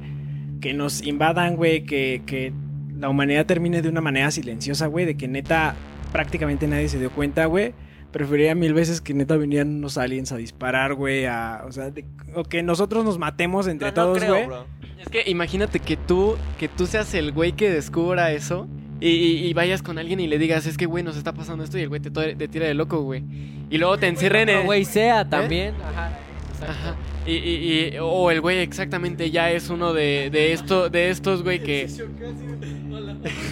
que 0.62 0.74
nos 0.74 1.02
invadan, 1.06 1.56
güey. 1.58 1.84
Que, 1.86 2.22
que 2.26 2.54
la 2.98 3.10
humanidad 3.10 3.46
termine 3.46 3.82
de 3.82 3.90
una 3.90 4.02
manera 4.02 4.32
silenciosa, 4.32 4.88
güey. 4.88 5.06
De 5.06 5.16
que 5.18 5.28
neta 5.28 5.76
prácticamente 6.12 6.68
nadie 6.68 6.88
se 6.90 7.00
dio 7.00 7.12
cuenta, 7.12 7.46
güey. 7.46 7.74
Preferiría 8.12 8.56
mil 8.56 8.74
veces 8.74 9.00
que 9.00 9.14
neta 9.14 9.38
vinieran 9.38 9.70
unos 9.76 9.98
aliens 9.98 10.32
a 10.34 10.38
disparar, 10.38 10.94
güey. 10.96 11.26
A, 11.26 11.64
o 11.68 11.72
sea, 11.72 11.92
de- 11.92 12.06
o 12.36 12.44
que 12.44 12.62
nosotros 12.64 13.04
nos 13.06 13.18
matemos 13.18 13.68
entre 13.68 13.92
No, 13.92 13.96
no 13.96 14.02
todos, 14.04 14.18
creo, 14.20 14.34
güey. 14.34 14.46
bro. 14.48 14.66
Es 15.00 15.10
que 15.10 15.24
imagínate 15.30 15.80
que 15.80 15.98
tú, 15.98 16.36
que 16.60 16.68
tú 16.68 16.86
seas 16.88 17.14
el 17.16 17.32
güey 17.32 17.54
que 17.54 17.70
descubra 17.72 18.32
eso 18.34 18.68
y, 19.02 19.10
y- 19.10 19.46
y 19.48 19.54
vayas 19.54 19.82
con 19.82 19.98
alguien 19.98 20.20
y 20.20 20.28
le 20.28 20.38
digas, 20.38 20.66
es 20.68 20.78
que 20.78 20.86
güey, 20.86 21.04
nos 21.04 21.18
está 21.18 21.34
pasando 21.34 21.64
esto 21.64 21.78
y 21.78 21.82
el 21.82 21.90
güey 21.90 22.00
te, 22.00 22.12
tira 22.48 22.68
de 22.68 22.74
loco, 22.76 23.02
güey. 23.02 23.24
Y 23.70 23.78
luego 23.78 23.98
te 23.98 24.08
encierren 24.08 24.48
en... 24.50 24.60
No, 24.60 24.64
güey, 24.66 24.86
sea 24.86 25.28
también. 25.28 25.74
Ajá. 25.84 26.20
Ajá. 26.62 26.96
Y, 27.26 27.34
y- 27.34 27.90
y- 27.94 27.98
o 28.00 28.30
el 28.32 28.42
güey 28.42 28.60
exactamente 28.60 29.32
ya 29.32 29.52
es 29.52 29.70
uno 29.70 29.94
de, 29.94 30.30
de 30.32 30.54
esto, 30.54 30.90
de 30.90 31.10
estos, 31.10 31.44
güey, 31.44 31.62
que... 31.64 31.90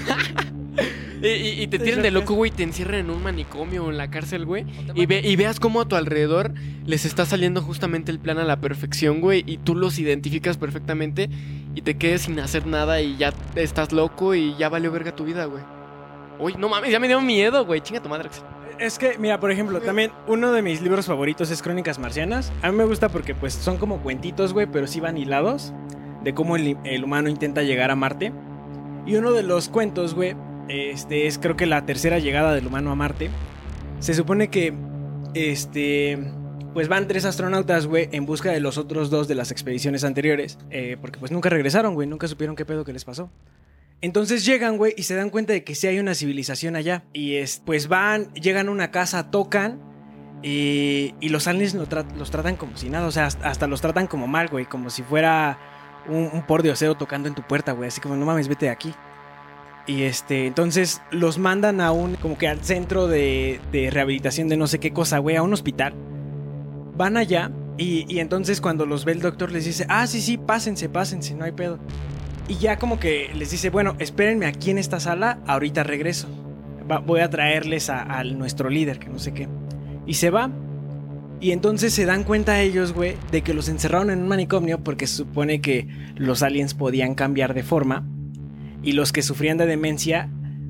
y, 1.21 1.27
y- 1.27 1.62
y 1.63 1.67
te 1.67 1.79
tiran 1.79 2.01
de 2.01 2.12
loco, 2.12 2.33
güey, 2.33 2.51
te 2.51 2.63
encierran 2.63 3.01
en 3.01 3.09
un 3.09 3.21
manicomio 3.21 3.85
o 3.85 3.91
en 3.91 3.97
la 3.97 4.09
cárcel, 4.09 4.45
güey. 4.45 4.65
Y, 4.95 5.05
ve, 5.05 5.21
y 5.23 5.35
veas 5.35 5.59
cómo 5.59 5.81
a 5.81 5.88
tu 5.88 5.95
alrededor 5.95 6.53
les 6.85 7.05
está 7.05 7.25
saliendo 7.25 7.62
justamente 7.62 8.12
el 8.12 8.19
plan 8.19 8.38
a 8.38 8.45
la 8.45 8.62
perfección, 8.62 9.19
güey. 9.21 9.43
Y 9.45 9.57
tú 9.57 9.75
los 9.75 9.99
identificas 9.99 10.57
perfectamente 10.57 11.29
y 11.80 11.82
te 11.82 11.98
quedes 11.98 12.24
sin 12.24 12.38
hacer 12.42 12.68
nada 12.68 13.02
y 13.02 13.15
ya 13.15 13.34
estás 13.56 13.94
loco 13.94 14.36
y 14.36 14.54
ya 14.58 14.68
valió 14.68 14.92
verga 14.92 15.15
tu 15.15 15.24
vida, 15.24 15.46
güey. 15.46 15.63
Uy, 16.38 16.56
no 16.58 16.68
mames, 16.68 16.92
ya 16.92 17.00
me 17.00 17.08
dio 17.08 17.22
miedo, 17.22 17.65
güey. 17.65 17.80
Chinga 17.80 18.02
tu 18.02 18.10
madre. 18.10 18.28
Axel. 18.28 18.44
Es 18.80 19.00
que, 19.00 19.18
mira, 19.18 19.39
por 19.39 19.50
ejemplo, 19.50 19.80
también 19.80 20.12
uno 20.28 20.52
de 20.52 20.62
mis 20.62 20.82
libros 20.82 21.06
favoritos 21.06 21.52
es 21.52 21.62
Crónicas 21.62 21.98
Marcianas. 21.98 22.52
A 22.62 22.70
mí 22.70 22.78
me 22.78 22.84
gusta 22.84 23.08
porque, 23.08 23.34
pues, 23.34 23.54
son 23.54 23.78
como 23.78 24.02
cuentitos, 24.02 24.52
güey, 24.52 24.68
pero 24.68 24.88
sí 24.88 25.00
van 25.00 25.18
hilados 25.18 25.72
de 26.22 26.34
cómo 26.34 26.58
el, 26.58 26.78
el 26.84 27.04
humano 27.06 27.30
intenta 27.30 27.63
llegar 27.63 27.92
a 27.92 27.96
Marte. 27.96 28.34
Y 29.06 29.15
uno 29.15 29.32
de 29.32 29.44
los 29.44 29.70
cuentos, 29.70 30.15
güey, 30.15 30.36
este 30.68 31.28
es 31.28 31.39
creo 31.39 31.56
que 31.56 31.65
la 31.65 31.86
tercera 31.86 32.20
llegada 32.20 32.54
del 32.54 32.68
humano 32.68 32.92
a 32.92 32.96
Marte. 32.96 33.30
Se 34.00 34.13
supone 34.13 34.50
que, 34.50 34.74
este, 35.34 36.18
pues 36.73 36.88
van 36.88 37.08
tres 37.08 37.25
astronautas, 37.25 37.88
güey, 37.88 38.10
en 38.12 38.25
busca 38.25 38.51
de 38.51 38.60
los 38.60 38.77
otros 38.77 39.10
dos 39.10 39.27
de 39.27 39.36
las 39.36 39.51
expediciones 39.51 40.03
anteriores. 40.03 40.58
eh, 40.69 40.97
porque, 41.01 41.19
pues, 41.19 41.32
nunca 41.32 41.49
regresaron, 41.49 41.93
güey, 41.93 42.08
nunca 42.08 42.27
supieron 42.27 42.55
qué 42.55 42.65
pedo 42.65 42.84
que 42.86 42.93
les 42.93 43.05
pasó. 43.05 43.29
Entonces 44.01 44.45
llegan, 44.45 44.77
güey, 44.77 44.93
y 44.95 45.03
se 45.03 45.15
dan 45.15 45.29
cuenta 45.29 45.51
de 45.51 45.63
que 45.63 45.75
sí 45.75 45.88
hay 45.88 45.99
una 45.99 46.15
civilización 46.15 46.75
allá. 46.75 47.03
Y 47.12 47.36
es, 47.36 47.62
pues 47.65 47.88
van, 47.89 48.34
llegan 48.34 48.69
a 48.69 48.71
una 48.71 48.91
casa, 48.91 49.29
tocan. 49.29 49.82
Y, 50.41 51.15
y 51.19 51.29
los 51.29 51.47
aliens 51.47 51.73
los 51.73 52.32
tratan 52.32 52.55
como 52.55 52.77
si 52.77 52.89
nada. 52.89 53.08
O 53.08 53.12
sea, 53.12 53.25
hasta, 53.25 53.49
hasta 53.49 53.67
los 53.67 53.82
tratan 53.82 54.08
como 54.08 54.25
mal, 54.25 54.47
güey. 54.47 54.65
Como 54.65 54.89
si 54.89 55.03
fuera 55.03 55.60
un, 56.08 56.29
un 56.32 56.47
pordiosero 56.47 56.95
tocando 56.95 57.27
en 57.27 57.36
tu 57.36 57.41
puerta, 57.41 57.73
güey. 57.73 57.89
Así 57.89 57.99
como, 57.99 58.15
no 58.15 58.25
mames, 58.25 58.47
vete 58.47 58.67
de 58.67 58.71
aquí. 58.71 58.93
Y 59.86 60.03
este, 60.03 60.45
entonces 60.45 61.01
los 61.12 61.38
mandan 61.38 61.82
a 61.82 61.91
un, 61.91 62.15
como 62.15 62.38
que 62.38 62.47
al 62.47 62.63
centro 62.63 63.08
de, 63.08 63.60
de 63.73 63.89
rehabilitación 63.89 64.47
de 64.47 64.55
no 64.55 64.67
sé 64.67 64.79
qué 64.79 64.93
cosa, 64.93 65.17
güey, 65.17 65.36
a 65.36 65.41
un 65.41 65.51
hospital. 65.51 65.93
Van 66.99 67.15
allá 67.15 67.49
y, 67.77 68.05
y 68.13 68.19
entonces 68.19 68.59
cuando 68.59 68.85
los 68.85 69.05
ve 69.05 69.13
el 69.13 69.21
doctor 69.21 69.53
les 69.53 69.63
dice, 69.63 69.85
ah, 69.88 70.05
sí, 70.05 70.19
sí, 70.19 70.38
pásense, 70.38 70.89
pásense, 70.89 71.33
no 71.33 71.45
hay 71.45 71.53
pedo. 71.53 71.79
Y 72.49 72.55
ya 72.55 72.77
como 72.77 72.99
que 72.99 73.31
les 73.33 73.51
dice, 73.51 73.69
bueno, 73.69 73.95
espérenme 73.99 74.47
aquí 74.47 74.69
en 74.69 74.77
esta 74.77 74.99
sala, 74.99 75.39
ahorita 75.47 75.83
regreso. 75.83 76.27
Voy 77.05 77.21
a 77.21 77.29
traerles 77.29 77.89
a, 77.89 78.01
a 78.01 78.25
nuestro 78.25 78.69
líder, 78.69 78.99
que 78.99 79.07
no 79.07 79.17
sé 79.17 79.33
qué. 79.33 79.47
Y 80.05 80.15
se 80.15 80.29
va. 80.29 80.51
Y 81.39 81.51
entonces 81.51 81.93
se 81.93 82.05
dan 82.05 82.25
cuenta 82.25 82.59
ellos, 82.59 82.91
güey, 82.91 83.15
de 83.31 83.43
que 83.43 83.53
los 83.53 83.69
encerraron 83.69 84.09
en 84.09 84.19
un 84.23 84.27
manicomio 84.27 84.83
porque 84.83 85.07
se 85.07 85.15
supone 85.15 85.62
que 85.62 85.88
los 86.17 86.43
aliens 86.43 86.73
podían 86.73 87.15
cambiar 87.15 87.53
de 87.53 87.63
forma. 87.63 88.05
Y 88.83 88.91
los 88.91 89.13
que 89.13 89.21
sufrían 89.21 89.57
de 89.57 89.67
demencia, 89.67 90.29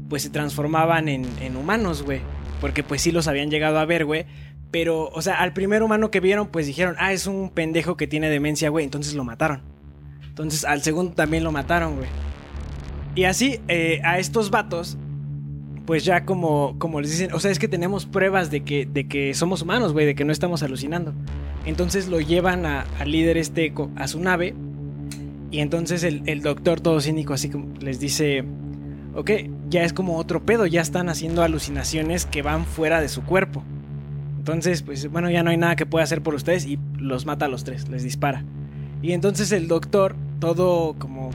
pues 0.09 0.21
se 0.21 0.29
transformaban 0.29 1.07
en, 1.07 1.25
en 1.41 1.57
humanos, 1.57 2.03
güey. 2.03 2.21
Porque 2.61 2.83
pues 2.83 3.01
sí 3.01 3.11
los 3.11 3.27
habían 3.27 3.49
llegado 3.49 3.79
a 3.79 3.85
ver, 3.85 4.05
güey. 4.05 4.27
Pero, 4.71 5.09
o 5.09 5.21
sea, 5.21 5.35
al 5.39 5.53
primer 5.53 5.81
humano 5.81 6.11
que 6.11 6.19
vieron, 6.19 6.47
pues 6.47 6.67
dijeron, 6.67 6.95
ah, 6.99 7.11
es 7.11 7.25
un 7.27 7.49
pendejo 7.49 7.97
que 7.97 8.05
tiene 8.07 8.29
demencia, 8.29 8.69
güey. 8.69 8.85
Entonces 8.85 9.15
lo 9.15 9.23
mataron. 9.23 9.61
Entonces 10.27 10.63
al 10.63 10.81
segundo 10.81 11.13
también 11.13 11.43
lo 11.43 11.51
mataron, 11.51 11.95
güey. 11.95 12.07
Y 13.15 13.23
así, 13.23 13.59
eh, 13.67 13.99
a 14.03 14.19
estos 14.19 14.51
vatos, 14.51 14.97
pues 15.85 16.05
ya 16.05 16.23
como, 16.23 16.75
como 16.77 17.01
les 17.01 17.09
dicen, 17.11 17.33
o 17.33 17.39
sea, 17.39 17.49
es 17.49 17.57
que 17.57 17.67
tenemos 17.67 18.05
pruebas 18.05 18.51
de 18.51 18.61
que, 18.63 18.85
de 18.85 19.07
que 19.07 19.33
somos 19.33 19.63
humanos, 19.63 19.91
güey, 19.91 20.05
de 20.05 20.13
que 20.13 20.23
no 20.23 20.31
estamos 20.31 20.61
alucinando. 20.61 21.13
Entonces 21.65 22.07
lo 22.07 22.19
llevan 22.21 22.65
a- 22.67 22.85
al 22.99 23.11
líder 23.11 23.37
este 23.37 23.73
a 23.95 24.07
su 24.07 24.19
nave. 24.19 24.53
Y 25.51 25.59
entonces 25.61 26.03
el, 26.03 26.21
el 26.27 26.41
doctor 26.41 26.79
todo 26.79 27.01
cínico 27.01 27.33
así 27.33 27.49
como 27.49 27.73
les 27.79 27.99
dice, 27.99 28.43
ok, 29.15 29.31
ya 29.67 29.83
es 29.83 29.93
como 29.93 30.17
otro 30.17 30.45
pedo, 30.45 30.67
ya 30.67 30.81
están 30.81 31.09
haciendo 31.09 31.41
alucinaciones 31.41 32.27
que 32.27 32.43
van 32.43 32.65
fuera 32.65 33.01
de 33.01 33.09
su 33.09 33.23
cuerpo. 33.23 33.63
Entonces, 34.51 34.81
pues 34.83 35.09
bueno, 35.11 35.29
ya 35.29 35.43
no 35.43 35.49
hay 35.49 35.57
nada 35.57 35.75
que 35.75 35.85
pueda 35.85 36.03
hacer 36.03 36.21
por 36.21 36.35
ustedes 36.35 36.65
y 36.65 36.79
los 36.97 37.25
mata 37.25 37.45
a 37.45 37.49
los 37.49 37.63
tres, 37.63 37.87
les 37.89 38.03
dispara. 38.03 38.43
Y 39.01 39.13
entonces 39.13 39.51
el 39.51 39.67
doctor, 39.67 40.15
todo 40.39 40.95
como 40.97 41.31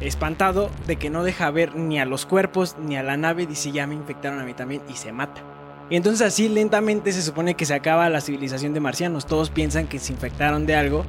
espantado 0.00 0.70
de 0.86 0.96
que 0.96 1.10
no 1.10 1.24
deja 1.24 1.50
ver 1.50 1.74
ni 1.74 1.98
a 1.98 2.04
los 2.04 2.26
cuerpos 2.26 2.76
ni 2.78 2.96
a 2.96 3.02
la 3.02 3.16
nave, 3.16 3.46
dice 3.46 3.72
ya 3.72 3.86
me 3.86 3.94
infectaron 3.94 4.38
a 4.38 4.44
mí 4.44 4.54
también 4.54 4.82
y 4.88 4.94
se 4.94 5.12
mata. 5.12 5.42
Y 5.90 5.96
entonces 5.96 6.26
así 6.26 6.48
lentamente 6.48 7.12
se 7.12 7.22
supone 7.22 7.54
que 7.54 7.66
se 7.66 7.74
acaba 7.74 8.08
la 8.08 8.20
civilización 8.20 8.72
de 8.74 8.80
marcianos. 8.80 9.26
Todos 9.26 9.50
piensan 9.50 9.86
que 9.86 9.98
se 9.98 10.12
infectaron 10.12 10.66
de 10.66 10.76
algo 10.76 11.04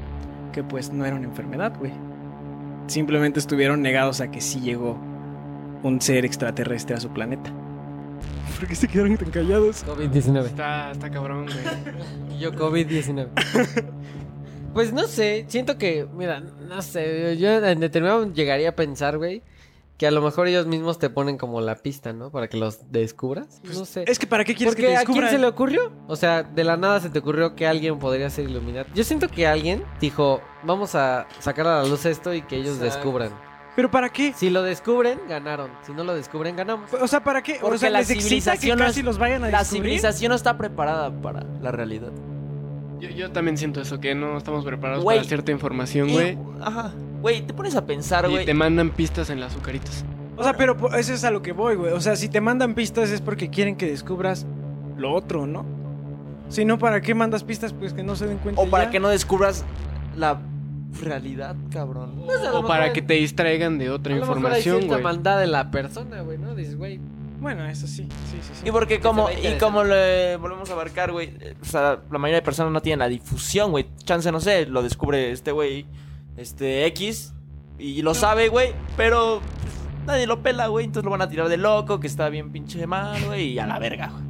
que 0.52 0.62
pues 0.62 0.92
no 0.92 1.04
era 1.04 1.16
una 1.16 1.26
enfermedad, 1.26 1.72
güey. 1.78 1.92
Simplemente 2.86 3.38
estuvieron 3.38 3.82
negados 3.82 4.20
a 4.20 4.30
que 4.30 4.40
sí 4.40 4.60
llegó 4.60 4.98
un 5.82 6.00
ser 6.00 6.24
extraterrestre 6.24 6.96
a 6.96 7.00
su 7.00 7.10
planeta. 7.10 7.52
¿Por 8.58 8.68
qué 8.68 8.74
se 8.74 8.88
quedaron 8.88 9.16
tan 9.16 9.30
callados? 9.30 9.84
COVID-19. 9.86 10.46
Está, 10.46 10.92
está 10.92 11.10
cabrón, 11.10 11.46
güey. 11.46 12.36
Y 12.36 12.38
yo 12.40 12.52
COVID-19. 12.52 13.28
pues 14.72 14.92
no 14.92 15.06
sé, 15.06 15.44
siento 15.48 15.78
que, 15.78 16.06
mira, 16.14 16.40
no 16.40 16.82
sé, 16.82 17.36
yo 17.38 17.50
en 17.50 17.80
determinado 17.80 18.32
llegaría 18.32 18.70
a 18.70 18.72
pensar, 18.76 19.18
güey, 19.18 19.42
que 19.98 20.06
a 20.06 20.10
lo 20.10 20.20
mejor 20.20 20.46
ellos 20.46 20.66
mismos 20.66 20.98
te 20.98 21.08
ponen 21.08 21.38
como 21.38 21.60
la 21.60 21.76
pista, 21.76 22.12
¿no? 22.12 22.30
Para 22.30 22.48
que 22.48 22.56
los 22.58 22.90
descubras. 22.92 23.60
no 23.64 23.84
sé. 23.84 24.04
Es 24.06 24.18
que 24.18 24.26
¿para 24.26 24.44
qué 24.44 24.54
quieres 24.54 24.74
Porque 24.74 24.88
que 24.88 24.92
te 24.92 24.96
a 24.96 25.00
quién 25.04 25.08
descubran? 25.08 25.30
se 25.30 25.38
le 25.38 25.46
ocurrió? 25.46 25.92
O 26.06 26.16
sea, 26.16 26.42
de 26.42 26.64
la 26.64 26.76
nada 26.76 27.00
se 27.00 27.08
te 27.08 27.18
ocurrió 27.18 27.54
que 27.54 27.66
alguien 27.66 27.98
podría 27.98 28.28
ser 28.28 28.48
iluminado. 28.48 28.86
Yo 28.94 29.04
siento 29.04 29.28
que 29.28 29.46
alguien 29.46 29.82
dijo, 30.00 30.40
vamos 30.64 30.94
a 30.94 31.26
sacar 31.40 31.66
a 31.66 31.82
la 31.82 31.88
luz 31.88 32.04
esto 32.04 32.34
y 32.34 32.42
que 32.42 32.56
ellos 32.56 32.76
Exacto. 32.76 32.94
descubran. 32.96 33.30
¿Pero 33.76 33.90
para 33.90 34.08
qué? 34.08 34.32
Si 34.34 34.48
lo 34.50 34.62
descubren, 34.62 35.20
ganaron. 35.28 35.70
Si 35.82 35.92
no 35.92 36.02
lo 36.02 36.14
descubren, 36.14 36.56
ganamos. 36.56 36.90
O 36.94 37.06
sea, 37.06 37.22
¿para 37.22 37.42
qué? 37.42 37.58
o 37.58 37.60
Porque 37.60 37.78
sea, 37.78 37.90
la 37.90 37.98
les 38.00 38.10
excita 38.10 38.56
que 38.56 38.74
casi 38.74 39.02
los 39.02 39.18
vayan 39.18 39.44
a 39.44 39.50
La 39.50 39.58
descubrir. 39.58 39.82
civilización 39.84 40.30
no 40.30 40.34
está 40.36 40.56
preparada 40.56 41.10
para 41.10 41.44
la 41.60 41.70
realidad. 41.70 42.10
Yo, 43.00 43.10
yo 43.10 43.30
también 43.30 43.58
siento 43.58 43.82
eso, 43.82 44.00
que 44.00 44.14
no 44.14 44.38
estamos 44.38 44.64
preparados 44.64 45.04
para 45.04 45.22
cierta 45.24 45.52
información, 45.52 46.08
Y- 46.08 46.12
güey. 46.14 46.38
Ajá. 46.62 46.92
Güey, 47.20 47.42
te 47.46 47.52
pones 47.52 47.76
a 47.76 47.84
pensar, 47.84 48.24
Y 48.26 48.30
güey. 48.32 48.46
te 48.46 48.54
mandan 48.54 48.90
pistas 48.90 49.28
en 49.30 49.40
las 49.40 49.52
azucaritas. 49.52 50.04
O 50.38 50.42
sea, 50.42 50.54
pero 50.56 50.76
eso 50.96 51.12
es 51.12 51.24
a 51.24 51.30
lo 51.30 51.42
que 51.42 51.52
voy, 51.52 51.76
güey. 51.76 51.92
O 51.92 52.00
sea, 52.00 52.16
si 52.16 52.28
te 52.28 52.40
mandan 52.40 52.74
pistas 52.74 53.10
es 53.10 53.20
porque 53.20 53.50
quieren 53.50 53.76
que 53.76 53.86
descubras 53.86 54.46
lo 54.96 55.12
otro, 55.12 55.46
¿no? 55.46 55.64
Si 56.48 56.64
no, 56.64 56.78
¿para 56.78 57.00
qué 57.02 57.14
mandas 57.14 57.42
pistas? 57.44 57.72
Pues 57.74 57.92
que 57.92 58.02
no 58.02 58.16
se 58.16 58.26
den 58.26 58.38
cuenta. 58.38 58.60
O 58.60 58.66
para 58.70 58.84
ya. 58.84 58.90
que 58.90 59.00
no 59.00 59.08
descubras 59.08 59.64
la 60.16 60.40
realidad, 61.00 61.56
cabrón. 61.70 62.22
Pues 62.24 62.40
O 62.52 62.66
para 62.66 62.92
que 62.92 63.02
te 63.02 63.14
distraigan 63.14 63.78
de 63.78 63.90
otra 63.90 64.14
a 64.14 64.18
lo 64.18 64.22
mejor 64.22 64.52
hay 64.52 64.58
información, 64.60 65.02
maldad 65.02 65.40
de 65.40 65.46
la 65.46 65.70
persona, 65.70 66.22
güey, 66.22 66.38
¿no? 66.38 66.54
Dices, 66.54 66.76
güey. 66.76 67.00
Bueno, 67.38 67.66
eso 67.66 67.86
sí. 67.86 68.08
Sí, 68.30 68.38
sí, 68.40 68.50
sí. 68.54 68.68
Y 68.68 68.70
porque 68.70 68.98
como, 68.98 69.28
y 69.30 69.58
como 69.58 69.84
le 69.84 70.36
volvemos 70.36 70.70
a 70.70 70.72
abarcar, 70.72 71.12
güey, 71.12 71.34
eh, 71.40 71.54
o 71.60 71.64
sea, 71.64 72.00
la 72.10 72.18
mayoría 72.18 72.40
de 72.40 72.44
personas 72.44 72.72
no 72.72 72.80
tienen 72.80 73.00
la 73.00 73.08
difusión, 73.08 73.70
güey. 73.70 73.86
Chance, 74.04 74.32
no 74.32 74.40
sé, 74.40 74.66
lo 74.66 74.82
descubre 74.82 75.30
este 75.30 75.52
güey, 75.52 75.86
este 76.36 76.86
X, 76.86 77.34
y 77.78 78.00
lo 78.02 78.14
sabe, 78.14 78.48
güey, 78.48 78.72
pero 78.96 79.40
pues, 79.60 79.74
nadie 80.06 80.26
lo 80.26 80.42
pela, 80.42 80.68
güey, 80.68 80.86
entonces 80.86 81.04
lo 81.04 81.10
van 81.10 81.22
a 81.22 81.28
tirar 81.28 81.48
de 81.48 81.58
loco, 81.58 82.00
que 82.00 82.06
está 82.06 82.30
bien 82.30 82.52
pinche 82.52 82.86
mal, 82.86 83.22
güey, 83.26 83.52
y 83.52 83.58
a 83.58 83.66
la 83.66 83.78
verga, 83.78 84.08
güey. 84.08 84.24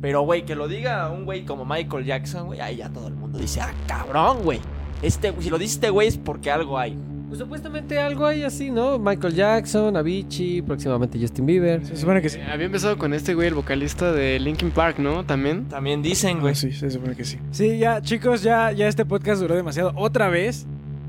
Pero, 0.00 0.22
güey, 0.22 0.44
que 0.44 0.54
lo 0.54 0.66
diga 0.66 1.10
un 1.10 1.24
güey 1.24 1.44
como 1.44 1.64
Michael 1.64 2.04
Jackson, 2.04 2.46
güey, 2.46 2.60
ahí 2.60 2.76
ya 2.76 2.88
todo 2.90 3.08
el 3.08 3.14
mundo 3.14 3.38
dice, 3.38 3.60
ah, 3.60 3.72
cabrón, 3.86 4.38
güey. 4.42 4.60
Este, 5.02 5.32
si 5.40 5.50
lo 5.50 5.58
dice 5.58 5.74
este 5.74 5.90
güey 5.90 6.08
es 6.08 6.16
porque 6.18 6.50
algo 6.50 6.78
hay. 6.78 6.96
Pues 7.28 7.38
supuestamente 7.38 7.98
algo 8.00 8.26
hay 8.26 8.42
así, 8.42 8.70
¿no? 8.72 8.98
Michael 8.98 9.34
Jackson, 9.34 9.96
Avicii, 9.96 10.62
próximamente 10.62 11.16
Justin 11.20 11.46
Bieber. 11.46 11.86
Se 11.86 11.96
supone 11.96 12.20
que 12.20 12.28
sí. 12.28 12.38
Eh, 12.40 12.46
Había 12.52 12.66
empezado 12.66 12.98
con 12.98 13.14
este 13.14 13.34
güey, 13.34 13.46
el 13.48 13.54
vocalista 13.54 14.10
de 14.12 14.40
Linkin 14.40 14.72
Park, 14.72 14.98
¿no? 14.98 15.24
También. 15.24 15.66
También 15.68 16.02
dicen, 16.02 16.38
Ah, 16.38 16.40
güey. 16.40 16.54
sí, 16.56 16.72
se 16.72 16.90
supone 16.90 17.14
que 17.14 17.24
sí. 17.24 17.38
Sí, 17.52 17.78
ya, 17.78 18.02
chicos, 18.02 18.42
ya, 18.42 18.72
ya 18.72 18.88
este 18.88 19.04
podcast 19.04 19.40
duró 19.40 19.54
demasiado. 19.54 19.92
Otra 19.94 20.28
vez. 20.28 20.66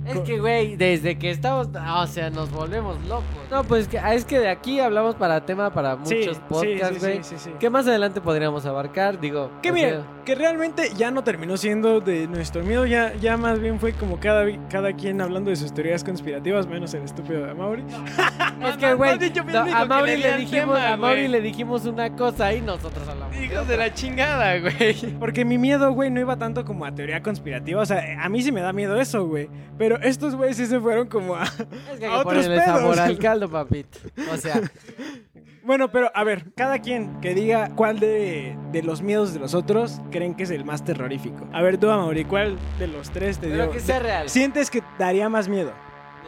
Es 0.07 0.19
que, 0.19 0.39
güey, 0.39 0.75
desde 0.75 1.17
que 1.17 1.31
estamos, 1.31 1.69
o 1.75 2.07
sea, 2.07 2.29
nos 2.29 2.51
volvemos 2.51 2.97
locos. 3.07 3.25
No, 3.51 3.65
pues 3.65 3.89
que- 3.89 3.99
es 4.13 4.23
que 4.23 4.39
de 4.39 4.47
aquí 4.47 4.79
hablamos 4.79 5.15
para 5.15 5.45
tema 5.45 5.73
para 5.73 5.97
muchos 5.97 6.37
sí, 6.37 6.41
podcasts, 6.47 6.93
sí, 6.95 6.99
güey. 6.99 7.17
sí, 7.17 7.35
sí, 7.35 7.35
sí. 7.37 7.51
¿Qué 7.59 7.69
más 7.69 7.85
adelante 7.85 8.21
podríamos 8.21 8.65
abarcar? 8.65 9.19
Digo, 9.19 9.51
Que 9.61 9.73
sea, 9.73 10.05
que 10.23 10.35
realmente 10.35 10.91
ya 10.95 11.11
no 11.11 11.23
terminó 11.25 11.57
siendo 11.57 11.99
de 11.99 12.27
nuestro 12.27 12.63
miedo, 12.63 12.85
ya, 12.85 13.13
ya 13.15 13.35
más 13.35 13.59
bien 13.59 13.79
fue 13.79 13.91
como 13.91 14.21
cada, 14.21 14.45
cada 14.69 14.93
quien 14.93 15.19
hablando 15.19 15.49
de 15.49 15.57
sus 15.57 15.73
teorías 15.73 16.01
conspirativas, 16.03 16.65
menos 16.65 16.93
el 16.93 17.03
estúpido 17.03 17.45
de 17.45 17.53
Mauri. 17.53 17.83
es 18.65 18.77
que, 18.77 18.93
güey, 18.93 19.19
no 19.19 19.65
no, 19.65 19.75
a 19.75 19.85
Mauri 19.85 20.15
le 20.15 20.37
dijimos, 20.37 20.75
tema, 20.77 20.93
a 20.93 20.97
Mauri 20.97 21.21
güey. 21.21 21.27
le 21.27 21.41
dijimos 21.41 21.85
una 21.85 22.15
cosa 22.15 22.53
y 22.53 22.61
nosotros 22.61 23.05
hablamos. 23.07 23.35
de 23.35 23.45
Hijos 23.45 23.67
de 23.67 23.75
la 23.77 23.93
chingada, 23.93 24.59
güey. 24.59 24.95
Porque 25.19 25.43
mi 25.43 25.57
miedo, 25.57 25.91
güey, 25.91 26.09
no 26.09 26.21
iba 26.21 26.37
tanto 26.37 26.63
como 26.63 26.85
a 26.85 26.95
teoría 26.95 27.21
conspirativa. 27.21 27.81
O 27.81 27.85
sea, 27.85 28.23
a 28.23 28.29
mí 28.29 28.41
sí 28.41 28.51
me 28.53 28.61
da 28.61 28.71
miedo 28.71 28.99
eso, 28.99 29.25
güey. 29.25 29.49
Pero 29.77 29.99
estos 30.01 30.35
güeyes 30.35 30.57
sí 30.57 30.67
se 30.67 30.79
fueron 30.79 31.07
como 31.07 31.35
a... 31.35 31.43
Es 31.43 31.99
que 31.99 32.05
a 32.05 32.09
hay 32.09 32.13
que 32.13 32.27
otros 32.27 32.45
ponerle 32.45 32.63
sabor 32.63 32.95
pedos. 32.95 33.07
Papito. 33.49 33.99
O 34.31 34.37
sea, 34.37 34.61
Bueno, 35.63 35.91
pero 35.91 36.11
a 36.15 36.23
ver, 36.23 36.45
cada 36.55 36.79
quien 36.79 37.21
que 37.21 37.35
diga 37.35 37.69
cuál 37.75 37.99
de, 37.99 38.57
de 38.71 38.81
los 38.81 39.03
miedos 39.03 39.31
de 39.33 39.39
los 39.39 39.53
otros 39.53 40.01
creen 40.09 40.33
que 40.33 40.43
es 40.43 40.49
el 40.49 40.65
más 40.65 40.83
terrorífico. 40.83 41.47
A 41.53 41.61
ver, 41.61 41.77
tú, 41.77 41.85
Mauri, 41.85 42.25
¿cuál 42.25 42.57
de 42.79 42.87
los 42.87 43.11
tres 43.11 43.37
te 43.37 43.45
dio? 43.47 43.57
pero 43.57 43.71
que 43.71 43.79
sea 43.79 43.99
real. 43.99 44.27
¿Sientes 44.27 44.71
que 44.71 44.81
daría 44.97 45.29
más 45.29 45.47
miedo? 45.47 45.71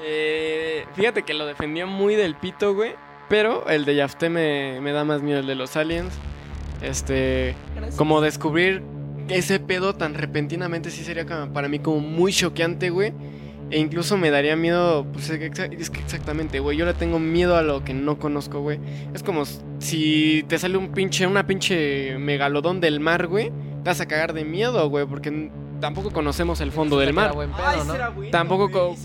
Eh, 0.03 0.85
fíjate 0.93 1.23
que 1.23 1.33
lo 1.33 1.47
defendía 1.47 1.87
muy 1.87 2.15
del 2.15 2.35
pito, 2.35 2.75
güey. 2.75 2.93
Pero 3.27 3.67
el 3.69 3.85
de 3.85 3.95
Yafté 3.95 4.29
me, 4.29 4.79
me 4.81 4.91
da 4.91 5.03
más 5.03 5.23
miedo, 5.23 5.39
el 5.39 5.47
de 5.47 5.55
los 5.55 5.75
aliens. 5.77 6.13
Este. 6.83 7.55
Como 7.97 8.21
descubrir 8.21 8.83
ese 9.29 9.59
pedo 9.59 9.95
tan 9.95 10.13
repentinamente 10.13 10.91
sí 10.91 11.03
sería 11.03 11.25
para 11.51 11.69
mí 11.69 11.79
como 11.79 12.01
muy 12.01 12.31
choqueante, 12.31 12.91
güey. 12.91 13.13
E 13.69 13.79
incluso 13.79 14.17
me 14.17 14.29
daría 14.29 14.55
miedo, 14.55 15.05
pues 15.11 15.29
es 15.29 15.89
que 15.89 15.99
exactamente, 15.99 16.59
güey. 16.59 16.77
Yo 16.77 16.85
le 16.85 16.93
tengo 16.93 17.19
miedo 17.19 17.55
a 17.55 17.63
lo 17.63 17.83
que 17.83 17.93
no 17.93 18.19
conozco, 18.19 18.61
güey. 18.61 18.79
Es 19.13 19.23
como 19.23 19.43
si 19.79 20.45
te 20.47 20.57
sale 20.59 20.77
un 20.77 20.89
pinche, 20.91 21.25
una 21.25 21.47
pinche 21.47 22.17
megalodón 22.19 22.79
del 22.81 22.99
mar, 22.99 23.27
güey. 23.27 23.51
Te 23.83 23.89
vas 23.89 24.01
a 24.01 24.05
cagar 24.05 24.33
de 24.33 24.45
miedo, 24.45 24.87
güey, 24.89 25.05
porque 25.05 25.51
tampoco 25.83 26.11
conocemos 26.11 26.61
el 26.61 26.71
fondo 26.71 26.97
del 26.97 27.13
mar. 27.13 27.33
Buen 27.33 27.51
pedo, 27.51 27.65
Ay, 27.65 27.79
¿no? 27.85 27.91
será 27.91 28.07
bueno, 28.07 28.31
Tampoco 28.31 28.69
güey, 28.69 28.97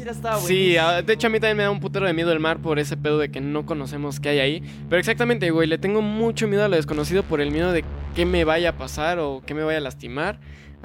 Sí, 0.47 0.77
ah, 0.77 1.03
de 1.03 1.13
hecho 1.13 1.27
a 1.27 1.31
mí 1.31 1.41
también 1.41 1.57
me 1.57 1.63
da 1.65 1.73
un 1.73 1.81
putero 1.81 2.07
de 2.07 2.13
miedo 2.13 2.31
el 2.31 2.39
mar 2.39 2.59
por 2.59 2.79
ese 2.79 2.97
pedo 2.97 3.19
de 3.19 3.31
que 3.33 3.41
no 3.41 3.67
conocemos 3.67 4.21
qué 4.21 4.29
hay 4.29 4.39
ahí. 4.39 4.63
Pero 4.89 5.01
exactamente, 5.01 5.51
güey, 5.51 5.67
le 5.67 5.79
tengo 5.79 6.03
mucho 6.03 6.47
miedo 6.47 6.65
a 6.65 6.69
lo 6.69 6.77
desconocido 6.77 7.25
por 7.25 7.41
el 7.41 7.51
miedo 7.51 7.73
de 7.73 7.85
qué 8.15 8.27
me 8.27 8.45
vaya 8.45 8.71
a 8.71 8.73
pasar 8.77 9.19
o 9.19 9.43
qué 9.45 9.55
me 9.55 9.65
vaya 9.65 9.79
a 9.79 9.81
lastimar. 9.81 10.39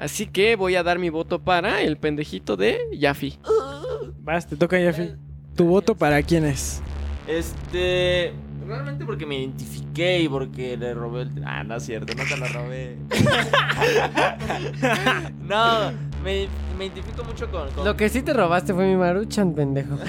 Así 0.04 0.26
que 0.26 0.54
voy 0.56 0.76
a 0.76 0.82
dar 0.82 0.98
mi 0.98 1.08
voto 1.08 1.38
para 1.38 1.80
el 1.80 1.96
pendejito 1.96 2.58
de 2.58 2.78
Yafi. 2.92 3.38
Vas, 4.20 4.46
te 4.46 4.54
toca, 4.54 4.78
Yafi. 4.78 5.12
¿Tu 5.56 5.64
voto 5.64 5.94
para 5.94 6.22
quién 6.22 6.44
es? 6.44 6.82
Este. 7.26 8.34
Realmente 8.66 9.06
porque 9.06 9.24
me 9.24 9.38
identifiqué 9.38 10.20
y 10.20 10.28
porque 10.28 10.76
le 10.76 10.92
robé 10.92 11.22
el. 11.22 11.42
Ah, 11.46 11.64
no 11.64 11.76
es 11.76 11.84
cierto, 11.84 12.12
no 12.14 12.22
te 12.24 12.36
lo 12.36 12.46
robé. 12.48 12.98
no, 15.40 15.90
me, 16.22 16.48
me 16.78 16.84
identifico 16.84 17.24
mucho 17.24 17.50
con. 17.50 17.70
con- 17.70 17.86
Lo 17.86 17.96
que 17.96 18.10
sí 18.10 18.20
te 18.20 18.34
robaste 18.34 18.74
fue 18.74 18.84
mi 18.86 18.96
maruchan, 18.96 19.54
pendejo. 19.54 19.96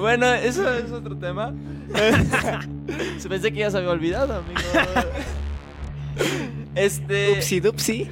Bueno, 0.00 0.26
eso 0.34 0.68
es 0.74 0.90
otro 0.90 1.16
tema. 1.16 1.54
Se 3.18 3.28
pensé 3.28 3.52
que 3.52 3.60
ya 3.60 3.70
se 3.70 3.78
había 3.78 3.90
olvidado, 3.90 4.42
amigo. 4.42 4.60
Este. 6.74 7.32
Upsi 7.32 7.60
dupsi. 7.60 8.08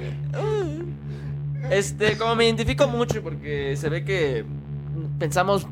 Este, 1.69 2.17
como 2.17 2.35
me 2.35 2.45
identifico 2.45 2.87
mucho 2.87 3.21
porque 3.21 3.75
se 3.77 3.87
ve 3.89 4.03
que 4.03 4.43
pensamos 5.19 5.67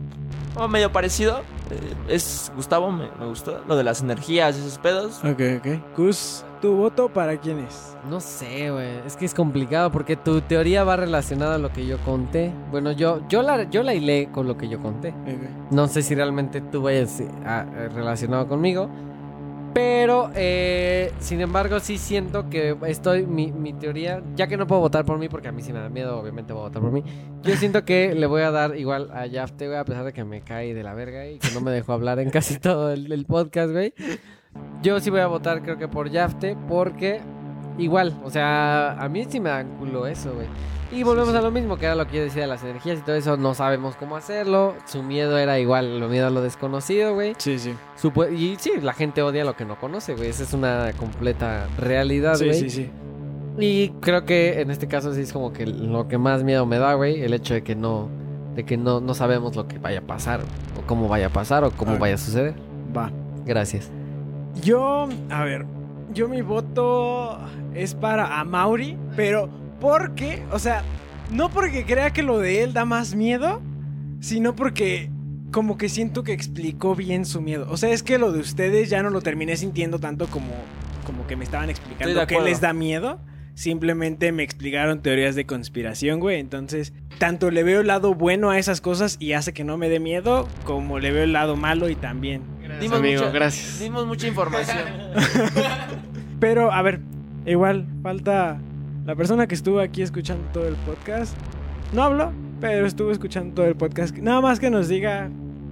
oh, 0.56 0.67
medio 0.67 0.91
parecido. 0.91 1.39
Eh, 1.71 2.13
es 2.15 2.52
Gustavo, 2.56 2.91
me, 2.91 3.10
me 3.19 3.25
gustó. 3.25 3.62
Lo 3.67 3.75
de 3.75 3.84
las 3.84 4.02
energías, 4.02 4.56
esos 4.56 4.78
pedos. 4.78 5.19
Ok, 5.25 5.41
ok. 5.60 5.97
Gus, 5.97 6.45
¿tu 6.62 6.73
voto 6.75 7.10
para 7.10 7.38
quién 7.38 7.60
es? 7.60 7.95
No 8.10 8.21
sé, 8.21 8.71
güey. 8.71 8.99
Es 9.06 9.17
que 9.17 9.25
es 9.25 9.34
complicado 9.34 9.91
porque 9.91 10.15
tu 10.15 10.39
teoría 10.41 10.84
va 10.86 10.95
relacionada 10.95 11.56
a 11.56 11.58
lo 11.58 11.73
que 11.73 11.86
yo 11.86 11.97
conté. 11.99 12.54
Bueno, 12.71 12.93
yo, 12.93 13.21
yo, 13.28 13.41
la, 13.41 13.69
yo 13.69 13.84
la 13.84 13.93
hilé 13.93 14.30
con 14.32 14.47
lo 14.47 14.56
que 14.58 14.69
yo 14.69 14.80
conté. 14.80 15.13
No 15.69 15.88
sé 15.89 16.02
si 16.02 16.15
realmente 16.15 16.62
tú 16.62 16.82
vayas 16.84 17.19
eh, 17.19 17.28
a- 17.45 17.65
eh, 17.75 17.89
relacionado 17.89 18.47
conmigo. 18.47 18.89
Pero, 19.73 20.32
eh, 20.36 21.12
sin 21.19 21.41
embargo, 21.41 21.79
sí 21.79 21.97
siento 21.97 22.49
que 22.49 22.75
estoy, 22.88 23.25
mi, 23.25 23.51
mi 23.51 23.73
teoría, 23.73 24.21
ya 24.36 24.47
que 24.47 24.58
no 24.58 24.65
puedo 24.65 24.82
votar 24.82 25.05
por 25.05 25.19
mí, 25.19 25.29
porque 25.29 25.47
a 25.47 25.51
mí 25.51 25.62
sí 25.62 25.71
me 25.71 25.79
da 25.79 25.89
miedo, 25.89 26.19
obviamente 26.19 26.53
voy 26.53 26.62
a 26.62 26.65
votar 26.65 26.82
por 26.82 26.91
mí. 26.91 27.03
Yo 27.43 27.55
siento 27.55 27.86
que 27.86 28.15
le 28.15 28.25
voy 28.25 28.41
a 28.41 28.51
dar 28.51 28.75
igual 28.77 29.12
a 29.13 29.27
Yafte, 29.27 29.67
güey, 29.67 29.77
a 29.77 29.86
pesar 29.86 30.05
de 30.05 30.13
que 30.13 30.23
me 30.23 30.41
cae 30.41 30.73
de 30.73 30.84
la 30.84 30.93
verga 30.93 31.27
y 31.27 31.39
que 31.39 31.51
no 31.53 31.62
me 31.62 31.71
dejó 31.71 31.93
hablar 31.93 32.19
en 32.19 32.29
casi 32.32 32.58
todo 32.60 32.91
el, 32.91 33.12
el 33.12 33.25
podcast, 33.25 33.71
güey. 33.71 33.93
Yo 34.82 34.99
sí 34.99 35.10
voy 35.10 35.19
a 35.19 35.27
votar, 35.27 35.62
creo 35.62 35.77
que 35.77 35.88
por 35.88 36.10
Yafte, 36.10 36.58
porque 36.67 37.21
igual, 37.77 38.19
o 38.23 38.29
sea, 38.29 38.93
a 38.93 39.08
mí 39.10 39.25
sí 39.29 39.39
me 39.39 39.49
da 39.49 39.63
culo 39.63 40.08
eso, 40.08 40.34
güey. 40.34 40.47
Y 40.91 41.04
volvemos 41.04 41.36
a 41.36 41.41
lo 41.41 41.52
mismo, 41.52 41.78
que 41.78 41.86
era 41.86 41.93
lo 41.95 42.08
que 42.08 42.17
yo 42.17 42.23
decía 42.23 42.41
de 42.41 42.47
las 42.47 42.63
energías 42.63 42.97
y 42.99 43.02
todo 43.04 43.15
eso, 43.15 43.38
no 43.38 43.54
sabemos 43.54 43.95
cómo 43.95 44.15
hacerlo. 44.15 44.73
Su 44.86 45.04
miedo 45.04 45.38
era 45.38 45.60
igual, 45.60 45.99
lo 45.99 46.08
miedo 46.08 46.25
a 46.28 46.30
lo 46.32 46.41
desconocido, 46.41 47.13
güey. 47.13 47.36
Sí, 47.38 47.60
sí. 47.60 47.75
Supo- 47.95 48.28
y 48.32 48.56
sí, 48.60 48.71
la 48.82 48.93
gente 48.93 49.21
odia 49.21 49.45
lo 49.45 49.56
que 49.56 49.65
no 49.65 49.80
conoce, 49.80 50.15
güey. 50.15 50.30
Esa 50.30 50.41
es 50.43 50.54
una 50.54 50.91
completa 50.97 51.67
realidad, 51.78 52.36
Sí, 52.36 52.45
güey. 52.45 52.60
sí, 52.60 52.69
sí. 52.71 52.89
Y 53.60 53.89
creo 53.99 54.25
que 54.25 54.62
en 54.62 54.71
este 54.71 54.88
caso 54.88 55.13
sí 55.13 55.21
es 55.21 55.32
como 55.34 55.54
que 55.54 55.67
lo 55.67 56.08
que 56.08 56.17
más 56.17 56.43
miedo 56.43 56.65
me 56.65 56.80
da, 56.80 56.93
güey, 56.95 57.21
el 57.21 57.34
hecho 57.34 57.54
de 57.54 57.62
que 57.63 57.75
no 57.75 58.08
de 58.56 58.65
que 58.65 58.75
no, 58.78 58.99
no 58.99 59.13
sabemos 59.13 59.56
lo 59.56 59.67
que 59.67 59.78
vaya 59.78 59.99
a 59.99 60.02
pasar 60.02 60.41
o 60.78 60.86
cómo 60.88 61.08
vaya 61.08 61.28
a 61.28 61.30
pasar 61.30 61.63
o 61.63 61.71
cómo 61.71 61.97
vaya 61.97 62.15
a 62.15 62.17
suceder. 62.17 62.56
Va. 62.97 63.12
Gracias. 63.45 63.89
Yo, 64.63 65.08
a 65.30 65.43
ver, 65.43 65.65
yo 66.13 66.28
mi 66.28 66.41
voto 66.41 67.38
es 67.75 67.93
para 67.93 68.39
Amauri, 68.39 68.97
pero 69.15 69.47
porque, 69.79 70.43
o 70.51 70.59
sea, 70.59 70.83
no 71.31 71.49
porque 71.49 71.85
crea 71.85 72.11
que 72.11 72.23
lo 72.23 72.39
de 72.39 72.63
él 72.63 72.73
da 72.73 72.85
más 72.85 73.15
miedo, 73.15 73.61
sino 74.19 74.55
porque 74.55 75.09
como 75.51 75.77
que 75.77 75.89
siento 75.89 76.23
que 76.23 76.33
explicó 76.33 76.95
bien 76.95 77.25
su 77.25 77.41
miedo. 77.41 77.65
O 77.69 77.77
sea, 77.77 77.89
es 77.89 78.03
que 78.03 78.17
lo 78.17 78.31
de 78.31 78.39
ustedes 78.39 78.89
ya 78.89 79.01
no 79.03 79.09
lo 79.09 79.21
terminé 79.21 79.57
sintiendo 79.57 79.99
tanto 79.99 80.27
como, 80.27 80.51
como 81.05 81.25
que 81.27 81.35
me 81.35 81.43
estaban 81.43 81.69
explicando 81.69 82.25
que 82.27 82.39
les 82.41 82.61
da 82.61 82.73
miedo. 82.73 83.19
Simplemente 83.55 84.31
me 84.31 84.43
explicaron 84.43 85.01
teorías 85.01 85.35
de 85.35 85.45
conspiración, 85.45 86.19
güey. 86.21 86.39
Entonces, 86.39 86.93
tanto 87.17 87.51
le 87.51 87.63
veo 87.63 87.81
el 87.81 87.87
lado 87.87 88.13
bueno 88.13 88.51
a 88.51 88.57
esas 88.57 88.79
cosas 88.79 89.17
y 89.19 89.33
hace 89.33 89.51
que 89.51 89.65
no 89.65 89.75
me 89.77 89.89
dé 89.89 89.99
miedo, 89.99 90.47
como 90.63 90.99
le 90.99 91.11
veo 91.11 91.23
el 91.23 91.33
lado 91.33 91.57
malo 91.57 91.89
y 91.89 91.95
también. 91.95 92.41
Gracias, 92.61 92.79
Dimos 92.79 92.99
amigo, 92.99 93.21
mucha- 93.23 93.33
gracias. 93.33 93.79
Dimos 93.79 94.07
mucha 94.07 94.27
información. 94.27 94.77
Pero, 96.39 96.71
a 96.71 96.81
ver, 96.81 97.01
igual 97.45 97.85
falta 98.01 98.61
la 99.10 99.15
persona 99.15 99.48
que 99.48 99.56
estuvo 99.56 99.80
aquí 99.80 100.04
escuchando 100.04 100.48
todo 100.54 100.67
el 100.67 100.76
podcast. 100.76 101.36
No 101.93 102.04
habló, 102.04 102.32
pero 102.62 102.86
estuvo 102.86 103.10
escuchando 103.12 103.56
todo 103.56 103.65
el 103.65 103.76
podcast. 103.76 104.15
Nada 104.15 104.39
más 104.39 104.60
que 104.60 104.69
nos 104.69 104.88
diga 104.88 105.32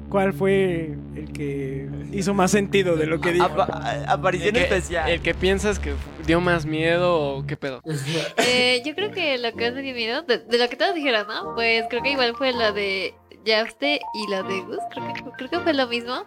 cuál 0.09 0.33
fue 0.33 0.97
el 1.15 1.31
que 1.33 1.87
hizo 2.11 2.33
más 2.33 2.49
sentido 2.49 2.95
de 2.95 3.05
lo 3.05 3.21
que 3.21 3.33
dijo. 3.33 3.45
Apa- 3.45 4.05
aparición 4.07 4.47
El 4.47 4.53
que, 4.55 4.61
especial. 4.63 5.07
el 5.11 5.21
que 5.21 5.35
piensas 5.35 5.77
que 5.77 5.93
dio 6.25 6.41
más 6.41 6.65
miedo 6.65 7.15
o 7.15 7.45
qué 7.45 7.55
pedo. 7.57 7.81
Eh, 8.37 8.81
yo 8.83 8.95
creo 8.95 9.11
que 9.11 9.37
lo 9.37 9.51
que 9.53 9.65
más 9.65 9.75
me 9.75 9.83
dio 9.83 9.93
miedo, 9.93 10.23
de, 10.23 10.39
de 10.39 10.57
lo 10.57 10.67
que 10.67 10.75
todos 10.75 10.95
dijeron, 10.95 11.27
¿no? 11.27 11.53
Pues 11.53 11.83
creo 11.91 12.01
que 12.01 12.13
igual 12.13 12.33
fue 12.35 12.53
la 12.53 12.71
de 12.71 13.13
Yafte 13.45 13.99
y 14.15 14.31
la 14.31 14.41
de 14.41 14.61
Gus, 14.61 14.79
creo 14.91 15.13
que, 15.13 15.21
creo 15.37 15.49
que 15.51 15.59
fue 15.59 15.75
lo 15.75 15.85
mismo. 15.87 16.23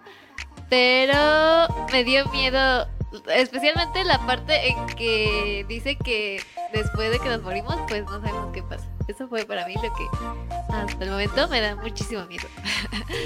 Pero 0.69 1.67
me 1.91 2.05
dio 2.05 2.25
miedo, 2.31 2.87
especialmente 3.35 4.05
la 4.05 4.19
parte 4.27 4.69
en 4.69 4.87
que 4.97 5.65
dice 5.69 5.97
que 5.97 6.41
después 6.73 7.11
de 7.11 7.19
que 7.19 7.29
nos 7.29 7.43
morimos, 7.43 7.77
pues 7.89 8.03
no 8.05 8.21
sabemos 8.21 8.53
qué 8.53 8.63
pasa. 8.63 8.87
Eso 9.09 9.27
fue 9.27 9.45
para 9.45 9.67
mí 9.67 9.75
lo 9.75 9.83
que 9.83 10.07
hasta 10.73 11.03
el 11.05 11.11
momento 11.11 11.49
me 11.49 11.61
da 11.61 11.75
muchísimo 11.75 12.25
miedo. 12.27 12.47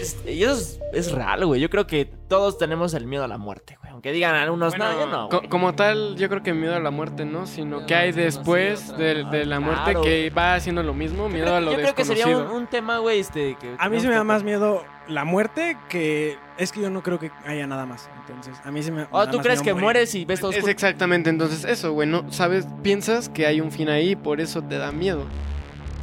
Este, 0.00 0.32
Y 0.32 0.42
eso 0.42 0.54
es, 0.54 0.80
es 0.94 1.12
real, 1.12 1.44
güey. 1.44 1.60
Yo 1.60 1.68
creo 1.68 1.86
que 1.86 2.06
todos 2.06 2.56
tenemos 2.56 2.94
el 2.94 3.06
miedo 3.06 3.22
a 3.24 3.28
la 3.28 3.36
muerte, 3.36 3.76
güey. 3.80 3.92
Aunque 3.92 4.10
digan 4.12 4.34
algunos, 4.34 4.76
Bueno, 4.76 4.92
no, 4.94 5.00
yo 5.00 5.06
no. 5.06 5.28
co- 5.28 5.38
güey". 5.38 5.48
como 5.50 5.74
tal, 5.74 6.16
yo 6.16 6.30
creo 6.30 6.42
que 6.42 6.54
miedo 6.54 6.74
a 6.74 6.80
la 6.80 6.90
muerte 6.90 7.26
no, 7.26 7.46
sino 7.46 7.84
que 7.84 7.94
hay 7.94 8.12
después 8.12 8.96
de, 8.96 9.24
de 9.24 9.44
la 9.44 9.60
muerte 9.60 9.82
Claro. 9.90 10.02
que 10.02 10.30
va 10.30 10.54
haciendo 10.54 10.82
lo 10.82 10.94
mismo, 10.94 11.24
Yo 11.24 11.28
miedo 11.28 11.44
creo, 11.46 11.56
a 11.56 11.60
lo 11.60 11.70
yo 11.72 11.76
creo 11.78 11.94
que 11.94 12.04
sería 12.06 12.24
un, 12.24 12.30
desconocido. 12.32 12.58
un 12.60 12.66
tema, 12.68 12.98
güey, 12.98 13.20
este... 13.20 13.56
Que 13.60 13.74
A 13.78 13.88
mí 13.90 14.00
se 14.00 14.08
me 14.08 14.14
da 14.14 14.24
más 14.24 14.42
miedo 14.42 14.82
la 15.06 15.24
muerte 15.24 15.76
que... 15.90 16.38
Es 16.56 16.72
que 16.72 16.80
yo 16.80 16.88
no 16.88 17.02
creo 17.02 17.18
que 17.18 17.30
haya 17.44 17.66
nada 17.66 17.84
más. 17.84 18.08
Entonces, 18.28 18.56
a 18.64 18.70
mí 18.70 18.82
se 18.82 18.90
me... 18.90 19.06
Oh, 19.10 19.28
¿tú 19.28 19.38
crees 19.40 19.60
que 19.60 19.72
morir. 19.72 19.84
mueres 19.84 20.14
y 20.14 20.24
ves 20.24 20.40
todo 20.40 20.50
Es 20.50 20.56
oscuro? 20.58 20.72
exactamente 20.72 21.28
entonces 21.30 21.64
eso, 21.64 21.92
güey, 21.92 22.08
no 22.08 22.30
sabes, 22.32 22.66
piensas 22.82 23.28
que 23.28 23.46
hay 23.46 23.60
un 23.60 23.70
fin 23.70 23.88
ahí 23.88 24.10
y 24.12 24.16
por 24.16 24.40
eso 24.40 24.62
te 24.62 24.78
da 24.78 24.92
miedo. 24.92 25.26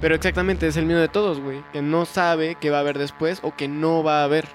Pero 0.01 0.15
exactamente 0.15 0.67
es 0.67 0.77
el 0.77 0.85
miedo 0.85 0.99
de 0.99 1.07
todos, 1.07 1.39
güey, 1.39 1.63
que 1.73 1.81
no 1.81 2.05
sabe 2.05 2.55
qué 2.59 2.69
va 2.69 2.77
a 2.77 2.81
haber 2.81 2.97
después 2.97 3.39
o 3.43 3.55
que 3.55 3.67
no 3.67 4.03
va 4.03 4.21
a 4.21 4.23
haber. 4.23 4.45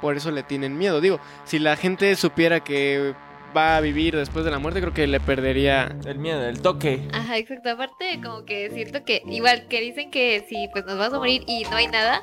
Por 0.00 0.16
eso 0.16 0.30
le 0.30 0.42
tienen 0.42 0.78
miedo. 0.78 1.00
Digo, 1.02 1.20
si 1.44 1.58
la 1.58 1.76
gente 1.76 2.14
supiera 2.16 2.60
que 2.60 3.14
va 3.54 3.76
a 3.76 3.80
vivir 3.80 4.16
después 4.16 4.44
de 4.44 4.50
la 4.50 4.58
muerte, 4.58 4.80
creo 4.80 4.94
que 4.94 5.06
le 5.06 5.20
perdería 5.20 5.94
El 6.06 6.18
miedo, 6.18 6.42
el 6.48 6.62
toque. 6.62 7.06
Ajá, 7.12 7.36
exacto. 7.36 7.68
Aparte, 7.68 8.20
como 8.22 8.44
que 8.44 8.70
siento 8.70 9.04
que, 9.04 9.22
igual 9.26 9.66
que 9.68 9.80
dicen 9.80 10.10
que 10.10 10.46
si 10.48 10.68
pues 10.72 10.86
nos 10.86 10.96
vas 10.96 11.12
a 11.12 11.18
morir 11.18 11.42
y 11.46 11.64
no 11.64 11.76
hay 11.76 11.88
nada, 11.88 12.20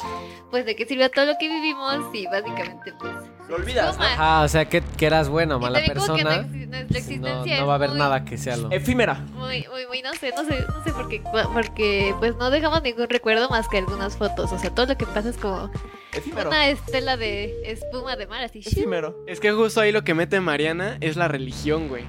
pues 0.50 0.66
de 0.66 0.76
qué 0.76 0.86
sirve 0.86 1.10
todo 1.10 1.26
lo 1.26 1.34
que 1.40 1.50
vivimos 1.50 2.06
y 2.16 2.26
básicamente 2.26 2.94
pues. 3.00 3.14
Lo 3.50 3.56
olvidas, 3.56 3.96
suma. 3.96 4.08
Ah, 4.18 4.42
o 4.44 4.48
sea, 4.48 4.66
que, 4.68 4.82
que 4.82 5.06
eras 5.06 5.30
buena 5.30 5.56
o 5.56 5.60
mala 5.60 5.80
también 5.80 5.98
como 6.06 6.18
que 6.18 6.24
persona. 6.24 6.42
no 6.44 6.48
exi- 6.50 6.68
nuestra 6.68 6.80
No, 6.80 6.98
existencia 6.98 7.60
no 7.60 7.68
va 7.68 7.74
a 7.74 7.76
es 7.76 7.80
haber 7.80 7.90
muy- 7.92 8.00
nada 8.00 8.26
que 8.26 8.38
sea 8.38 8.58
lo. 8.58 8.72
Efímera. 8.72 9.14
Muy, 9.34 9.66
muy, 9.72 9.88
muy, 9.88 10.02
no 10.02 10.14
sé, 10.16 10.34
no 10.36 10.44
sé, 10.44 10.66
no 10.68 10.84
sé 10.84 10.92
por 10.92 11.08
qué, 11.08 11.22
porque 11.54 12.14
pues 12.20 12.36
no 12.36 12.50
dejamos 12.50 12.82
ningún 12.84 13.08
recuerdo 13.10 13.50
más 13.50 13.68
que 13.70 13.78
algunas 13.78 14.18
fotos, 14.18 14.52
o 14.52 14.60
sea, 14.60 14.70
todo 14.74 14.86
lo 14.88 14.98
que 14.98 15.06
pasa 15.06 15.30
es 15.30 15.38
como 15.38 15.72
Efímero. 16.14 16.50
una 16.50 16.68
estela 16.68 17.16
de 17.16 17.56
espuma 17.66 18.16
de 18.18 18.28
mar, 18.28 18.44
así. 18.44 18.60
Efímero. 18.60 19.16
Es 19.28 19.40
que 19.40 19.52
justo 19.54 19.80
ahí 19.82 19.92
lo 19.92 20.04
que 20.04 20.14
mete 20.14 20.40
Mariana 20.42 20.98
es 21.00 21.16
la 21.16 21.28
religión, 21.28 21.88
güey. 21.88 22.04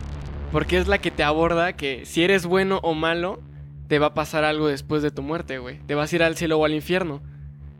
Porque 0.50 0.78
es 0.78 0.88
la 0.88 0.98
que 0.98 1.10
te 1.10 1.22
aborda 1.22 1.74
que 1.74 2.04
si 2.06 2.24
eres 2.24 2.46
bueno 2.46 2.80
o 2.82 2.94
malo, 2.94 3.40
te 3.86 3.98
va 3.98 4.06
a 4.08 4.14
pasar 4.14 4.44
algo 4.44 4.66
después 4.66 5.02
de 5.02 5.10
tu 5.10 5.22
muerte, 5.22 5.58
güey. 5.58 5.78
Te 5.86 5.94
vas 5.94 6.10
a 6.12 6.16
ir 6.16 6.22
al 6.22 6.36
cielo 6.36 6.58
o 6.58 6.64
al 6.64 6.72
infierno. 6.74 7.20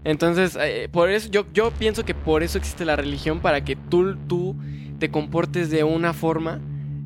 Entonces, 0.04 0.56
eh, 0.60 0.88
por 0.90 1.10
eso 1.10 1.28
yo, 1.30 1.44
yo 1.52 1.70
pienso 1.72 2.04
que 2.04 2.14
por 2.14 2.42
eso 2.42 2.58
existe 2.58 2.84
la 2.84 2.96
religión, 2.96 3.40
para 3.40 3.64
que 3.64 3.76
tú, 3.76 4.16
tú 4.28 4.56
te 4.98 5.10
comportes 5.10 5.70
de 5.70 5.84
una 5.84 6.12
forma 6.14 6.60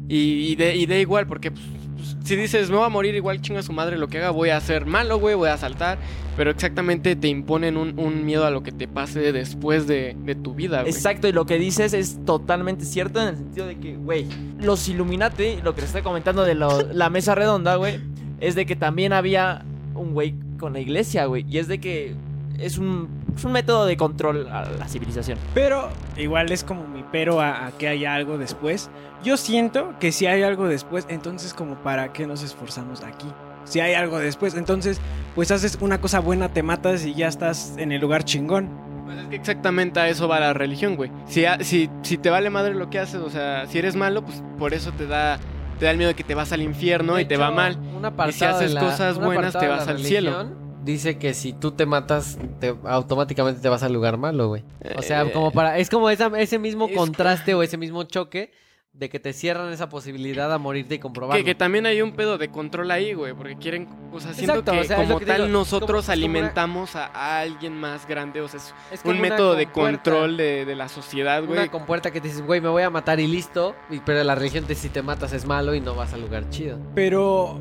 y, 0.09 0.49
y 0.53 0.57
de, 0.57 0.77
y 0.77 0.87
de 0.87 1.01
igual, 1.01 1.27
porque 1.27 1.51
pues, 1.51 1.65
pues, 1.97 2.17
si 2.25 2.37
dices, 2.37 2.71
me 2.71 2.77
voy 2.77 2.87
a 2.87 2.91
morir 2.91 3.15
igual 3.15 3.41
chinga 3.41 3.63
su 3.63 3.73
madre 3.73 3.97
lo 3.99 4.09
que 4.09 4.19
haga, 4.19 4.31
voy 4.31 4.51
a 4.51 4.57
hacer 4.57 4.87
malo, 4.87 5.19
güey, 5.19 5.35
voy 5.35 5.49
a 5.49 5.57
saltar, 5.57 5.99
pero 6.37 6.51
exactamente 6.51 7.17
te 7.17 7.29
imponen 7.29 7.77
un, 7.77 7.99
un 7.99 8.25
miedo 8.25 8.45
a 8.47 8.51
lo 8.51 8.63
que 8.63 8.73
te 8.73 8.87
pase 8.89 9.33
después 9.33 9.87
de, 9.87 10.17
de 10.25 10.35
tu 10.35 10.55
vida. 10.55 10.83
Exacto, 10.87 11.29
y 11.29 11.33
lo 11.33 11.47
que 11.47 11.59
dices 11.59 11.95
es 11.95 12.19
totalmente 12.25 12.85
cierto 12.85 13.21
en 13.23 13.29
el 13.29 13.37
sentido 13.37 13.67
de 13.67 13.79
que, 13.79 13.97
güey, 13.97 14.27
los 14.61 14.87
Illuminati, 14.89 15.57
lo 15.63 15.75
que 15.75 15.81
les 15.81 15.89
estoy 15.91 16.03
comentando 16.03 16.45
de 16.45 16.55
lo- 16.55 16.83
la 16.93 17.11
mesa 17.11 17.35
redonda, 17.35 17.77
güey, 17.77 18.01
es 18.41 18.55
de 18.55 18.67
que 18.67 18.77
también 18.77 19.13
había 19.13 19.65
un 19.95 20.13
güey 20.13 20.35
con 20.59 20.73
la 20.75 20.81
iglesia, 20.81 21.25
güey, 21.27 21.45
y 21.49 21.59
es 21.59 21.69
de 21.69 21.79
que 21.79 22.15
es 22.63 22.79
un, 22.79 23.09
es 23.37 23.45
un 23.45 23.53
método 23.53 23.87
de 23.87 23.97
control 23.97 24.49
a 24.51 24.65
la 24.71 24.89
civilización. 24.89 25.39
Pero 25.55 25.89
igual 26.17 26.51
es 26.53 26.65
como 26.65 26.87
mi 26.87 27.05
pero 27.13 27.41
a, 27.41 27.67
a 27.67 27.71
que 27.73 27.89
haya 27.89 28.15
algo 28.15 28.39
después. 28.39 28.91
Yo 29.25 29.37
siento 29.37 29.95
que 30.01 30.13
si 30.13 30.27
hay 30.27 30.43
algo 30.43 30.67
después, 30.69 31.07
entonces 31.09 31.55
como 31.55 31.77
para 31.77 32.13
qué 32.13 32.27
nos 32.27 32.43
esforzamos 32.43 33.03
aquí. 33.03 33.27
Si 33.65 33.79
hay 33.81 33.95
algo 33.95 34.19
después, 34.19 34.55
entonces 34.55 35.01
pues 35.35 35.51
haces 35.51 35.79
una 35.81 36.01
cosa 36.01 36.21
buena, 36.21 36.49
te 36.49 36.63
matas 36.63 37.05
y 37.07 37.15
ya 37.15 37.29
estás 37.29 37.75
en 37.79 37.93
el 37.93 38.01
lugar 38.01 38.25
chingón. 38.25 38.69
Pues 39.05 39.19
es 39.19 39.27
que 39.29 39.37
exactamente 39.37 40.01
a 40.01 40.09
eso 40.09 40.27
va 40.29 40.41
la 40.41 40.53
religión, 40.53 40.97
güey. 40.97 41.11
Si, 41.27 41.45
a- 41.45 41.63
si, 41.63 41.89
si 42.03 42.19
te 42.19 42.31
vale 42.31 42.51
madre 42.51 42.75
lo 42.75 42.91
que 42.91 42.99
haces, 42.99 43.21
o 43.21 43.31
sea, 43.31 43.67
si 43.67 43.79
eres 43.79 43.95
malo, 43.97 44.23
pues 44.25 44.43
por 44.59 44.75
eso 44.75 44.91
te 44.93 45.07
da, 45.07 45.39
te 45.79 45.85
da 45.85 45.91
el 45.93 45.97
miedo 45.99 46.09
de 46.09 46.15
que 46.15 46.25
te 46.25 46.35
vas 46.35 46.53
al 46.53 46.63
infierno 46.63 47.15
De 47.15 47.23
y 47.23 47.25
te 47.27 47.37
va 47.37 47.51
mal. 47.51 47.77
un 47.97 48.05
apartado 48.05 48.31
Y 48.31 48.33
si 48.33 48.45
haces 48.45 48.73
la- 48.75 48.81
cosas 48.81 49.19
buenas, 49.19 49.53
te 49.59 49.69
vas 49.69 49.87
al 49.89 49.99
cielo. 50.01 50.62
Dice 50.85 51.17
que 51.19 51.33
si 51.35 51.53
tú 51.53 51.71
te 51.73 51.87
matas, 51.87 52.39
te, 52.59 52.75
automáticamente 52.85 53.61
te 53.61 53.69
vas 53.69 53.83
al 53.83 53.93
lugar 53.93 54.17
malo, 54.19 54.49
güey. 54.49 54.65
O 54.97 55.03
sea, 55.03 55.23
Eh, 55.23 55.33
como 55.33 55.51
para. 55.53 55.79
Es 55.79 55.89
como 55.89 56.11
esa, 56.11 56.27
ese 56.41 56.59
mismo 56.59 56.87
es- 56.89 56.97
contraste 56.97 57.55
o 57.55 57.63
ese 57.63 57.77
mismo 57.77 58.03
choque 58.05 58.51
de 58.93 59.09
que 59.09 59.19
te 59.19 59.33
cierran 59.33 59.73
esa 59.73 59.89
posibilidad 59.89 60.53
a 60.53 60.59
morirte 60.59 60.97
y 60.97 60.99
comprobarlo. 60.99 61.39
Que, 61.43 61.47
que 61.47 61.55
también 61.55 61.87
hay 61.87 62.03
un 62.03 62.13
pedo 62.13 62.37
de 62.37 62.51
control 62.51 62.91
ahí, 62.91 63.15
güey, 63.15 63.33
porque 63.33 63.57
quieren, 63.57 63.89
o 64.13 64.21
sea, 64.21 64.35
siento 64.35 64.53
Exacto, 64.59 64.73
que 64.73 64.81
o 64.81 64.85
sea, 64.85 64.97
como 64.99 65.19
que 65.19 65.25
tal 65.25 65.43
digo, 65.47 65.49
nosotros 65.53 65.89
como- 66.05 66.05
una- 66.05 66.13
alimentamos 66.13 66.95
a, 66.97 67.07
a 67.07 67.41
alguien 67.41 67.75
más 67.75 68.07
grande, 68.07 68.43
o 68.43 68.49
sea, 68.49 68.61
es 68.91 69.01
un 69.05 69.19
método 69.19 69.55
de 69.55 69.71
control 69.73 70.37
de, 70.37 70.67
de 70.67 70.75
la 70.77 70.89
sociedad, 70.89 71.43
güey. 71.43 71.59
Una 71.59 71.71
compuerta 71.71 72.11
que 72.11 72.21
te 72.21 72.29
dices, 72.29 72.45
güey, 72.45 72.61
me 72.61 72.69
voy 72.69 72.83
a 72.83 72.91
matar 72.91 73.19
y 73.19 73.27
listo. 73.29 73.75
y- 73.89 74.01
pero 74.01 74.23
la 74.25 74.35
religión 74.35 74.65
te 74.67 74.75
si 74.75 74.91
te 74.91 75.01
matas 75.01 75.33
es 75.33 75.47
malo 75.47 75.75
y 75.75 75.81
no 75.81 75.95
vas 75.95 76.13
al 76.13 76.21
lugar 76.21 76.51
chido. 76.51 76.79
Pero, 76.95 77.59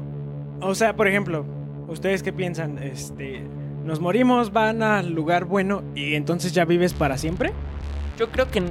o 0.59 0.75
sea, 0.75 0.97
por 0.97 1.07
ejemplo, 1.07 1.45
¿ustedes 1.91 2.23
qué 2.23 2.33
piensan? 2.33 2.77
Este, 2.79 3.41
nos 3.85 3.99
morimos, 3.99 4.51
van 4.53 4.81
al 4.83 5.11
lugar 5.13 5.45
bueno 5.45 5.83
y 5.95 6.15
entonces 6.15 6.53
ya 6.53 6.65
vives 6.65 6.93
para 6.93 7.17
siempre. 7.17 7.51
Yo 8.17 8.29
creo 8.29 8.49
que. 8.49 8.59
eh, 8.59 8.63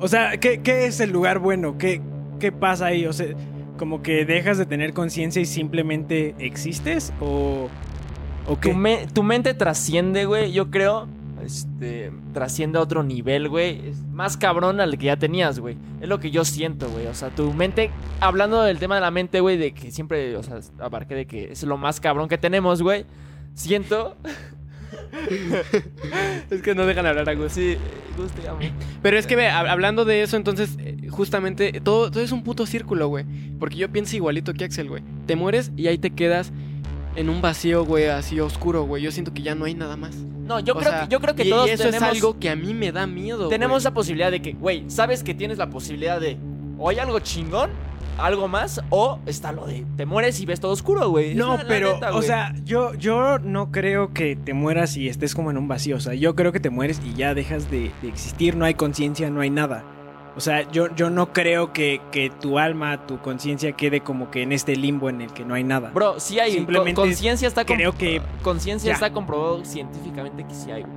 O 0.00 0.08
sea, 0.08 0.36
¿qué, 0.38 0.60
qué 0.62 0.86
es 0.86 1.00
el 1.00 1.10
lugar 1.10 1.38
bueno? 1.38 1.78
¿Qué, 1.78 2.00
¿Qué 2.38 2.52
pasa 2.52 2.86
ahí? 2.86 3.06
O 3.06 3.12
sea, 3.12 3.26
como 3.78 4.02
que 4.02 4.24
dejas 4.24 4.58
de 4.58 4.66
tener 4.66 4.92
conciencia 4.92 5.40
y 5.40 5.46
simplemente 5.46 6.34
existes 6.38 7.12
o... 7.20 7.68
¿O 8.48 8.60
qué? 8.60 8.70
tu, 8.70 8.76
me- 8.76 9.06
tu 9.12 9.22
mente 9.22 9.54
trasciende, 9.54 10.24
güey. 10.24 10.52
Yo 10.52 10.70
creo. 10.70 11.08
Este. 11.46 12.12
Trasciende 12.34 12.78
a 12.78 12.82
otro 12.82 13.02
nivel, 13.02 13.48
güey. 13.48 13.88
Es 13.88 14.02
más 14.12 14.36
cabrón 14.36 14.80
al 14.80 14.98
que 14.98 15.06
ya 15.06 15.16
tenías, 15.16 15.58
güey. 15.58 15.76
Es 16.00 16.08
lo 16.08 16.20
que 16.20 16.30
yo 16.30 16.44
siento, 16.44 16.88
güey. 16.90 17.06
O 17.06 17.14
sea, 17.14 17.30
tu 17.30 17.52
mente. 17.54 17.90
Hablando 18.20 18.60
del 18.62 18.78
tema 18.78 18.96
de 18.96 19.00
la 19.00 19.10
mente, 19.10 19.40
güey. 19.40 19.56
De 19.56 19.72
que 19.72 19.90
siempre. 19.90 20.36
O 20.36 20.42
sea, 20.42 20.58
abarqué 20.80 21.14
de 21.14 21.26
que 21.26 21.52
es 21.52 21.62
lo 21.62 21.76
más 21.78 22.00
cabrón 22.00 22.28
que 22.28 22.36
tenemos, 22.38 22.82
güey. 22.82 23.06
Siento. 23.54 24.16
Es 26.50 26.62
que 26.62 26.74
no 26.74 26.86
dejan 26.86 27.06
hablar 27.06 27.28
a 27.28 27.34
Gus. 27.34 27.52
Sí, 27.52 27.76
Gus, 28.16 28.30
te 28.32 28.48
amo. 28.48 28.60
Pero 29.02 29.18
es 29.18 29.26
que 29.26 29.36
ve, 29.36 29.48
hab- 29.48 29.68
hablando 29.68 30.04
de 30.04 30.22
eso, 30.22 30.36
entonces, 30.36 30.76
eh, 30.78 30.96
justamente, 31.10 31.80
todo 31.82 32.08
es 32.20 32.32
un 32.32 32.42
puto 32.44 32.66
círculo, 32.66 33.08
güey. 33.08 33.24
Porque 33.58 33.76
yo 33.76 33.90
pienso 33.90 34.16
igualito 34.16 34.54
que 34.54 34.64
Axel, 34.64 34.88
güey. 34.88 35.02
Te 35.26 35.36
mueres 35.36 35.72
y 35.76 35.86
ahí 35.88 35.98
te 35.98 36.10
quedas 36.10 36.52
en 37.16 37.28
un 37.28 37.40
vacío, 37.42 37.84
güey, 37.84 38.06
así 38.06 38.38
oscuro, 38.40 38.84
güey. 38.84 39.02
Yo 39.02 39.10
siento 39.10 39.32
que 39.32 39.42
ya 39.42 39.54
no 39.54 39.64
hay 39.64 39.74
nada 39.74 39.96
más. 39.96 40.14
No, 40.14 40.60
yo 40.60 40.74
O 40.74 40.78
creo 40.78 40.90
sea, 40.92 41.02
que, 41.02 41.08
yo 41.08 41.20
creo 41.20 41.34
que 41.34 41.44
y, 41.44 41.50
todos 41.50 41.66
y 41.68 41.70
eso 41.72 41.84
tenemos. 41.84 42.08
es 42.08 42.14
algo 42.16 42.38
que 42.38 42.50
a 42.50 42.56
mí 42.56 42.72
me 42.72 42.92
da 42.92 43.06
miedo. 43.06 43.48
tenemos 43.48 43.74
güey. 43.74 43.80
esa 43.80 43.94
posibilidad 43.94 44.30
de 44.30 44.40
que, 44.40 44.52
güey, 44.52 44.84
sabes 44.88 45.22
que 45.24 45.34
tienes 45.34 45.58
la 45.58 45.68
posibilidad 45.70 46.20
de. 46.20 46.38
O 46.78 46.88
hay 46.88 46.98
algo 46.98 47.18
chingón, 47.20 47.70
algo 48.18 48.46
más, 48.46 48.80
o 48.90 49.18
está 49.26 49.50
lo 49.50 49.66
de. 49.66 49.84
Te 49.96 50.06
mueres 50.06 50.38
y 50.40 50.46
ves 50.46 50.60
todo 50.60 50.72
oscuro, 50.72 51.08
güey. 51.08 51.34
No, 51.34 51.56
la 51.56 51.64
pero, 51.66 51.94
neta, 51.94 52.14
o 52.14 52.22
sea, 52.22 52.54
yo, 52.64 52.94
yo 52.94 53.38
no 53.38 53.72
creo 53.72 54.12
que 54.12 54.36
te 54.36 54.54
mueras 54.54 54.96
y 54.96 55.08
estés 55.08 55.34
como 55.34 55.50
en 55.50 55.56
un 55.58 55.66
vacío. 55.68 55.96
O 55.96 56.00
sea, 56.00 56.14
yo 56.14 56.36
creo 56.36 56.52
que 56.52 56.60
te 56.60 56.70
mueres 56.70 57.00
y 57.04 57.14
ya 57.14 57.34
dejas 57.34 57.70
de, 57.70 57.90
de 58.02 58.08
existir, 58.08 58.56
no 58.56 58.64
hay 58.64 58.74
conciencia, 58.74 59.30
no 59.30 59.40
hay 59.40 59.50
nada. 59.50 59.84
O 60.36 60.40
sea, 60.40 60.70
yo, 60.70 60.94
yo 60.94 61.08
no 61.08 61.32
creo 61.32 61.72
que, 61.72 62.00
que 62.12 62.28
tu 62.28 62.58
alma, 62.58 63.06
tu 63.06 63.18
conciencia 63.20 63.72
quede 63.72 64.02
como 64.02 64.30
que 64.30 64.42
en 64.42 64.52
este 64.52 64.76
limbo 64.76 65.08
en 65.08 65.22
el 65.22 65.32
que 65.32 65.44
no 65.46 65.54
hay 65.54 65.64
nada. 65.64 65.90
Bro, 65.94 66.20
sí 66.20 66.38
hay. 66.38 66.52
Simplemente 66.52 66.94
con- 66.94 67.06
Conciencia 67.08 67.48
está 67.48 67.64
creo 67.64 67.92
que- 67.92 68.20
Conciencia 68.42 68.92
está 68.92 69.10
comprobado 69.12 69.64
científicamente 69.64 70.44
que 70.46 70.54
sí 70.54 70.70
hay, 70.70 70.82
güey. 70.82 70.94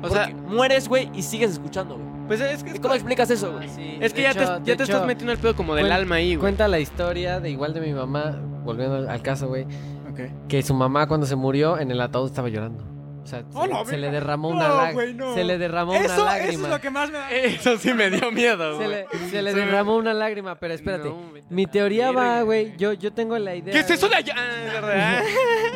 O 0.00 0.08
sea, 0.08 0.26
Porque 0.28 0.34
mueres, 0.42 0.88
güey, 0.88 1.10
y 1.12 1.22
sigues 1.22 1.50
escuchando, 1.50 1.96
güey. 1.96 2.06
pues 2.28 2.40
es 2.40 2.62
que, 2.62 2.78
¿Cómo 2.80 2.94
explicas 2.94 3.28
eso, 3.30 3.52
güey? 3.52 3.68
es 4.00 4.12
que 4.12 4.22
ya 4.22 4.30
hecho- 4.30 4.38
te, 4.38 4.44
ya 4.44 4.62
te 4.64 4.72
hecho, 4.74 4.82
estás 4.84 5.04
metiendo 5.06 5.32
el 5.32 5.38
pedo 5.38 5.56
como 5.56 5.74
del 5.74 5.86
cuen- 5.86 5.92
alma 5.92 6.14
ahí, 6.16 6.28
güey. 6.36 6.38
Cuenta 6.38 6.68
la 6.68 6.78
historia 6.78 7.40
de 7.40 7.50
igual 7.50 7.74
de 7.74 7.80
mi 7.80 7.92
mamá, 7.92 8.36
volviendo 8.64 8.94
al- 8.94 9.08
al 9.08 9.22
caso, 9.22 9.48
güey, 9.48 9.64
Ok. 10.12 10.20
que 10.46 10.62
su 10.62 10.72
mamá 10.74 11.08
cuando 11.08 11.26
se 11.26 11.34
murió 11.34 11.80
en 11.80 11.90
el 11.90 12.00
ataúd 12.00 12.26
estaba 12.26 12.48
llorando. 12.48 12.84
O 13.28 13.30
sea, 13.30 13.40
se, 13.40 13.46
¡Oh, 13.74 13.84
se 13.84 13.98
le 13.98 14.10
derramó 14.10 14.48
No, 14.50 14.56
una 14.56 14.68
lágrima. 14.68 14.92
güey, 14.94 15.12
no. 15.14 15.34
Se 15.34 15.44
le 15.44 15.58
derramó 15.58 15.92
Eso, 15.92 16.04
una 16.04 16.14
eso 16.14 16.24
lágrima. 16.24 16.64
es 16.64 16.70
lo 16.70 16.80
que 16.80 16.90
más 16.90 17.10
me 17.10 17.18
da. 17.18 17.30
Eso 17.30 17.76
sí 17.76 17.92
me 17.92 18.08
dio 18.10 18.32
miedo, 18.32 18.78
Se 18.78 18.86
güey. 18.86 18.88
le, 18.88 19.28
se 19.30 19.42
le 19.42 19.50
Se 19.52 19.56
me- 19.58 19.66
derramó 19.66 19.96
una 19.96 20.14
lágrima, 20.14 20.54
pero 20.54 20.72
espérate. 20.72 21.08
No, 21.10 21.18
Mi 21.50 21.66
teoría 21.66 22.10
va, 22.10 22.40
güey. 22.42 22.74
Yo, 22.78 22.94
yo 22.94 23.12
tengo 23.12 23.38
la 23.38 23.54
idea. 23.54 23.72
¿Qué 23.74 23.80
es 23.80 23.90
eso 23.90 24.08
de 24.08 24.16
allá? 24.16 24.34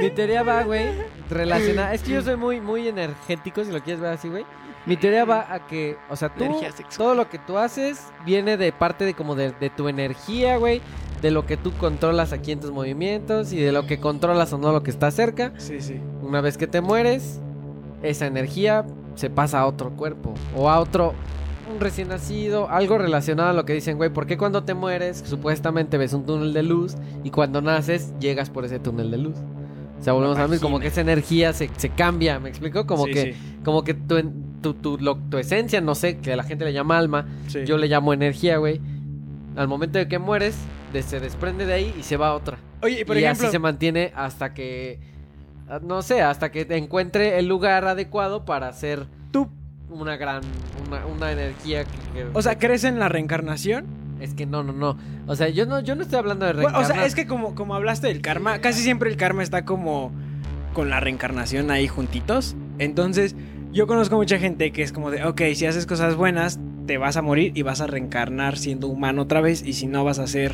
Mi 0.00 0.10
teoría 0.10 0.42
va, 0.42 0.62
güey, 0.62 0.86
relacionada. 1.28 1.92
Es 1.94 2.02
que 2.02 2.12
yo 2.12 2.22
soy 2.22 2.36
muy, 2.36 2.60
muy 2.60 2.88
energético, 2.88 3.62
si 3.64 3.70
lo 3.70 3.80
quieres 3.82 4.00
ver 4.00 4.12
así, 4.12 4.28
güey. 4.28 4.44
Mi 4.86 4.96
teoría 4.96 5.24
va 5.24 5.46
a 5.52 5.66
que, 5.66 5.96
o 6.10 6.16
sea, 6.16 6.28
tú, 6.34 6.60
todo 6.96 7.14
lo 7.14 7.28
que 7.28 7.38
tú 7.38 7.56
haces 7.58 8.00
viene 8.24 8.56
de 8.56 8.72
parte 8.72 9.04
de 9.04 9.14
como 9.14 9.34
de, 9.36 9.52
de 9.52 9.70
tu 9.70 9.88
energía, 9.88 10.56
güey. 10.56 10.80
De 11.22 11.30
lo 11.30 11.46
que 11.46 11.56
tú 11.56 11.70
controlas 11.78 12.32
aquí 12.32 12.52
en 12.52 12.60
tus 12.60 12.72
movimientos 12.72 13.52
y 13.52 13.60
de 13.60 13.72
lo 13.72 13.86
que 13.86 13.98
controlas 14.00 14.52
o 14.52 14.58
no 14.58 14.72
lo 14.72 14.82
que 14.82 14.90
está 14.90 15.10
cerca. 15.10 15.52
Sí, 15.56 15.80
sí. 15.80 16.00
Una 16.22 16.40
vez 16.40 16.58
que 16.58 16.66
te 16.66 16.80
mueres, 16.80 17.40
esa 18.02 18.26
energía 18.26 18.84
se 19.14 19.30
pasa 19.30 19.60
a 19.60 19.66
otro 19.66 19.90
cuerpo 19.90 20.34
o 20.56 20.68
a 20.68 20.80
otro, 20.80 21.14
un 21.72 21.78
recién 21.80 22.08
nacido, 22.08 22.68
algo 22.68 22.98
relacionado 22.98 23.50
a 23.50 23.52
lo 23.52 23.64
que 23.64 23.72
dicen, 23.72 23.96
güey, 23.96 24.10
¿por 24.10 24.26
qué 24.26 24.36
cuando 24.36 24.64
te 24.64 24.74
mueres 24.74 25.22
supuestamente 25.24 25.96
ves 25.96 26.12
un 26.12 26.26
túnel 26.26 26.52
de 26.52 26.64
luz 26.64 26.96
y 27.22 27.30
cuando 27.30 27.62
naces 27.62 28.12
llegas 28.18 28.50
por 28.50 28.64
ese 28.64 28.78
túnel 28.80 29.10
de 29.12 29.18
luz? 29.18 29.36
O 30.00 30.02
sea, 30.02 30.14
volvemos 30.14 30.36
a 30.38 30.42
lo 30.42 30.48
mismo, 30.48 30.66
como 30.66 30.80
que 30.80 30.88
esa 30.88 31.00
energía 31.02 31.52
se, 31.52 31.70
se 31.76 31.88
cambia, 31.90 32.40
¿me 32.40 32.48
explico? 32.48 32.84
Como 32.86 33.04
Sí, 33.06 33.12
que, 33.12 33.22
sí, 33.34 33.38
como 33.64 33.84
que 33.84 33.94
tu, 33.94 34.16
tu, 34.60 34.74
tu, 34.74 34.98
lo- 34.98 35.16
tu 35.30 35.38
esencia, 35.38 35.80
no 35.80 35.94
sé, 35.94 36.16
que 36.18 36.34
la 36.34 36.42
gente 36.42 36.64
le 36.64 36.72
llama 36.72 36.98
alma, 36.98 37.26
sí. 37.46 37.60
yo 37.64 37.76
le 37.78 37.86
llamo 37.86 38.12
energía, 38.12 38.56
güey. 38.56 38.80
Al 39.54 39.68
momento 39.68 39.98
de 40.00 40.08
que 40.08 40.18
mueres, 40.18 40.56
de- 40.92 41.02
se 41.02 41.20
desprende 41.20 41.66
de 41.66 41.72
ahí 41.72 41.94
y 41.98 42.02
se 42.02 42.16
va 42.16 42.28
a 42.28 42.34
otra. 42.34 42.58
Oye, 42.82 43.00
y 43.00 43.04
por 43.04 43.16
y 43.16 43.24
ejemplo, 43.24 43.46
así 43.46 43.52
se 43.52 43.58
mantiene 43.58 44.12
hasta 44.14 44.52
que, 44.54 44.98
ah, 45.68 45.80
no 45.82 46.02
sé, 46.02 46.22
hasta 46.22 46.50
que 46.50 46.66
encuentre 46.70 47.38
el 47.38 47.46
lugar 47.48 47.84
adecuado 47.86 48.44
para 48.44 48.68
hacer 48.68 49.06
tú, 49.30 49.48
una 49.90 50.16
gran, 50.16 50.42
una, 50.88 51.06
una 51.06 51.32
energía 51.32 51.84
que, 51.84 51.90
que- 52.14 52.26
o 52.32 52.42
sea, 52.42 52.58
¿crees 52.58 52.84
en 52.84 52.98
la 52.98 53.08
reencarnación? 53.08 53.86
es 54.20 54.34
que 54.34 54.46
no, 54.46 54.62
no, 54.62 54.72
no. 54.72 54.96
O 55.26 55.34
sea, 55.34 55.48
yo 55.48 55.66
no, 55.66 55.80
yo 55.80 55.96
no 55.96 56.02
estoy 56.02 56.18
hablando 56.20 56.46
de 56.46 56.52
Bueno, 56.52 56.78
o 56.78 56.84
sea, 56.84 57.04
es 57.04 57.16
que 57.16 57.26
como, 57.26 57.56
como 57.56 57.74
hablaste 57.74 58.06
del 58.06 58.20
karma, 58.22 58.60
casi 58.60 58.80
siempre 58.80 59.10
el 59.10 59.16
karma 59.16 59.42
está 59.42 59.64
como 59.64 60.12
con 60.74 60.90
la 60.90 61.00
reencarnación 61.00 61.72
ahí 61.72 61.88
juntitos. 61.88 62.54
Entonces, 62.78 63.34
yo 63.72 63.88
conozco 63.88 64.14
mucha 64.16 64.38
gente 64.38 64.70
que 64.70 64.84
es 64.84 64.92
como 64.92 65.10
de, 65.10 65.24
ok, 65.24 65.40
si 65.56 65.66
haces 65.66 65.86
cosas 65.86 66.14
buenas, 66.14 66.60
te 66.86 66.98
vas 66.98 67.16
a 67.16 67.22
morir 67.22 67.50
y 67.56 67.62
vas 67.62 67.80
a 67.80 67.88
reencarnar 67.88 68.58
siendo 68.58 68.86
humano 68.86 69.22
otra 69.22 69.40
vez. 69.40 69.60
Y 69.66 69.72
si 69.72 69.88
no, 69.88 70.04
vas 70.04 70.20
a 70.20 70.26
ser 70.28 70.52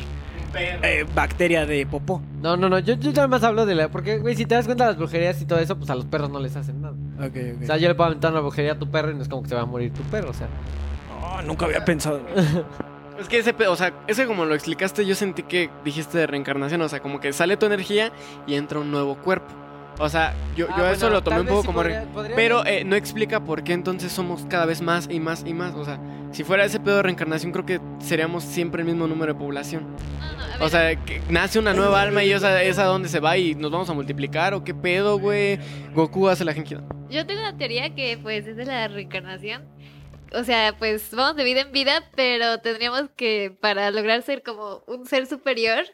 eh, 0.55 1.05
bacteria 1.13 1.65
de 1.65 1.85
popó. 1.85 2.21
No, 2.41 2.57
no, 2.57 2.69
no, 2.69 2.79
yo, 2.79 2.95
yo 2.95 3.11
nada 3.11 3.27
más 3.27 3.43
hablo 3.43 3.65
de 3.65 3.75
la... 3.75 3.89
Porque, 3.89 4.17
güey, 4.17 4.35
si 4.35 4.45
te 4.45 4.55
das 4.55 4.65
cuenta 4.65 4.85
de 4.85 4.91
las 4.91 4.97
brujerías 4.97 5.41
y 5.41 5.45
todo 5.45 5.59
eso, 5.59 5.77
pues 5.77 5.89
a 5.89 5.95
los 5.95 6.05
perros 6.05 6.29
no 6.29 6.39
les 6.39 6.55
hacen 6.55 6.81
nada. 6.81 6.95
Ok, 7.19 7.35
O 7.63 7.65
sea, 7.65 7.77
yo 7.77 7.87
le 7.87 7.95
puedo 7.95 8.07
aventar 8.07 8.31
una 8.31 8.41
brujería 8.41 8.73
a 8.73 8.79
tu 8.79 8.89
perro 8.89 9.11
y 9.11 9.15
no 9.15 9.21
es 9.21 9.29
como 9.29 9.43
que 9.43 9.49
se 9.49 9.55
va 9.55 9.61
a 9.61 9.65
morir 9.65 9.93
tu 9.93 10.01
perro, 10.03 10.29
o 10.29 10.33
sea. 10.33 10.47
Oh, 11.21 11.41
nunca 11.41 11.65
había 11.65 11.83
pensado. 11.85 12.21
Es 13.19 13.27
que 13.27 13.39
ese, 13.39 13.53
o 13.67 13.75
sea, 13.75 13.91
ese 14.07 14.25
como 14.25 14.45
lo 14.45 14.55
explicaste, 14.55 15.05
yo 15.05 15.13
sentí 15.13 15.43
que 15.43 15.69
dijiste 15.83 16.17
de 16.17 16.25
reencarnación, 16.25 16.81
o 16.81 16.87
sea, 16.87 17.01
como 17.01 17.19
que 17.19 17.33
sale 17.33 17.57
tu 17.57 17.65
energía 17.65 18.13
y 18.47 18.53
entra 18.53 18.79
un 18.79 18.91
nuevo 18.91 19.15
cuerpo. 19.15 19.53
O 19.99 20.07
sea, 20.09 20.33
yo, 20.55 20.67
Ah, 20.69 20.75
yo 20.77 20.87
eso 20.89 21.09
lo 21.09 21.21
tomé 21.21 21.41
un 21.41 21.47
poco 21.47 21.61
sí 21.61 21.67
como... 21.67 21.83
re- 21.83 21.89
podría- 22.01 22.13
podría 22.13 22.35
Pero 22.35 22.65
eh, 22.65 22.83
no 22.85 22.95
explica 22.95 23.43
por 23.43 23.63
qué 23.63 23.73
entonces 23.73 24.11
somos 24.11 24.45
cada 24.49 24.65
vez 24.65 24.81
más 24.81 25.07
y 25.11 25.19
más 25.19 25.43
y 25.45 25.53
más. 25.53 25.75
O 25.75 25.83
sea, 25.83 25.99
si 26.31 26.43
fuera 26.43 26.63
ese 26.63 26.79
pedo 26.79 26.97
de 26.97 27.03
reencarnación, 27.03 27.51
creo 27.51 27.65
que 27.65 27.81
seríamos 27.99 28.43
siempre 28.43 28.81
el 28.81 28.87
mismo 28.87 29.07
número 29.07 29.33
de 29.33 29.39
población. 29.39 29.87
No, 30.19 30.57
no, 30.59 30.65
O 30.65 30.69
sea, 30.69 30.95
que 31.03 31.21
nace 31.29 31.59
una 31.59 31.73
nueva 31.73 32.01
alma 32.01 32.23
y 32.23 32.31
esa 32.31 32.63
es 32.63 32.79
a 32.79 32.85
dónde 32.85 33.09
se 33.09 33.19
va 33.19 33.37
y 33.37 33.55
nos 33.55 33.71
vamos 33.71 33.89
a 33.89 33.93
multiplicar 33.93 34.53
o 34.53 34.63
qué 34.63 34.73
pedo, 34.73 35.19
güey. 35.19 35.59
Goku 35.93 36.29
hace 36.29 36.45
la 36.45 36.53
Genkidama. 36.53 36.87
Yo 37.09 37.25
tengo 37.25 37.41
una 37.41 37.57
teoría 37.57 37.93
que 37.93 38.17
pues 38.21 38.47
es 38.47 38.55
de 38.55 38.65
la 38.65 38.87
reencarnación. 38.87 39.67
O 40.31 40.43
sea, 40.43 40.75
pues 40.77 41.09
vamos 41.11 41.35
de 41.35 41.43
vida 41.43 41.61
en 41.61 41.71
vida, 41.71 42.03
pero 42.15 42.59
tendríamos 42.59 43.09
que, 43.15 43.57
para 43.59 43.89
lograr 43.89 44.21
ser 44.21 44.43
como 44.43 44.83
un 44.85 45.07
ser 45.07 45.25
superior, 45.25 45.85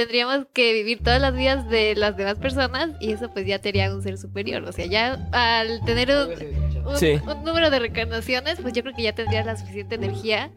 tendríamos 0.00 0.46
que 0.52 0.72
vivir 0.72 1.02
todas 1.02 1.20
las 1.20 1.34
vidas 1.34 1.68
de 1.68 1.94
las 1.94 2.16
demás 2.16 2.36
personas 2.36 2.90
y 3.00 3.12
eso 3.12 3.30
pues 3.32 3.46
ya 3.46 3.58
te 3.58 3.68
haría 3.70 3.92
un 3.94 4.02
ser 4.02 4.16
superior. 4.18 4.62
O 4.64 4.72
sea, 4.72 4.86
ya 4.86 5.28
al 5.32 5.84
tener 5.84 6.10
un, 6.10 6.86
un- 6.86 6.96
Sí. 6.98 7.20
un 7.26 7.44
número 7.44 7.70
de 7.70 7.78
reencarnaciones, 7.78 8.58
pues 8.60 8.72
yo 8.72 8.82
creo 8.82 8.94
que 8.94 9.02
ya 9.02 9.14
tendrías 9.14 9.44
la 9.46 9.56
suficiente 9.56 9.94
energía. 9.96 10.50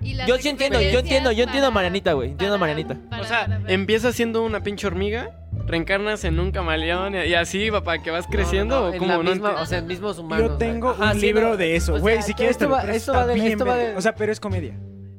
y 0.00 0.14
Yo 0.26 0.36
sí 0.38 0.48
entiendo, 0.48 0.80
yo 0.80 1.00
entiendo, 1.00 1.32
yo 1.32 1.44
entiendo 1.44 1.66
a 1.68 1.70
Marianita, 1.70 2.12
güey. 2.12 2.30
Entiendo 2.30 2.54
a 2.54 2.58
Marianita. 2.58 2.96
para- 3.10 3.22
O 3.22 3.24
sea, 3.24 3.46
para- 3.46 3.72
empiezas 3.72 4.14
siendo 4.14 4.42
una 4.44 4.62
pinche 4.62 4.86
hormiga, 4.86 5.30
reencarnas 5.66 6.24
en 6.24 6.38
un 6.38 6.50
camaleón 6.52 7.14
y 7.16 7.34
así, 7.34 7.70
papá, 7.70 7.98
que 8.02 8.10
vas 8.10 8.26
creciendo 8.26 8.76
No, 8.76 8.80
no, 8.80 8.86
o 8.88 9.06
la 9.06 9.16
no 9.16 9.22
misma, 9.22 9.32
entiendo. 9.32 9.62
o 9.62 9.66
sea, 9.66 9.82
mismos 9.82 10.18
humanos. 10.18 10.50
Yo 10.52 10.56
tengo 10.56 10.94
un 10.98 11.12
sí, 11.14 11.20
libro 11.20 11.48
no. 11.50 11.56
de 11.56 11.76
eso. 11.76 11.94
O 11.94 11.98
Güey, 12.00 12.14
sea, 12.16 12.22
si 12.22 12.34
quieres 12.34 12.52
esto 12.52 12.66
te 12.66 12.68
lo 12.70 12.76
va- 12.76 12.92
esto 12.94 13.12
va 13.12 13.26
de- 13.26 13.34
bien 13.34 13.46
esto 13.48 13.66
va 13.66 13.76
de- 13.76 13.96
O 13.96 14.00
sea, 14.00 14.14
pero 14.14 14.30
es 14.32 14.38
comedia. 14.40 14.74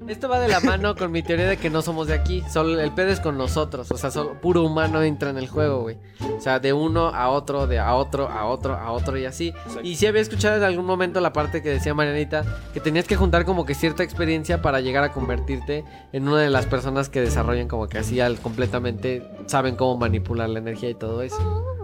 Esto 0.10 0.28
va 0.28 0.40
de 0.40 0.48
la 0.48 0.60
mano 0.60 0.96
con 0.96 1.12
mi 1.12 1.22
teoría 1.22 1.48
de 1.48 1.58
que 1.58 1.70
no 1.70 1.84
somos 1.84 2.08
de 2.08 2.16
aquí. 2.16 2.44
Solo 2.52 2.80
el 2.80 2.92
pedo 2.92 3.10
es 3.10 3.20
con 3.20 3.38
nosotros. 3.38 3.92
O 3.92 3.98
sea, 3.98 4.10
solo 4.10 4.42
puro 4.42 4.64
humano 4.64 5.04
entra 5.04 5.30
en 5.30 5.38
el 5.38 5.48
juego, 5.48 5.82
güey. 5.82 5.98
O 6.36 6.42
sea, 6.42 6.60
de 6.60 6.74
uno 6.74 7.10
a 7.10 7.30
otro, 7.30 7.68
de 7.68 7.78
a 7.78 7.94
otro, 7.94 8.28
a 8.28 8.46
otro, 8.46 8.74
a 8.74 8.92
otro 8.92 9.20
y 9.20 9.26
así. 9.26 9.54
Y 9.84 9.98
sí 9.98 10.08
había 10.08 10.24
escuchado 10.24 10.58
en 10.58 10.64
algún 10.64 10.88
momento 10.88 11.22
la 11.22 11.32
parte 11.32 11.62
que 11.62 11.70
decía 11.70 11.94
Marianita 11.94 12.44
que 12.74 12.80
tenías 12.80 13.06
que 13.06 13.18
juntar 13.18 13.46
como 13.46 13.68
que 13.68 13.76
cierta 13.76 14.02
experiencia 14.02 14.64
para 14.64 14.82
llegar 14.82 15.04
a 15.04 15.12
convertirte 15.12 15.86
en 16.12 16.28
una 16.28 16.40
de 16.40 16.50
las 16.50 16.66
personas 16.66 17.08
que 17.08 17.22
desarrollan 17.22 17.68
como 17.68 17.88
que 17.88 18.00
así 18.00 18.20
al 18.20 18.40
completamente 18.40 19.30
saben 19.46 19.76
cómo 19.76 19.96
manipular 19.98 20.50
la 20.50 20.58
energía 20.58 20.90
y 20.90 20.96
todo 20.96 21.22
eso. 21.22 21.79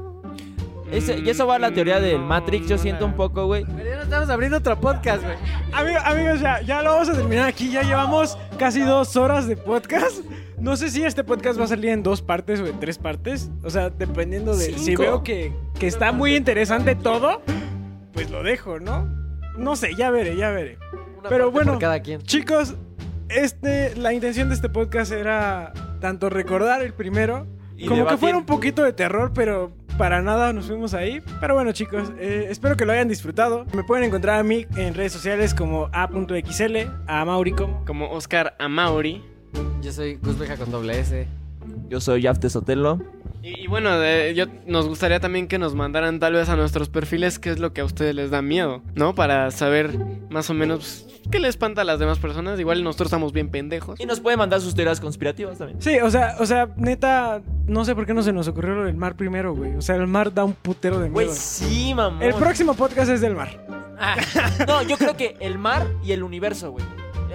Ese- 0.92 1.20
y 1.20 1.30
eso 1.30 1.48
va 1.48 1.56
a 1.56 1.60
la 1.60 1.72
teoría 1.72 2.00
del 2.00 2.20
Matrix, 2.20 2.68
yo 2.68 2.78
siento 2.78 3.06
un 3.06 3.14
poco, 3.14 3.46
güey. 3.48 3.66
Pero 3.66 3.90
ya 3.90 3.96
no 3.98 4.02
estamos 4.04 4.30
abriendo 4.30 4.58
otro 4.58 4.80
podcast, 4.80 5.24
güey. 5.24 5.36
Amigo- 5.74 6.00
amigos, 6.06 6.40
ya, 6.40 6.62
ya 6.62 6.82
lo 6.84 6.92
vamos 6.92 7.10
a 7.10 7.14
terminar 7.14 7.48
aquí. 7.48 7.72
Ya 7.72 7.82
llevamos 7.84 8.38
casi 8.60 8.82
dos 8.82 9.16
horas 9.16 9.48
de 9.48 9.58
podcast. 9.58 10.20
No 10.60 10.78
sé 10.78 10.90
si 10.90 11.04
este 11.04 11.24
podcast 11.24 11.60
va 11.60 11.66
a 11.66 11.68
salir 11.68 11.90
en 11.90 12.02
dos 12.04 12.22
partes 12.22 12.60
o 12.62 12.68
en 12.68 12.80
tres 12.80 12.98
partes. 12.98 13.50
O 13.64 13.70
sea, 13.70 13.90
dependiendo 13.90 14.56
de. 14.56 14.66
Si 14.66 14.74
Cinco. 14.80 15.02
veo 15.02 15.24
que, 15.24 15.52
que 15.80 15.88
está 15.88 16.12
muy 16.12 16.36
interesante 16.36 16.96
todo, 16.96 17.42
pues 18.14 18.30
lo 18.32 18.42
dejo, 18.44 18.80
¿no? 18.80 19.06
No 19.58 19.76
sé, 19.76 19.96
ya 19.96 20.12
veré, 20.12 20.36
ya 20.38 20.52
veré. 20.52 20.78
Una 21.20 21.30
Pero 21.30 21.46
parte 21.46 21.52
bueno. 21.52 21.72
por 21.74 21.82
cada 21.82 22.00
quien. 22.02 22.22
Chicos, 22.22 22.76
este, 23.30 23.96
la 23.96 24.14
intención 24.14 24.50
de 24.50 24.56
este 24.56 24.70
podcast 24.70 25.12
era 25.12 25.74
tanto 26.00 26.30
recordar 26.30 26.82
el 26.82 26.94
primero, 26.94 27.48
Y 27.76 27.86
como 27.86 27.96
que 27.96 28.00
debatir. 28.02 28.20
fuera 28.20 28.38
un 28.38 28.46
poquito 28.46 28.84
de 28.84 28.94
terror, 28.94 29.32
pero 29.34 29.72
para 29.98 30.22
nada 30.22 30.54
nos 30.54 30.68
fuimos 30.68 30.94
ahí. 30.94 31.22
Pero 31.40 31.56
bueno, 31.56 31.72
chicos, 31.72 32.12
eh, 32.20 32.48
espero 32.50 32.76
que 32.78 32.86
lo 32.86 32.92
hayan 32.92 33.08
disfrutado. 33.08 33.66
Me 33.74 33.84
pueden 33.84 34.06
encontrar 34.06 34.40
a 34.40 34.44
mí 34.44 34.66
en 34.76 34.94
redes 34.94 35.14
sociales 35.14 35.54
como 35.54 35.90
a.xl, 35.92 36.78
a 37.08 37.26
Mauri 37.26 37.52
como. 37.52 37.86
Como 37.86 38.12
Oscar 38.12 38.56
Amauri. 38.60 39.24
Yo 39.82 39.92
soy 39.92 40.16
Gus 40.16 40.38
Beja 40.38 40.58
con 40.58 40.72
doble 40.72 41.00
S. 41.00 41.28
Yo 41.90 42.00
soy 42.00 42.22
Yafte 42.22 42.50
Sotelo. 42.50 43.02
Y, 43.44 43.66
y 43.66 43.68
bueno, 43.68 44.00
de- 44.00 44.34
yo, 44.36 44.46
nos 44.66 44.88
gustaría 44.88 45.20
también 45.20 45.48
que 45.48 45.60
nos 45.60 45.76
mandaran 45.76 46.20
tal 46.20 46.34
vez 46.34 46.50
a 46.50 46.56
nuestros 46.56 46.90
perfiles 46.90 47.38
qué 47.38 47.52
es 47.52 47.60
lo 47.60 47.74
que 47.74 47.82
a 47.82 47.86
ustedes 47.86 48.16
les 48.16 48.32
da 48.32 48.42
miedo, 48.42 48.82
¿no? 48.96 49.14
Para 49.14 49.52
saber 49.52 50.00
más 50.32 50.50
o 50.50 50.56
menos 50.56 51.06
pues, 51.08 51.20
qué 51.30 51.40
le 51.40 51.48
espanta 51.48 51.82
a 51.82 51.84
las 51.86 52.00
demás 52.00 52.18
personas. 52.18 52.60
Igual 52.60 52.84
nosotros 52.84 53.08
estamos 53.08 53.34
bien 53.34 53.50
pendejos. 53.50 54.00
Y 54.00 54.08
nos 54.08 54.20
puede 54.20 54.36
mandar 54.36 54.62
sus 54.62 54.74
teorías 54.74 55.00
conspirativas 55.00 55.60
también. 55.60 55.80
Sí, 55.80 56.00
o 56.00 56.10
sea, 56.10 56.38
o 56.40 56.46
sea, 56.48 56.70
neta, 56.76 57.44
no 57.68 57.86
sé 57.86 57.94
por 57.94 58.08
qué 58.08 58.16
no 58.16 58.24
se 58.24 58.34
nos 58.34 58.48
ocurrió 58.48 58.74
lo 58.74 58.86
del 58.86 58.96
mar 58.98 59.16
primero, 59.16 59.54
güey. 59.54 59.76
O 59.76 59.82
sea, 59.82 59.96
el 59.96 60.08
mar 60.08 60.34
da 60.34 60.44
un 60.44 60.54
putero 60.54 61.00
de 61.00 61.10
Güey, 61.10 61.28
miedo. 61.28 61.38
sí, 61.40 61.94
mamón. 61.94 62.24
El 62.24 62.34
próximo 62.34 62.74
podcast 62.74 63.12
es 63.12 63.22
del 63.22 63.36
mar. 63.36 63.64
No, 64.68 64.82
yo 64.82 64.98
creo 64.98 65.16
que 65.16 65.38
el 65.40 65.58
mar 65.60 65.88
y 66.04 66.12
el 66.14 66.24
universo, 66.24 66.72
güey. 66.72 66.84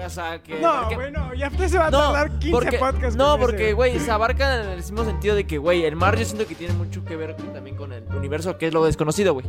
O 0.05 0.09
sea, 0.09 0.41
que... 0.41 0.59
No, 0.59 0.79
porque- 0.81 0.95
güey, 0.95 1.11
no, 1.11 1.33
ya 1.33 1.47
usted 1.47 1.67
se 1.67 1.77
va 1.77 1.87
a 1.87 1.91
No, 1.91 2.11
tardar 2.13 2.39
15 2.39 2.51
porque, 2.51 2.77
podcasts. 2.77 3.15
no, 3.15 3.31
con 3.31 3.39
porque, 3.41 3.73
güey, 3.73 3.99
se 3.99 4.11
abarca 4.11 4.61
en 4.63 4.69
el 4.69 4.77
mismo 4.77 5.03
sentido 5.05 5.35
de 5.35 5.45
que, 5.45 5.57
güey, 5.57 5.85
el 5.85 5.95
mar 5.95 6.17
yo 6.17 6.25
siento 6.25 6.47
que 6.47 6.55
tiene 6.55 6.73
mucho 6.73 7.03
que 7.05 7.15
ver 7.15 7.35
también 7.53 7.75
con 7.75 7.91
el 7.93 8.03
universo, 8.15 8.57
que 8.57 8.67
es 8.67 8.73
lo 8.73 8.83
desconocido, 8.85 9.33
güey. 9.33 9.45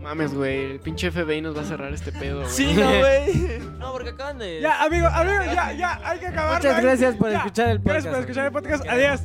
Mames, 0.00 0.34
güey, 0.34 0.72
el 0.72 0.80
pinche 0.80 1.10
FBI 1.10 1.40
nos 1.40 1.56
va 1.56 1.62
a 1.62 1.64
cerrar 1.64 1.92
este 1.94 2.12
pedo, 2.12 2.40
güey. 2.40 2.50
Sí, 2.50 2.74
no, 2.74 2.86
güey. 2.98 3.58
No, 3.78 3.92
porque 3.92 4.10
acaban 4.10 4.38
de... 4.38 4.60
Ya, 4.60 4.82
amigo, 4.84 5.06
amigo, 5.06 5.44
ya, 5.46 5.72
ya, 5.72 6.00
hay 6.04 6.18
que 6.18 6.26
acabar. 6.26 6.56
Muchas 6.62 6.82
gracias 6.82 7.16
por 7.16 7.30
escuchar 7.30 7.68
el 7.70 7.78
Gracias 7.78 8.04
por 8.04 8.12
podcast, 8.12 8.20
escuchar 8.20 8.46
el 8.46 8.52
podcast. 8.52 8.86
Adiós. 8.88 9.20